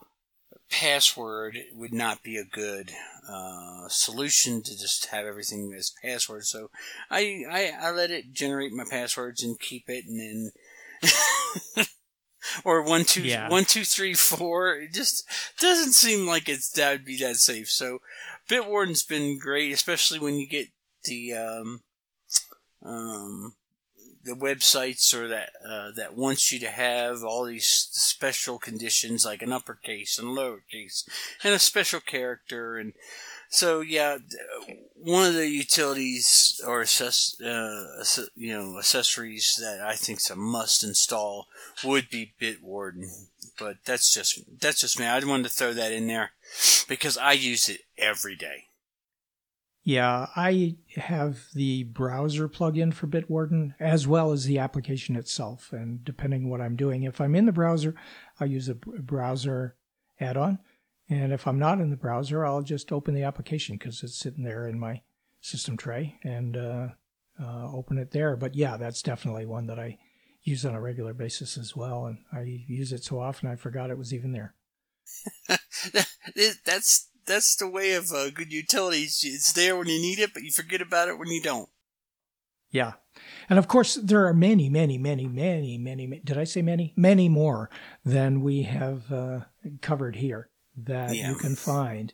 password 0.68 1.56
would 1.72 1.92
not 1.92 2.24
be 2.24 2.38
a 2.38 2.44
good 2.44 2.90
uh, 3.30 3.86
solution 3.86 4.64
to 4.64 4.76
just 4.76 5.06
have 5.06 5.26
everything 5.26 5.72
as 5.78 5.92
password. 6.02 6.46
So 6.46 6.70
I, 7.08 7.44
I 7.48 7.72
I 7.80 7.90
let 7.92 8.10
it 8.10 8.32
generate 8.32 8.72
my 8.72 8.84
passwords 8.90 9.44
and 9.44 9.60
keep 9.60 9.84
it, 9.86 10.06
and 10.08 10.50
then. 11.04 11.86
or 12.64 12.82
one 12.82 13.04
two 13.04 13.22
yeah. 13.22 13.48
one 13.48 13.64
two 13.64 13.84
three 13.84 14.14
four. 14.14 14.74
It 14.74 14.92
just 14.92 15.24
doesn't 15.60 15.92
seem 15.92 16.26
like 16.26 16.48
it's 16.48 16.70
that 16.70 16.90
would 16.90 17.04
be 17.04 17.18
that 17.18 17.36
safe. 17.36 17.70
So 17.70 18.00
Bitwarden's 18.50 19.04
been 19.04 19.38
great, 19.38 19.72
especially 19.72 20.18
when 20.18 20.34
you 20.34 20.48
get 20.48 20.66
the 21.04 21.32
um, 21.34 21.82
um, 22.86 23.54
the 24.24 24.34
websites 24.34 25.14
or 25.14 25.28
that 25.28 25.50
uh, 25.68 25.90
that 25.96 26.16
wants 26.16 26.50
you 26.52 26.58
to 26.60 26.68
have 26.68 27.22
all 27.22 27.44
these 27.44 27.88
special 27.90 28.58
conditions 28.58 29.24
like 29.24 29.42
an 29.42 29.52
uppercase 29.52 30.18
and 30.18 30.36
lowercase 30.36 31.08
and 31.44 31.54
a 31.54 31.58
special 31.58 32.00
character 32.00 32.76
and 32.76 32.92
so 33.48 33.80
yeah, 33.80 34.18
one 34.94 35.26
of 35.26 35.34
the 35.34 35.48
utilities 35.48 36.60
or 36.66 36.80
assess, 36.82 37.40
uh, 37.40 38.04
you 38.34 38.52
know 38.52 38.78
accessories 38.78 39.56
that 39.60 39.80
I 39.80 39.94
think 39.94 40.18
is 40.18 40.30
a 40.30 40.36
must 40.36 40.82
install 40.82 41.46
would 41.84 42.10
be 42.10 42.34
Bitwarden, 42.40 43.28
but 43.58 43.76
that's 43.84 44.12
just 44.12 44.40
that's 44.60 44.80
just 44.80 44.98
me. 44.98 45.06
I 45.06 45.24
wanted 45.24 45.44
to 45.44 45.48
throw 45.50 45.72
that 45.74 45.92
in 45.92 46.06
there 46.06 46.32
because 46.88 47.16
I 47.16 47.32
use 47.32 47.68
it 47.68 47.82
every 47.96 48.36
day. 48.36 48.64
Yeah, 49.86 50.26
I 50.34 50.74
have 50.96 51.46
the 51.54 51.84
browser 51.84 52.48
plugin 52.48 52.92
for 52.92 53.06
Bitwarden 53.06 53.72
as 53.78 54.04
well 54.04 54.32
as 54.32 54.44
the 54.44 54.58
application 54.58 55.14
itself. 55.14 55.72
And 55.72 56.04
depending 56.04 56.50
what 56.50 56.60
I'm 56.60 56.74
doing, 56.74 57.04
if 57.04 57.20
I'm 57.20 57.36
in 57.36 57.46
the 57.46 57.52
browser, 57.52 57.94
I 58.40 58.46
use 58.46 58.68
a 58.68 58.74
browser 58.74 59.76
add-on. 60.18 60.58
And 61.08 61.32
if 61.32 61.46
I'm 61.46 61.60
not 61.60 61.80
in 61.80 61.90
the 61.90 61.96
browser, 61.96 62.44
I'll 62.44 62.62
just 62.62 62.90
open 62.90 63.14
the 63.14 63.22
application 63.22 63.76
because 63.76 64.02
it's 64.02 64.18
sitting 64.18 64.42
there 64.42 64.66
in 64.66 64.76
my 64.76 65.02
system 65.40 65.76
tray 65.76 66.18
and 66.24 66.56
uh, 66.56 66.88
uh, 67.40 67.72
open 67.72 67.98
it 67.98 68.10
there. 68.10 68.36
But 68.36 68.56
yeah, 68.56 68.76
that's 68.76 69.02
definitely 69.02 69.46
one 69.46 69.68
that 69.68 69.78
I 69.78 69.98
use 70.42 70.66
on 70.66 70.74
a 70.74 70.80
regular 70.80 71.14
basis 71.14 71.56
as 71.56 71.76
well. 71.76 72.06
And 72.06 72.18
I 72.32 72.64
use 72.66 72.92
it 72.92 73.04
so 73.04 73.20
often 73.20 73.48
I 73.48 73.54
forgot 73.54 73.90
it 73.90 73.98
was 73.98 74.12
even 74.12 74.32
there. 74.32 74.56
that's 76.64 77.06
that's 77.26 77.56
the 77.56 77.68
way 77.68 77.94
of 77.94 78.10
uh, 78.12 78.30
good 78.30 78.52
utilities. 78.52 79.20
It's 79.22 79.52
there 79.52 79.76
when 79.76 79.88
you 79.88 80.00
need 80.00 80.18
it, 80.18 80.32
but 80.34 80.42
you 80.42 80.50
forget 80.50 80.80
about 80.80 81.08
it 81.08 81.18
when 81.18 81.28
you 81.28 81.42
don't. 81.42 81.68
Yeah. 82.70 82.94
And 83.48 83.58
of 83.58 83.68
course, 83.68 83.94
there 83.94 84.26
are 84.26 84.34
many, 84.34 84.68
many, 84.68 84.98
many, 84.98 85.26
many, 85.26 85.78
many, 85.78 86.20
did 86.24 86.36
I 86.36 86.44
say 86.44 86.62
many? 86.62 86.92
Many 86.96 87.28
more 87.28 87.70
than 88.04 88.40
we 88.42 88.62
have 88.62 89.10
uh, 89.10 89.40
covered 89.80 90.16
here 90.16 90.50
that 90.76 91.14
yeah. 91.14 91.30
you 91.30 91.36
can 91.36 91.56
find. 91.56 92.12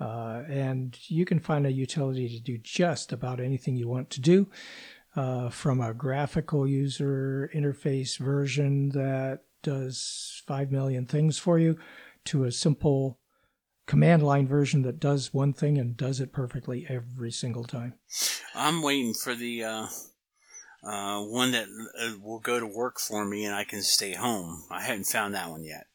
Uh, 0.00 0.44
and 0.48 0.96
you 1.08 1.24
can 1.24 1.40
find 1.40 1.66
a 1.66 1.72
utility 1.72 2.28
to 2.28 2.40
do 2.40 2.56
just 2.56 3.12
about 3.12 3.40
anything 3.40 3.76
you 3.76 3.88
want 3.88 4.10
to 4.10 4.20
do, 4.20 4.48
uh, 5.16 5.50
from 5.50 5.80
a 5.80 5.92
graphical 5.92 6.66
user 6.66 7.50
interface 7.54 8.16
version 8.18 8.90
that 8.90 9.40
does 9.62 10.42
5 10.46 10.70
million 10.70 11.04
things 11.04 11.38
for 11.38 11.58
you 11.58 11.76
to 12.24 12.44
a 12.44 12.52
simple 12.52 13.18
command 13.88 14.22
line 14.22 14.46
version 14.46 14.82
that 14.82 15.00
does 15.00 15.34
one 15.34 15.52
thing 15.52 15.78
and 15.78 15.96
does 15.96 16.20
it 16.20 16.30
perfectly 16.30 16.86
every 16.88 17.32
single 17.32 17.64
time. 17.64 17.94
I'm 18.54 18.82
waiting 18.82 19.14
for 19.14 19.34
the 19.34 19.64
uh, 19.64 19.86
uh, 20.84 21.22
one 21.22 21.50
that 21.52 21.66
uh, 22.00 22.12
will 22.22 22.38
go 22.38 22.60
to 22.60 22.66
work 22.66 23.00
for 23.00 23.24
me 23.24 23.46
and 23.46 23.54
I 23.54 23.64
can 23.64 23.82
stay 23.82 24.12
home. 24.12 24.62
I 24.70 24.82
haven't 24.82 25.06
found 25.06 25.34
that 25.34 25.50
one 25.50 25.64
yet. 25.64 25.86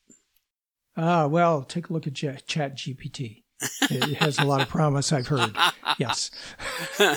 Ah, 0.98 1.28
well, 1.28 1.64
take 1.64 1.90
a 1.90 1.94
look 1.94 2.08
at 2.08 2.16
Ch- 2.16 2.46
ChatGPT. 2.46 3.44
it 3.90 4.18
has 4.18 4.40
a 4.40 4.46
lot 4.46 4.62
of 4.62 4.70
promise, 4.70 5.14
I've 5.14 5.28
heard. 5.28 5.56
Yes. 6.00 6.32
the 6.98 7.16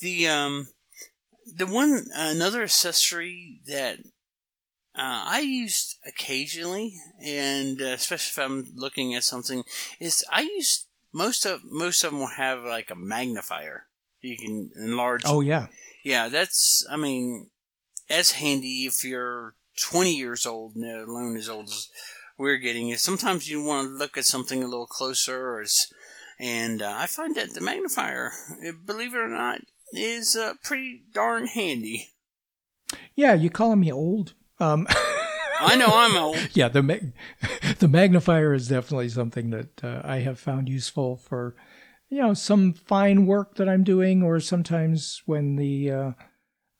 the 0.00 0.28
um 0.28 0.68
the 1.52 1.66
one 1.66 2.06
another 2.14 2.62
accessory 2.62 3.60
that 3.66 3.98
uh, 4.96 5.24
I 5.26 5.40
used 5.40 5.98
occasionally, 6.06 6.94
and 7.20 7.82
uh, 7.82 7.86
especially 7.86 8.42
if 8.42 8.46
I'm 8.46 8.72
looking 8.76 9.14
at 9.14 9.24
something, 9.24 9.64
is 9.98 10.24
I 10.30 10.42
use 10.42 10.86
most 11.12 11.44
of 11.44 11.62
most 11.64 12.04
of 12.04 12.10
them 12.10 12.20
will 12.20 12.26
have 12.28 12.62
like 12.62 12.90
a 12.90 12.96
magnifier. 12.96 13.86
You 14.20 14.36
can 14.36 14.70
enlarge. 14.76 15.22
Oh 15.26 15.40
yeah, 15.40 15.66
yeah. 16.04 16.28
That's 16.28 16.86
I 16.88 16.96
mean, 16.96 17.50
as 18.08 18.32
handy 18.32 18.86
if 18.86 19.04
you're 19.04 19.54
20 19.82 20.14
years 20.14 20.46
old, 20.46 20.76
let 20.76 21.08
alone 21.08 21.36
as 21.36 21.48
old 21.48 21.66
as 21.66 21.88
we're 22.38 22.58
getting. 22.58 22.90
Is 22.90 23.02
sometimes 23.02 23.48
you 23.48 23.64
want 23.64 23.88
to 23.88 23.94
look 23.94 24.16
at 24.16 24.24
something 24.24 24.62
a 24.62 24.68
little 24.68 24.86
closer, 24.86 25.56
or 25.56 25.64
and 26.38 26.82
uh, 26.82 26.94
I 26.96 27.06
find 27.06 27.34
that 27.34 27.54
the 27.54 27.60
magnifier, 27.60 28.30
believe 28.86 29.14
it 29.14 29.18
or 29.18 29.28
not, 29.28 29.60
is 29.92 30.36
uh, 30.36 30.54
pretty 30.62 31.02
darn 31.12 31.46
handy. 31.46 32.10
Yeah, 33.16 33.34
you 33.34 33.50
calling 33.50 33.80
me 33.80 33.90
old? 33.90 34.34
Um, 34.60 34.86
I 35.60 35.76
know 35.76 35.88
I'm 35.90 36.16
old. 36.22 36.50
yeah, 36.52 36.68
the 36.68 37.12
the 37.78 37.88
magnifier 37.88 38.54
is 38.54 38.68
definitely 38.68 39.08
something 39.08 39.50
that 39.50 39.84
uh, 39.84 40.00
I 40.04 40.18
have 40.18 40.38
found 40.38 40.68
useful 40.68 41.16
for, 41.16 41.56
you 42.08 42.20
know, 42.20 42.34
some 42.34 42.72
fine 42.72 43.26
work 43.26 43.56
that 43.56 43.68
I'm 43.68 43.84
doing, 43.84 44.22
or 44.22 44.40
sometimes 44.40 45.22
when 45.26 45.56
the 45.56 45.90
uh, 45.90 46.10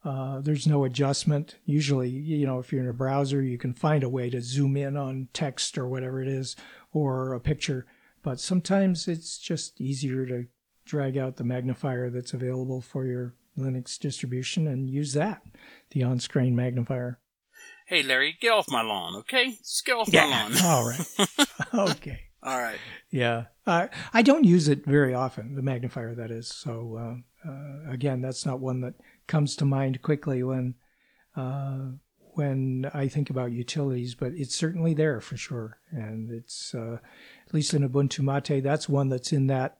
uh, 0.04 0.40
there's 0.40 0.66
no 0.66 0.84
adjustment. 0.84 1.56
Usually, 1.64 2.10
you 2.10 2.46
know, 2.46 2.58
if 2.58 2.72
you're 2.72 2.82
in 2.82 2.88
a 2.88 2.94
browser, 2.94 3.42
you 3.42 3.58
can 3.58 3.72
find 3.72 4.02
a 4.04 4.08
way 4.08 4.30
to 4.30 4.40
zoom 4.42 4.76
in 4.76 4.96
on 4.96 5.28
text 5.32 5.78
or 5.78 5.88
whatever 5.88 6.20
it 6.20 6.28
is, 6.28 6.56
or 6.92 7.32
a 7.32 7.40
picture. 7.40 7.86
But 8.22 8.40
sometimes 8.40 9.08
it's 9.08 9.38
just 9.38 9.80
easier 9.80 10.26
to 10.26 10.46
drag 10.84 11.16
out 11.16 11.36
the 11.36 11.44
magnifier 11.44 12.10
that's 12.10 12.34
available 12.34 12.80
for 12.80 13.06
your 13.06 13.34
Linux 13.58 13.98
distribution 13.98 14.66
and 14.66 14.90
use 14.90 15.12
that, 15.14 15.42
the 15.90 16.02
on-screen 16.02 16.54
magnifier. 16.54 17.18
Hey, 17.86 18.02
Larry, 18.02 18.36
get 18.40 18.50
off 18.50 18.70
my 18.70 18.82
lawn, 18.82 19.16
okay? 19.16 19.50
Just 19.58 19.84
get 19.84 19.96
off 19.96 20.08
yeah. 20.10 20.26
my 20.26 20.48
lawn. 20.48 20.64
All 20.64 20.88
right. 20.88 21.90
okay. 21.90 22.20
All 22.42 22.58
right. 22.58 22.78
Yeah. 23.10 23.44
Uh, 23.66 23.88
I 24.12 24.22
don't 24.22 24.44
use 24.44 24.68
it 24.68 24.86
very 24.86 25.14
often, 25.14 25.54
the 25.54 25.62
magnifier, 25.62 26.14
that 26.14 26.30
is. 26.30 26.48
So, 26.48 26.96
uh, 27.46 27.48
uh, 27.48 27.90
again, 27.90 28.22
that's 28.22 28.46
not 28.46 28.60
one 28.60 28.80
that 28.80 28.94
comes 29.26 29.54
to 29.56 29.64
mind 29.64 30.00
quickly 30.02 30.42
when 30.42 30.74
uh, 31.36 31.90
when 32.34 32.90
I 32.92 33.08
think 33.08 33.30
about 33.30 33.52
utilities, 33.52 34.14
but 34.14 34.32
it's 34.34 34.54
certainly 34.54 34.94
there 34.94 35.20
for 35.20 35.36
sure. 35.36 35.78
And 35.90 36.30
it's, 36.30 36.74
uh, 36.74 36.98
at 37.46 37.54
least 37.54 37.74
in 37.74 37.88
Ubuntu 37.88 38.20
Mate, 38.20 38.62
that's 38.62 38.88
one 38.88 39.08
that's 39.08 39.32
in 39.32 39.46
that 39.48 39.78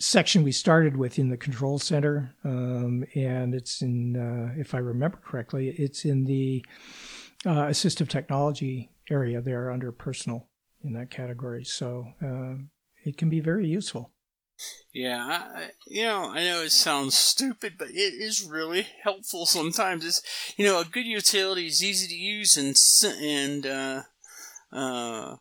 section 0.00 0.42
we 0.42 0.52
started 0.52 0.96
with 0.96 1.18
in 1.18 1.28
the 1.28 1.36
control 1.36 1.78
center. 1.78 2.34
Um, 2.44 3.04
and 3.14 3.54
it's 3.54 3.80
in, 3.80 4.16
uh, 4.16 4.60
if 4.60 4.74
I 4.74 4.78
remember 4.78 5.18
correctly, 5.24 5.68
it's 5.68 6.04
in 6.04 6.24
the 6.24 6.64
uh, 7.46 7.66
assistive 7.66 8.08
technology 8.08 8.90
area 9.10 9.40
there 9.40 9.70
under 9.70 9.92
personal 9.92 10.48
in 10.84 10.92
that 10.94 11.10
category. 11.10 11.64
So 11.64 12.08
uh, 12.22 12.62
it 13.04 13.16
can 13.16 13.30
be 13.30 13.40
very 13.40 13.66
useful. 13.66 14.10
Yeah, 14.92 15.24
I, 15.24 15.70
you 15.86 16.02
know, 16.02 16.32
I 16.34 16.42
know 16.44 16.62
it 16.62 16.72
sounds 16.72 17.16
stupid, 17.16 17.74
but 17.78 17.90
it 17.90 18.14
is 18.14 18.44
really 18.44 18.86
helpful 19.04 19.46
sometimes. 19.46 20.04
It's, 20.04 20.20
you 20.56 20.64
know, 20.64 20.80
a 20.80 20.84
good 20.84 21.06
utility 21.06 21.66
is 21.66 21.84
easy 21.84 22.08
to 22.08 22.14
use 22.16 22.56
and 22.56 22.76
and 23.22 23.66
uh, 23.66 24.02
uh, 24.72 25.36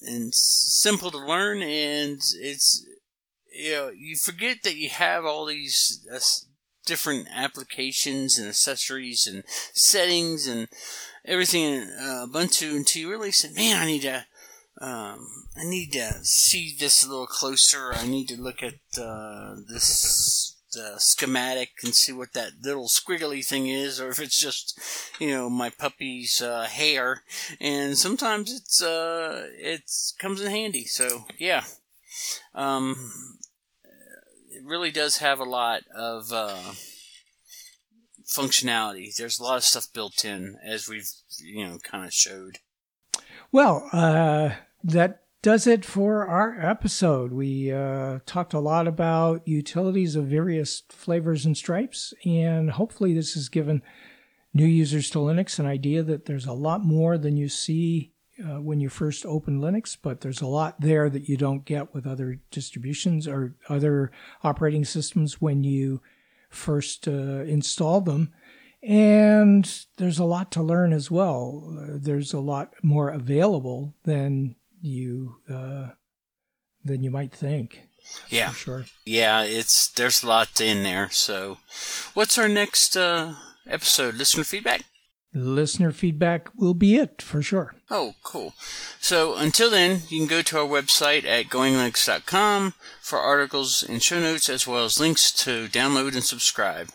and 0.00 0.34
simple 0.34 1.10
to 1.10 1.18
learn, 1.18 1.62
and 1.62 2.18
it's 2.40 2.86
you 3.54 3.72
know 3.72 3.90
you 3.90 4.16
forget 4.16 4.62
that 4.62 4.76
you 4.76 4.88
have 4.88 5.26
all 5.26 5.44
these 5.44 6.06
uh, 6.10 6.18
different 6.86 7.28
applications 7.34 8.38
and 8.38 8.48
accessories 8.48 9.26
and 9.26 9.42
settings 9.74 10.46
and 10.46 10.68
everything 11.26 11.62
in 11.64 11.82
uh, 11.98 12.26
Ubuntu 12.26 12.76
until 12.76 13.02
you 13.02 13.10
really 13.10 13.32
said, 13.32 13.54
man, 13.54 13.82
I 13.82 13.86
need 13.86 14.02
to, 14.02 14.24
um, 14.80 15.46
I 15.56 15.64
need 15.64 15.92
to 15.92 16.12
see 16.24 16.74
this 16.78 17.04
a 17.04 17.08
little 17.08 17.26
closer. 17.26 17.92
I 17.92 18.06
need 18.06 18.28
to 18.28 18.40
look 18.40 18.62
at 18.62 18.74
uh, 19.00 19.56
this 19.68 20.56
schematic 20.98 21.70
and 21.82 21.94
see 21.94 22.12
what 22.12 22.34
that 22.34 22.52
little 22.62 22.86
squiggly 22.86 23.44
thing 23.44 23.66
is, 23.66 24.00
or 24.00 24.10
if 24.10 24.20
it's 24.20 24.40
just, 24.40 24.78
you 25.18 25.28
know, 25.28 25.48
my 25.48 25.70
puppy's 25.70 26.42
uh, 26.42 26.64
hair. 26.64 27.22
And 27.60 27.96
sometimes 27.96 28.52
it's 28.52 28.82
uh, 28.82 29.48
it 29.52 29.82
comes 30.18 30.40
in 30.40 30.50
handy. 30.50 30.84
So 30.84 31.24
yeah, 31.38 31.64
um, 32.54 33.12
it 34.50 34.64
really 34.64 34.90
does 34.90 35.18
have 35.18 35.40
a 35.40 35.44
lot 35.44 35.82
of. 35.94 36.32
Uh, 36.32 36.72
functionality. 38.26 39.14
There's 39.14 39.38
a 39.38 39.42
lot 39.42 39.56
of 39.56 39.64
stuff 39.64 39.92
built 39.92 40.24
in, 40.24 40.58
as 40.64 40.88
we've 40.88 41.10
you 41.38 41.66
know 41.66 41.78
kind 41.78 42.04
of 42.04 42.12
showed. 42.12 42.58
Well, 43.52 43.88
uh, 43.92 44.50
that 44.84 45.22
does 45.42 45.66
it 45.66 45.84
for 45.84 46.26
our 46.26 46.58
episode. 46.60 47.32
We 47.32 47.70
uh, 47.70 48.18
talked 48.26 48.52
a 48.52 48.58
lot 48.58 48.88
about 48.88 49.46
utilities 49.46 50.16
of 50.16 50.26
various 50.26 50.82
flavors 50.88 51.46
and 51.46 51.56
stripes, 51.56 52.12
and 52.24 52.70
hopefully, 52.70 53.14
this 53.14 53.34
has 53.34 53.48
given 53.48 53.82
new 54.52 54.66
users 54.66 55.10
to 55.10 55.18
Linux 55.18 55.58
an 55.58 55.66
idea 55.66 56.02
that 56.02 56.24
there's 56.24 56.46
a 56.46 56.52
lot 56.52 56.84
more 56.84 57.18
than 57.18 57.36
you 57.36 57.48
see 57.48 58.12
uh, 58.42 58.60
when 58.60 58.80
you 58.80 58.88
first 58.88 59.24
open 59.24 59.60
Linux, 59.60 59.96
but 60.00 60.20
there's 60.20 60.40
a 60.40 60.46
lot 60.46 60.80
there 60.80 61.08
that 61.08 61.28
you 61.28 61.36
don't 61.36 61.64
get 61.64 61.94
with 61.94 62.06
other 62.06 62.40
distributions 62.50 63.28
or 63.28 63.54
other 63.68 64.10
operating 64.42 64.84
systems 64.84 65.40
when 65.40 65.62
you 65.62 66.00
first 66.56 67.06
uh, 67.06 67.44
install 67.44 68.00
them. 68.00 68.32
And 68.82 69.68
there's 69.96 70.18
a 70.18 70.24
lot 70.24 70.52
to 70.52 70.62
learn 70.62 70.92
as 70.92 71.10
well. 71.10 71.64
There's 72.00 72.32
a 72.32 72.40
lot 72.40 72.72
more 72.82 73.08
available 73.08 73.94
than 74.04 74.56
you 74.80 75.36
uh, 75.50 75.88
than 76.84 77.02
you 77.02 77.10
might 77.10 77.32
think. 77.32 77.88
Yeah, 78.28 78.52
sure. 78.52 78.84
Yeah, 79.04 79.42
it's 79.42 79.88
there's 79.88 80.22
a 80.22 80.28
lot 80.28 80.60
in 80.60 80.84
there. 80.84 81.10
So, 81.10 81.58
what's 82.14 82.38
our 82.38 82.48
next 82.48 82.96
uh, 82.96 83.34
episode? 83.66 84.14
Listener 84.14 84.44
feedback 84.44 84.82
listener 85.36 85.92
feedback 85.92 86.48
will 86.56 86.74
be 86.74 86.96
it 86.96 87.20
for 87.20 87.42
sure. 87.42 87.74
Oh, 87.90 88.14
cool. 88.22 88.54
So 89.00 89.36
until 89.36 89.70
then, 89.70 90.02
you 90.08 90.18
can 90.18 90.26
go 90.26 90.42
to 90.42 90.58
our 90.58 90.66
website 90.66 91.24
at 91.24 91.46
goinglinux.com 91.46 92.74
for 93.00 93.18
articles 93.18 93.82
and 93.82 94.02
show 94.02 94.20
notes 94.20 94.48
as 94.48 94.66
well 94.66 94.84
as 94.84 94.98
links 94.98 95.30
to 95.44 95.68
download 95.68 96.14
and 96.14 96.24
subscribe. 96.24 96.88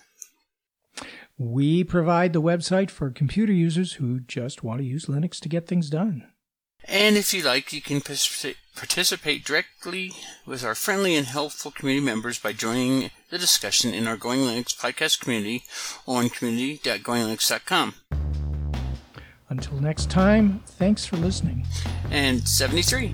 We 1.37 1.83
provide 1.83 2.33
the 2.33 2.41
website 2.41 2.91
for 2.91 3.09
computer 3.09 3.53
users 3.53 3.93
who 3.93 4.19
just 4.19 4.63
want 4.63 4.79
to 4.79 4.85
use 4.85 5.05
Linux 5.05 5.39
to 5.39 5.49
get 5.49 5.67
things 5.67 5.89
done. 5.89 6.30
And 6.85 7.15
if 7.15 7.33
you 7.33 7.43
like, 7.43 7.71
you 7.71 7.81
can 7.81 8.01
participate 8.01 9.45
directly 9.45 10.11
with 10.45 10.63
our 10.63 10.75
friendly 10.75 11.15
and 11.15 11.27
helpful 11.27 11.71
community 11.71 12.05
members 12.05 12.39
by 12.39 12.53
joining 12.53 13.11
the 13.29 13.37
discussion 13.37 13.93
in 13.93 14.07
our 14.07 14.17
Going 14.17 14.39
Linux 14.41 14.75
podcast 14.75 15.21
community 15.21 15.63
on 16.07 16.29
community.goinglinux.com. 16.29 17.95
Until 19.49 19.81
next 19.81 20.09
time, 20.09 20.61
thanks 20.65 21.05
for 21.05 21.17
listening. 21.17 21.65
And 22.09 22.47
73. 22.47 23.13